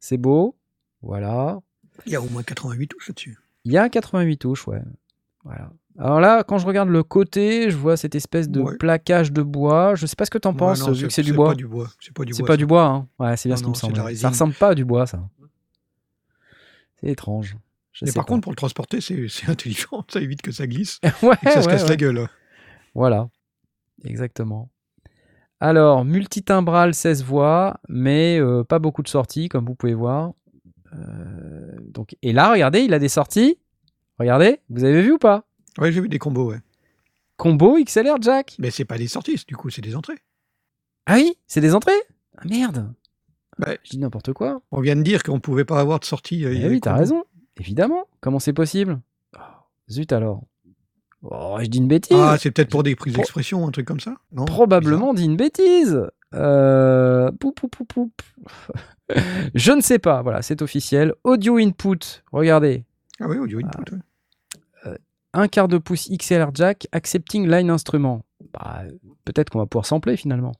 [0.00, 0.56] C'est beau.
[1.02, 1.60] Voilà.
[2.06, 3.38] Il y a au moins 88 touches là-dessus.
[3.64, 4.82] Il y a 88 touches, ouais.
[5.44, 5.70] Voilà.
[5.98, 8.76] Alors là, quand je regarde le côté, je vois cette espèce de Ouais.
[8.76, 9.94] plaquage de bois.
[9.94, 11.50] Je sais pas ce que t'en Ouais, penses, non, vu que c'est du bois.
[11.50, 11.88] pas du bois.
[12.00, 12.46] C'est pas du C'est bois.
[12.46, 12.56] pas ça.
[12.56, 13.08] du bois, hein.
[13.18, 13.96] Ouais, c'est bien Non, ce qui me c'est semble.
[13.96, 14.28] Ça résine.
[14.28, 15.20] ressemble pas à du bois, ça.
[17.02, 17.56] C'est étrange.
[17.92, 18.32] Je Mais par pas.
[18.32, 20.04] contre, pour le transporter, c'est intelligent.
[20.08, 21.88] Ça évite que ça glisse ouais, et que ça se casse ouais.
[21.90, 22.28] la gueule.
[22.94, 23.28] Voilà,
[24.04, 24.70] exactement.
[25.60, 30.32] Alors, multitimbral 16 voix, mais euh, pas beaucoup de sorties, comme vous pouvez voir.
[30.94, 33.58] Euh, donc, et là, regardez, il a des sorties.
[34.18, 35.44] Regardez, vous avez vu ou pas?
[35.78, 36.60] Ouais, j'ai vu des combos, ouais.
[37.36, 38.56] Combo XLR Jack.
[38.58, 40.18] Mais c'est pas des sorties, du coup, c'est des entrées.
[41.06, 41.92] Ah oui, c'est des entrées?
[42.38, 42.92] Ah merde
[43.58, 43.78] Ouais.
[43.84, 44.60] Je dis n'importe quoi.
[44.72, 46.44] On vient de dire qu'on pouvait pas avoir de sortie.
[46.44, 47.24] euh, Eh oui, t'as raison.
[47.58, 48.04] Évidemment.
[48.20, 49.00] Comment c'est possible?
[49.36, 49.40] Oh,
[49.90, 50.42] Zut alors.
[51.22, 52.16] Oh, je dis une bêtise.
[52.18, 54.14] Ah, c'est peut-être pour des prises Pro- d'expression, un truc comme ça?
[54.32, 54.44] Non?
[54.44, 56.00] Probablement dit une bêtise.
[56.34, 57.30] Euh...
[57.38, 58.10] Poup, poup, poup.
[59.54, 60.22] Je ne sais pas.
[60.22, 61.12] Voilà, c'est officiel.
[61.22, 61.98] Audio input.
[62.32, 62.84] Regardez.
[63.20, 63.92] Ah oui, audio input.
[64.86, 64.98] ouais.
[65.34, 68.24] Un quart de pouce XLR jack accepting line instrument.
[68.52, 68.82] Bah,
[69.24, 70.52] peut-être qu'on va pouvoir sampler finalement.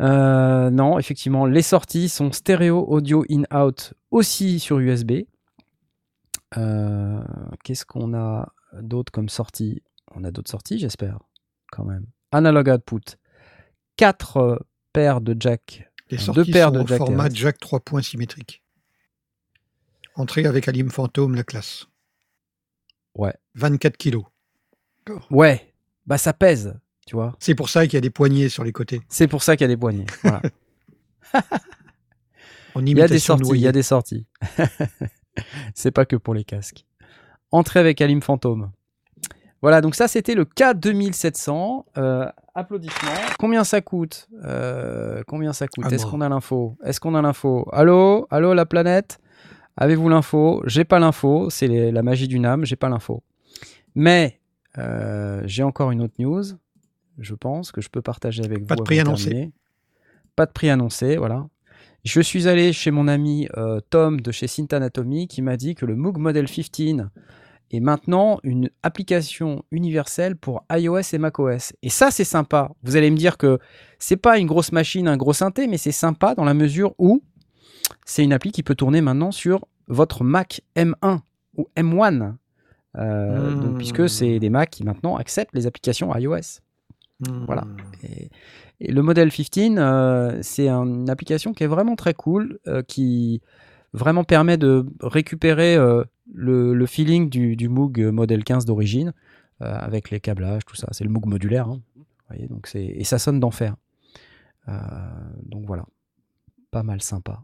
[0.00, 5.12] Euh, non, effectivement, les sorties sont stéréo audio in-out aussi sur USB.
[6.56, 7.22] Euh,
[7.64, 9.82] Qu'est-ce qu'on a d'autre comme sortie
[10.14, 11.18] On a d'autres sorties, j'espère,
[11.70, 12.06] quand même.
[12.32, 13.16] Analog output.
[13.96, 15.90] 4 paires de jack.
[16.10, 18.62] Les Deux sorties paires sont de jack format jack 3 points symétrique.
[20.16, 21.86] Entrée avec Alim Phantom, la classe.
[23.14, 23.34] Ouais.
[23.54, 24.24] 24 kilos.
[25.30, 25.74] Ouais,
[26.06, 27.34] bah ça pèse, tu vois?
[27.38, 29.00] C'est pour ça qu'il y a des poignées sur les côtés.
[29.08, 30.06] C'est pour ça qu'il y a des poignées.
[30.22, 30.42] Voilà.
[32.74, 34.26] En Il y a des sorties, il y a des sorties.
[35.74, 36.86] c'est pas que pour les casques.
[37.50, 38.70] Entrée avec Alim Phantom.
[39.62, 41.84] Voilà, donc ça c'était le K2700.
[41.98, 43.10] Euh, applaudissements.
[43.38, 45.92] Combien ça coûte Euh, Combien ça coûte?
[45.92, 46.78] Est-ce qu'on a l'info?
[46.84, 47.68] Est-ce qu'on a l'info?
[47.72, 48.26] Allô?
[48.30, 49.18] Allô la planète?
[49.76, 50.62] Avez-vous l'info?
[50.66, 51.50] J'ai pas l'info.
[51.50, 52.64] C'est la magie du NAM.
[52.64, 53.22] J'ai pas l'info.
[53.94, 54.40] Mais
[54.78, 56.44] euh, j'ai encore une autre news.
[57.20, 58.80] Je pense que je peux partager avec Pas vous.
[58.80, 59.28] de prix annoncé.
[59.30, 59.52] terminer.
[60.36, 61.46] Pas de prix annoncé, voilà.
[62.04, 65.74] Je suis allé chez mon ami euh, Tom de chez Synth Anatomy qui m'a dit
[65.74, 67.08] que le Moog Model 15
[67.72, 71.72] est maintenant une application universelle pour iOS et macOS.
[71.82, 72.72] Et ça, c'est sympa.
[72.82, 73.58] Vous allez me dire que
[73.98, 77.22] c'est pas une grosse machine, un gros synthé, mais c'est sympa dans la mesure où
[78.06, 81.20] c'est une appli qui peut tourner maintenant sur votre Mac M1
[81.58, 82.34] ou M1.
[82.96, 83.76] Euh, donc, Hmm.
[83.76, 86.60] puisque c'est des Macs qui maintenant acceptent les applications iOS.
[87.46, 87.62] Voilà.
[87.62, 87.76] Hmm.
[88.04, 88.30] Et,
[88.80, 92.82] et le modèle 15, euh, c'est un- une application qui est vraiment très cool, euh,
[92.82, 93.42] qui
[93.92, 96.02] vraiment permet de récupérer euh,
[96.32, 99.12] le, le feeling du, du Moog modèle 15 d'origine,
[99.60, 100.86] avec les câblages, tout ça.
[100.92, 101.68] C'est le Moog modulaire.
[101.68, 101.80] hein.
[101.96, 103.74] Vous voyez, donc c'est, et ça sonne d'enfer.
[105.42, 105.84] Donc voilà.
[106.70, 107.42] Pas mal sympa.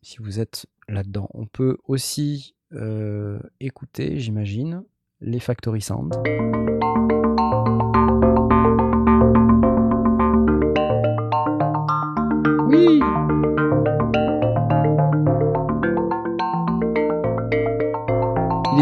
[0.00, 1.28] Si vous êtes là-dedans.
[1.34, 2.54] On peut aussi
[3.60, 4.84] écouter, j'imagine,
[5.20, 6.14] les Factory Sound.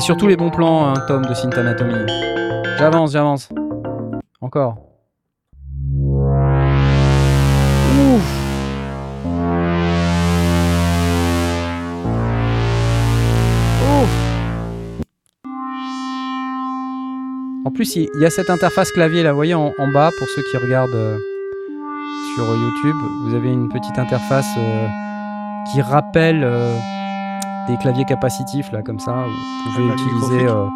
[0.02, 1.94] Il est sur tous les bons plans, hein, Tom de Synth Anatomy.
[2.76, 3.48] J'avance, j'avance.
[4.40, 4.74] Encore.
[7.94, 8.22] Ouf
[17.64, 20.28] Ouf plus, il y a cette interface clavier là, vous voyez en, en bas pour
[20.30, 21.16] ceux qui regardent euh,
[22.34, 24.88] sur YouTube, vous avez une petite interface euh,
[25.72, 26.76] qui rappelle euh,
[27.68, 29.12] des claviers capacitifs là comme ça.
[29.12, 29.30] où
[29.70, 30.48] Vous pouvez utiliser, micro-fric.
[30.48, 30.66] euh,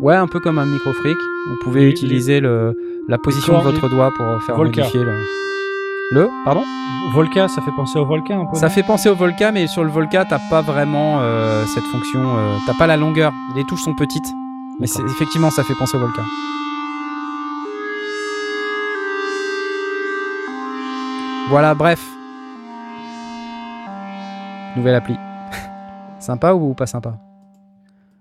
[0.00, 1.16] ouais, un peu comme un micro fric.
[1.48, 2.76] Vous pouvez utiliser le,
[3.08, 4.80] la position de votre doigt pour euh, faire Volca.
[4.82, 5.12] modifier le.
[6.12, 6.64] Le, pardon?
[7.14, 8.56] Volca, ça fait penser au Volca un peu.
[8.56, 12.20] Ça fait penser au Volca, mais sur le Volca, t'as pas vraiment euh, cette fonction.
[12.36, 13.32] euh, t'as pas la longueur.
[13.54, 14.26] Les touches sont petites.
[14.80, 16.22] Mais c'est- effectivement, ça fait penser au Volca.
[21.48, 22.00] Voilà, bref.
[24.76, 25.16] Nouvelle appli.
[26.20, 27.18] Sympa ou pas sympa?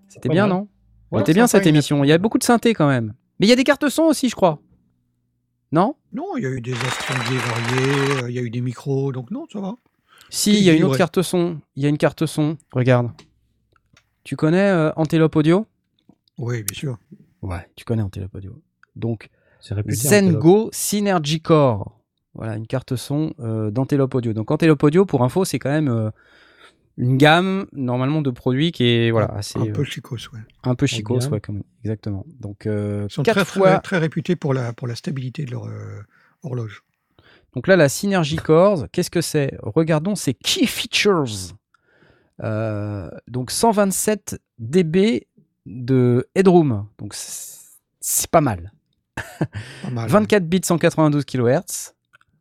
[0.07, 0.67] C'était bien, non?
[1.11, 2.03] Elle Ouais, était bien cette émission.
[2.03, 3.13] Il y a beaucoup de synthé quand même.
[3.39, 4.59] Mais il y a des cartes son aussi, je crois.
[5.71, 5.95] Non?
[6.13, 9.11] Non, il y a eu des instruments variés, euh, il y a eu des micros,
[9.11, 9.75] donc non, ça va.
[10.31, 10.97] Si, il y a une autre Ouais.
[10.97, 11.59] carte son.
[11.75, 12.57] Il y a une carte son.
[12.73, 13.09] Regarde.
[14.23, 15.65] Tu connais euh, Antelope Audio?
[16.37, 16.97] Oui, bien sûr.
[17.41, 18.59] Ouais, tu connais Antelope Audio.
[18.95, 20.07] Donc, C'est réputé.
[20.07, 20.31] Antelope.
[20.33, 21.95] Zengo Synergy Core.
[22.35, 24.33] Voilà, une carte son euh, d'Antelope Audio.
[24.33, 26.11] Donc, Antelope Audio, pour info, c'est quand même euh,
[26.99, 30.39] une gamme, normalement, de produits qui est voilà, assez, un euh, peu chicos, ouais.
[30.63, 32.25] un peu chicos, ouais, comme- exactement.
[32.39, 33.69] Donc, euh, Ils sont quatre très, fois.
[33.71, 36.01] très, très réputés pour la, pour la stabilité de leur euh,
[36.43, 36.83] horloge.
[37.55, 39.57] Donc là, la Synergy Cores, qu'est-ce que c'est?
[39.63, 41.55] Regardons ses key features.
[42.43, 45.27] Euh, donc 127 dB
[45.65, 46.85] de headroom.
[46.97, 47.57] Donc c'est
[48.01, 48.71] c'est pas mal.
[49.83, 50.09] Pas mal.
[50.09, 51.93] 24 bits 192 kHz.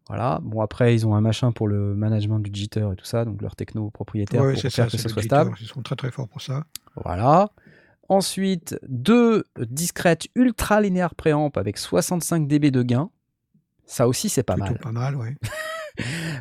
[0.09, 0.40] Voilà.
[0.43, 3.43] Bon, après, ils ont un machin pour le management du jitter et tout ça, donc
[3.43, 5.55] leur techno propriétaire Ouais, pour c'est faire ça, que le soit jitter, stable.
[5.60, 6.64] Ils sont très très forts pour ça.
[6.97, 7.51] Voilà.
[8.09, 13.10] Ensuite, deux discrètes ultra linéaires préamp avec 65 dB de gain.
[13.85, 14.78] Ça aussi, c'est pas Plutôt mal.
[14.78, 15.36] pas mal, ouais.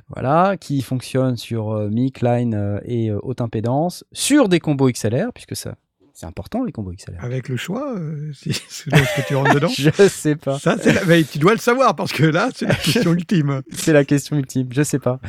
[0.09, 4.89] Voilà, qui fonctionne sur euh, mic, line euh, et euh, haute impédance, sur des combos
[4.91, 5.75] XLR, puisque ça,
[6.19, 7.23] c'est important les combos XLR.
[7.23, 9.67] Avec le choix, euh, si, selon ce que tu rentres dedans.
[9.77, 10.57] Je sais pas.
[10.57, 13.61] Ça, c'est la- mais tu dois le savoir parce que là, c'est la question ultime.
[13.71, 15.19] C'est la question ultime, je sais pas.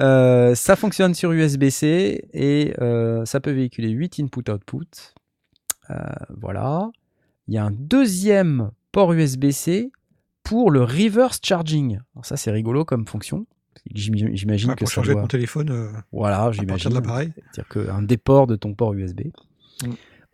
[0.00, 4.86] Euh, ça fonctionne sur USB-C et euh, ça peut véhiculer 8 input-output.
[5.90, 5.94] Euh,
[6.40, 6.90] voilà.
[7.48, 9.90] Il y a un deuxième port USB-C
[10.44, 11.98] pour le reverse charging.
[12.14, 13.46] Alors ça, c'est rigolo comme fonction.
[13.92, 15.22] J'im- J'imagine Ouais, que pour ça changer doit...
[15.22, 16.94] ton téléphone Voilà, j'imagine.
[16.94, 17.32] l'appareil.
[17.52, 19.22] C'est-à-dire qu'un déport de ton port USB.
[19.84, 19.90] Mm.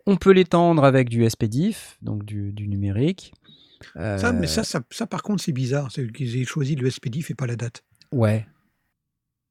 [0.07, 3.33] On peut l'étendre avec du SPDIF, donc du, du numérique.
[3.97, 5.91] Euh, Ça, mais ça, ça, ça, par contre, c'est bizarre.
[5.91, 7.83] C'est qu'ils aient choisi le SPDIF et pas la date.
[8.11, 8.47] Ouais.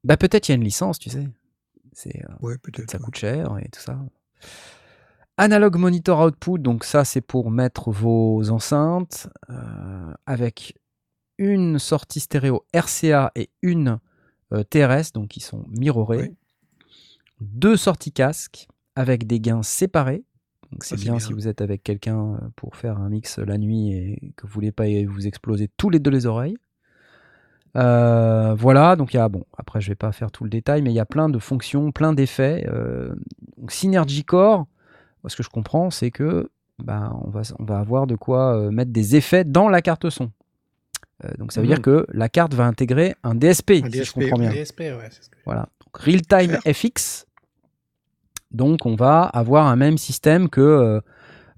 [0.02, 1.28] Bah peut-être il y a une licence, tu sais.
[1.92, 2.90] C'est, euh, Ouais, peut-être.
[2.90, 3.04] ça ouais.
[3.04, 3.98] coûte cher et tout ça.
[5.36, 10.78] Analog Monitor Output, donc ça c'est pour mettre vos enceintes euh, avec
[11.38, 13.98] une sortie stéréo RCA et une
[14.54, 16.16] euh, TRS, donc qui sont mirrorées.
[16.18, 16.34] Ouais.
[17.40, 20.24] Deux sorties casque avec des gains séparés.
[20.76, 21.26] Donc c'est Ça, c'est bien, bien.
[21.26, 24.52] si vous êtes avec quelqu'un euh, pour faire un mix la nuit et que vous
[24.52, 26.58] voulez pas vous exploser tous les deux les oreilles.
[27.76, 30.82] Euh, voilà, donc il y a, bon, après je vais pas faire tout le détail,
[30.82, 32.66] mais il y a plein de fonctions, plein d'effets.
[32.68, 33.14] Euh,
[33.58, 34.66] donc Synergy Core,
[35.26, 38.70] ce que je comprends, c'est que bah, on, va, on va avoir de quoi euh,
[38.70, 40.30] mettre des effets dans la carte son.
[41.24, 41.72] Euh, donc ça veut Mhm.
[41.74, 44.50] dire que la carte va intégrer un DSP, Un si je DSP, comprends bien.
[44.52, 45.68] DSP, ouais, c'est ce que Voilà.
[45.84, 47.25] Donc, Real Time FX.
[48.56, 51.00] Donc, on va avoir un même système que euh,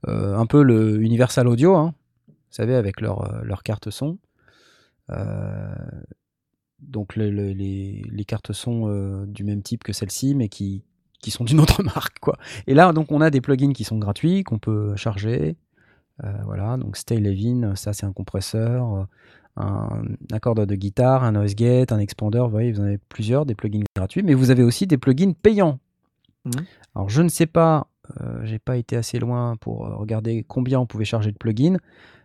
[0.08, 1.94] euh, un peu le Universal Audio, hein,
[2.26, 4.18] vous savez, avec leur, euh, leur carte son.
[6.80, 10.82] Donc, le- le- les, cartes son euh, du même type que celle-ci, mais qui,
[11.28, 12.16] sont d'une autre marque.
[12.66, 15.56] Et là, donc, on a des plugins qui sont gratuits, qu'on peut charger.
[16.44, 19.06] Voilà, donc Stay Levin, ça c'est un compresseur,
[19.56, 20.02] un
[20.32, 23.54] accordeur de guitare, un noise gate, un expander, vous voyez, vous en avez plusieurs, des
[23.54, 25.78] plugins gratuits, mais vous avez aussi des plugins payants.
[26.56, 26.64] Mhm.
[26.94, 27.86] Alors je ne sais pas,
[28.20, 31.76] euh, j'ai pas été assez loin pour euh, regarder combien on pouvait charger de plugins.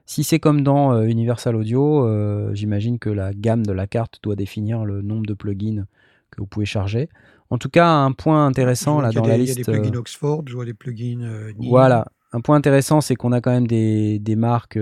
[0.06, 4.20] Si c'est comme dans euh, Universal Audio, euh, j'imagine que la gamme de la carte
[4.24, 5.86] doit définir le nombre de plugins
[6.32, 7.08] que vous pouvez charger.
[7.50, 9.60] En tout cas, un point intéressant là dans des- la Il y liste.
[9.60, 11.52] a des plugins Oxford, je vois des plugins.
[11.60, 12.06] voilà.
[12.34, 14.80] Un point intéressant, c'est qu'on a quand même des, des marques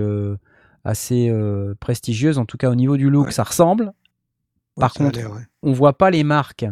[0.84, 1.30] assez
[1.80, 2.38] prestigieuses.
[2.38, 3.32] En tout cas, au niveau du look, Ouais.
[3.32, 3.92] ça ressemble.
[4.76, 5.42] Par contre, l'air, ouais.
[5.62, 6.64] On voit pas les marques.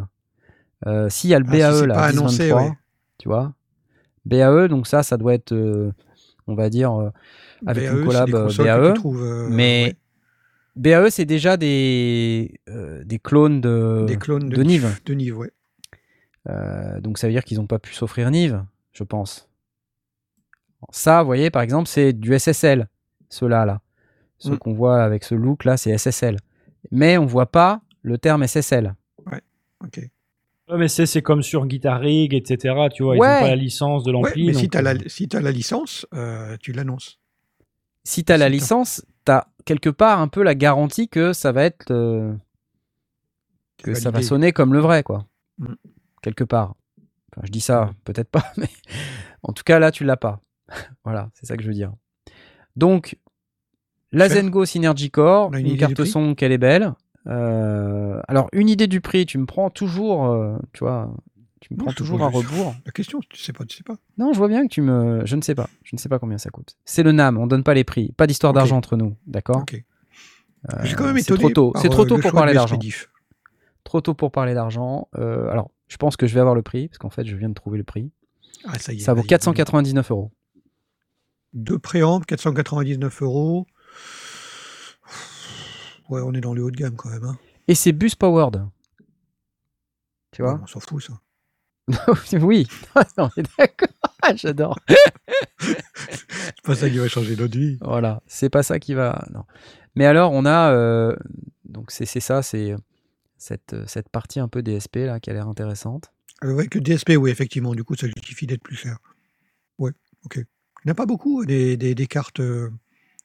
[0.87, 2.73] Euh, S'il y a le Ah, si BAE là, pas annoncé, 1023, ouais.
[3.19, 3.53] tu vois.
[4.25, 5.93] BAE, donc ça, ça doit être, euh,
[6.47, 7.11] on va dire, euh,
[7.67, 8.95] avec BAE, une collab BAE.
[8.95, 9.95] trouves, euh, mais
[10.77, 12.61] BAE, c'est déjà des,
[13.05, 15.01] des clones de, ouais, des clones de, de Nive.
[15.05, 15.51] De Nive, ouais.
[17.01, 19.49] Donc ça veut dire qu'ils n'ont pas pu s'offrir Nive, je pense.
[20.91, 22.89] Ça, vous voyez, par exemple, c'est du SSL,
[23.29, 23.81] ceux-là, là.
[24.39, 24.59] Ceux Mm.
[24.59, 26.39] qu'on voit avec ce look-là, c'est SSL.
[26.91, 28.95] Mais on voit pas le terme SSL.
[29.85, 30.01] Ok.
[30.71, 32.75] Ouais, mais c'est comme sur Guitar Rig, etc.
[32.95, 34.47] Tu vois, ils n'ont pas la licence de Ouais, l'ampli.
[34.47, 37.19] mais si tu as, euh, la, si t'as la licence, euh, tu l'annonces.
[38.05, 41.53] si tu as la licence, tu as quelque part un peu la garantie que ça
[41.53, 41.91] va être.
[41.91, 42.33] euh,
[43.79, 45.27] que ça va sonner comme le vrai, quoi.
[45.59, 45.75] Mm.
[46.23, 46.75] Quelque part.
[47.33, 48.69] Enfin, je dis ça, peut-être pas, mais
[49.43, 50.41] en tout cas, là, tu l'as pas.
[51.05, 51.93] voilà, c'est ça que je veux dire.
[52.77, 53.17] Donc,
[54.13, 54.29] la.
[54.29, 56.93] Zengo Synergy Core, une carte son qu'elle est belle.
[57.27, 61.15] Euh, alors, une idée du prix, tu me prends toujours, euh, tu vois,
[61.61, 62.75] tu me prends toujours à rebours.
[62.87, 63.97] La question, tu sais pas, tu sais pas.
[64.19, 65.25] Non, je vois bien que tu me.
[65.27, 65.69] Je ne sais pas.
[65.85, 66.77] Je ne sais pas combien ça coûte.
[66.85, 68.13] C'est le NAM, on donne pas les prix.
[68.13, 69.83] Pas d'histoire d'argent entre nous, d'accord Ok.
[70.73, 71.41] Euh, J'ai quand même c'est étonné.
[71.41, 71.73] trop tôt.
[71.81, 72.79] C'est trop tôt pour parler d'argent.
[73.85, 75.09] Trop tôt pour parler d'argent.
[75.15, 77.55] Alors, je pense que je vais avoir le prix, parce qu'en fait, je viens de
[77.55, 78.11] trouver le prix.
[78.65, 79.01] Ah, ça y est.
[79.01, 80.31] Ça vaut là, il y a 499 euros.
[81.53, 83.67] Deux préampes, 499 euros.
[86.11, 87.25] Ouais, on est dans le haut de gamme quand même.
[87.25, 87.39] Hein.
[87.69, 88.67] Et c'est bus powered.
[90.33, 90.55] Tu vois?
[90.55, 91.21] Ouais, on s'en fout, ça.
[92.41, 92.67] Oui.
[93.19, 93.89] Non, mais d'accord.
[94.37, 94.79] J'adore.
[95.59, 97.79] C'est pas ça qui va changer notre vie.
[97.81, 98.23] Voilà.
[98.27, 99.25] C'est pas ça qui va.
[99.33, 99.45] Non.
[99.97, 100.73] Mais alors, on a.
[100.73, 101.17] euh,
[101.65, 102.75] Donc, c'est ça, c'est
[103.39, 106.13] cette, cette partie un peu DSP là qui a l'air intéressante.
[106.41, 108.99] Que DSP, oui, effectivement, du coup, ça justifie d'être plus cher.
[109.79, 109.93] Ouais,
[110.25, 110.37] ok.
[110.37, 112.71] Il n'y a pas beaucoup, des, des- des cartes euh,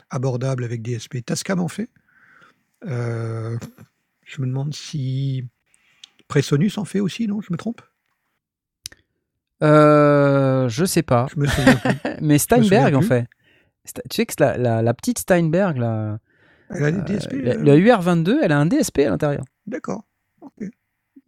[0.09, 1.23] abordables avec DSP.
[1.25, 1.89] Tascam en fait.
[2.85, 3.57] Euh,
[4.25, 5.43] je me demande si
[6.27, 7.81] Presonus en fait aussi, non Je me trompe?
[9.63, 11.27] Euh, je sais pas.
[11.33, 11.95] Je me souviens plus.
[12.21, 13.27] Mais Steinberg souviens en fait.
[14.09, 16.19] Tu sais que la, la- la petite Steinberg, la,
[16.69, 19.43] Elle a des DSP la, euh, la UR22, elle a un DSP à l'intérieur.
[19.67, 20.05] D'accord.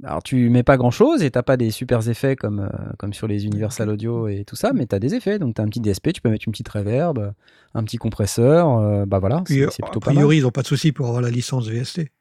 [0.04, 3.14] Alors tu mets pas grand chose et t'as pas des super effets comme, euh, comme
[3.14, 5.40] sur les Universal Audio et tout ça, mais t'as des effets.
[5.40, 7.34] Donc t'as un petit DSP, tu peux mettre une petite reverb,
[7.74, 10.16] un petit compresseur, euh, bah voilà, c'est a plutôt pas mal.
[10.18, 12.12] priori, ils n'ont pas de souci pour avoir la licence VST.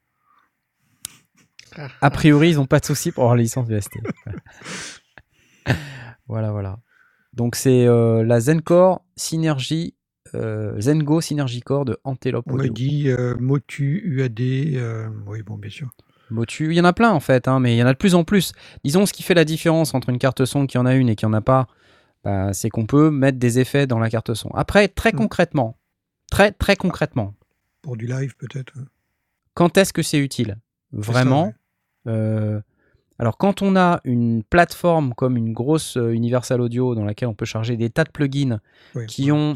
[2.01, 3.99] A priori, ils ont pas de souci pour avoir la licence VST.
[6.27, 6.79] voilà, voilà.
[7.33, 9.95] Donc c'est euh, la Zencore Synergy,
[10.33, 12.73] euh, Zengo Synergy Core de Antelope On me Audio.
[12.73, 14.39] dit euh, Motu, UAD.
[14.41, 15.89] euh, oui, bon, bien sûr.
[16.29, 17.97] Motu, il y en a plein en fait, hein, mais il y en a de
[17.97, 18.51] plus en plus.
[18.83, 21.15] Disons ce qui fait la différence entre une carte son qui en a une et
[21.15, 21.67] qui en a pas,
[22.23, 24.49] bah, c'est qu'on peut mettre des effets dans la carte son.
[24.53, 25.17] Après, très Mm.
[25.17, 25.77] concrètement,
[26.29, 27.33] très très concrètement,
[27.81, 28.73] Pour du live, peut-être.
[29.53, 30.57] quand est-ce que c'est utile?
[30.91, 31.45] Ça, Vraiment?
[31.45, 31.53] ouais.
[32.07, 32.61] euh,
[33.19, 37.33] Alors quand on a une plateforme comme une grosse euh, Universal Audio dans laquelle on
[37.33, 38.59] peut charger des tas de plugins,
[39.07, 39.55] qui ont-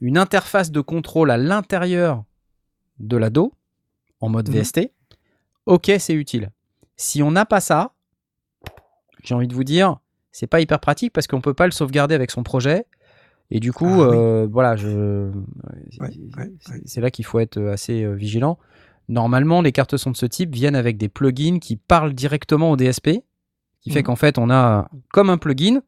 [0.00, 2.24] une interface de contrôle à l'intérieur
[3.00, 3.52] de la dos
[4.20, 4.56] en mode Mhm.
[4.56, 4.92] VST,
[5.68, 6.50] ok, c'est utile.
[6.96, 7.92] Si on n'a pas ça,
[9.22, 9.98] j'ai envie de vous dire,
[10.32, 12.86] c'est pas hyper pratique parce qu'on peut pas le sauvegarder avec son projet.
[13.50, 14.16] Et du coup, Ah oui.
[14.16, 15.30] euh, voilà, je...
[15.90, 17.00] C'est- ouais, ouais.
[17.00, 18.58] là qu'il faut être assez euh, vigilant.
[19.08, 22.76] Normalement, les cartes son de ce type viennent avec des plugins qui parlent directement au
[22.76, 23.22] DSP,
[23.80, 24.04] qui fait Mhm.
[24.04, 25.80] qu'en fait, on a comme un plugin,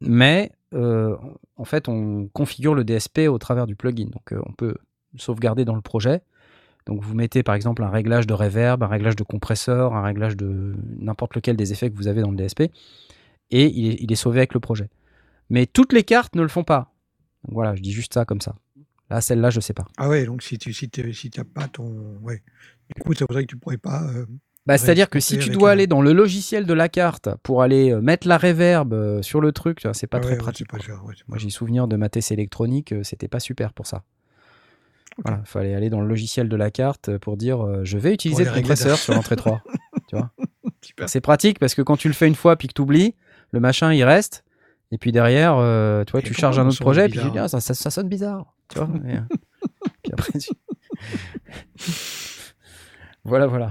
[0.00, 1.16] mais euh,
[1.56, 4.06] en fait, on configure le DSP au travers du plugin.
[4.06, 4.74] Donc, euh, on peut
[5.16, 6.22] sauvegarder dans le projet.
[6.90, 10.36] Donc, vous mettez par exemple un réglage de reverb, un réglage de compresseur, un réglage
[10.36, 12.62] de n'importe lequel des effets que vous avez dans le DSP,
[13.52, 14.90] et il est, il est sauvé avec le projet.
[15.50, 16.92] Mais toutes les cartes ne le font pas.
[17.44, 18.56] Donc, voilà, je dis juste ça comme ça.
[19.08, 19.86] Là, celle-là, je sais pas.
[19.98, 22.18] Ah ouais, donc si tu si t'es- si t'as pas ton.
[22.22, 22.42] Ouais.
[22.96, 24.02] Du coup, c'est pour ça que tu pourrais pas.
[24.10, 24.26] euh,
[24.66, 27.62] Bah, C'est-à-dire que si tu dois un- aller dans le logiciel de la carte pour
[27.62, 30.68] aller euh, mettre la reverb euh, sur le truc, c'est pas ouais, très ouais, pratique.
[30.68, 34.02] pas ouais, Moi, j'ai souvenir de ma TC électronique, c'était pas super pour ça.
[35.18, 35.24] Ok.
[35.26, 38.14] Voilà, il fallait aller dans le logiciel de la carte pour dire euh, je vais
[38.14, 39.62] utiliser le compresseur sur l'entrée 3.
[40.08, 40.30] tu vois?
[41.08, 43.14] C'est pratique parce que quand tu le fais une fois puis que tu oublies,
[43.52, 44.44] le machin il reste.
[44.92, 47.32] Et puis derrière, euh, tu vois, Et tu charges un autre projet, puis tu bizarre
[47.32, 48.54] dis, ah, ça, ça- ça sonne bizarre.
[48.68, 48.88] Tu vois?
[49.08, 49.20] Et, euh,
[50.02, 50.50] puis après, tu-
[53.24, 53.70] Voilà, voilà.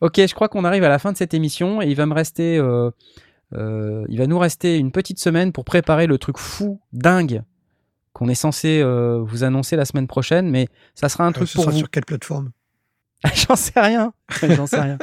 [0.00, 2.12] Ok, je crois qu'on arrive à la fin de cette émission et il va me
[2.14, 7.42] rester, il va nous rester une petite semaine pour préparer le truc fou, dingue,
[8.14, 11.48] qu'on est censé euh, vous annoncer la semaine prochaine, mais ça sera un Alors, truc
[11.48, 11.78] ce pour sera vous.
[11.78, 12.50] sur quelle plateforme?
[13.34, 14.12] J'en sais rien.
[14.50, 14.98] J'en sais rien.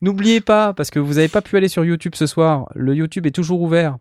[0.00, 3.26] N'oubliez pas, parce que vous n'avez pas pu aller sur YouTube ce soir, le YouTube
[3.26, 3.98] est toujours ouvert.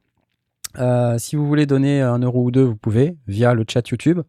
[0.80, 4.22] Euh, si vous voulez donner un euro ou deux, vous pouvez via le chat YouTube.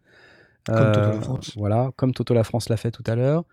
[0.66, 1.52] Comme Euh, Toto la France.
[1.56, 3.44] Voilà, comme Toto la France l'a fait tout à l'heure.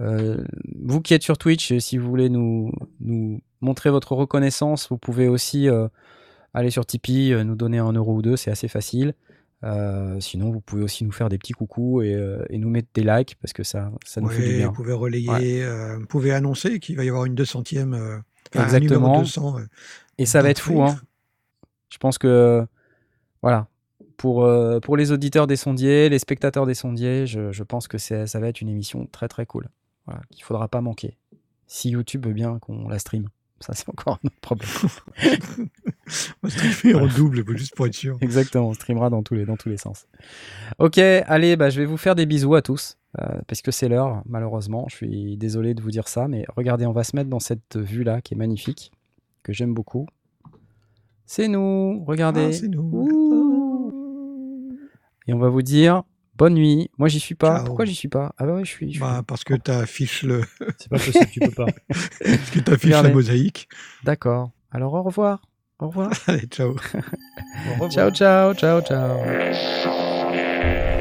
[0.00, 0.44] Euh,
[0.82, 4.98] vous qui êtes sur Twitch, euh, si vous voulez nous, nous montrer votre reconnaissance, vous
[4.98, 5.88] pouvez aussi euh,
[6.54, 9.14] aller sur Tipeee, euh, nous donner un euro ou deux, c'est assez facile.
[9.64, 12.88] Euh, sinon, vous pouvez aussi nous faire des petits coucous et, euh, et nous mettre
[12.94, 14.68] des likes parce que ça, ça nous fait du bien.
[14.68, 17.94] Vous pouvez relayer, euh, vous pouvez annoncer qu'il va y avoir une 200e.
[17.94, 18.18] euh,
[18.54, 19.06] enfin, un Exactement.
[19.08, 19.58] numéro 200.
[19.58, 19.62] euh,
[20.18, 20.96] Et ça va être fou, hein.
[21.88, 22.66] Je pense que,
[23.42, 23.68] voilà,
[24.16, 24.46] pour,
[24.82, 28.48] pour les auditeurs des sondiers, les spectateurs des sondiers, je, je pense que ça va
[28.48, 29.68] être une émission très très cool.
[30.04, 31.16] Voilà, qu'il faudra pas manquer.
[31.66, 33.28] Si YouTube veut bien qu'on la stream.
[33.60, 34.68] Ça, c'est encore un autre problème.
[36.42, 38.18] On streamer en double, juste pour être sûr.
[38.20, 40.06] Exactement, on streamera dans tous les, dans tous les sens.
[40.78, 43.88] Ok, allez, bah, je vais vous faire des bisous à tous, euh, parce que c'est
[43.88, 44.86] l'heure, malheureusement.
[44.88, 47.76] Je suis désolé de vous dire ça, mais regardez, on va se mettre dans cette
[47.76, 48.92] vue-là qui est magnifique,
[49.42, 50.06] que j'aime beaucoup.
[51.24, 52.46] C'est nous, regardez.
[52.50, 52.88] Ah, c'est nous.
[52.92, 53.92] Ouh.
[55.26, 56.04] Et on va vous dire
[56.36, 56.90] bonne nuit.
[56.98, 57.56] Moi, j'y suis pas.
[57.56, 57.64] Ciao.
[57.64, 58.32] Pourquoi j'y suis pas?
[58.38, 58.86] Ah bah ouais, je suis.
[58.88, 60.42] je suis- Bah, parce que tu affiches, le...
[60.78, 61.66] C'est pas possible, tu peux pas.
[61.88, 63.68] parce que t'affiches la mosaïque.
[64.04, 64.50] D'accord.
[64.70, 65.42] Alors au revoir.
[65.78, 66.10] Au revoir.
[66.26, 66.70] Allez, ciao.
[66.70, 67.90] Au revoir.
[67.90, 70.95] ciao, ciao, ciao, ciao.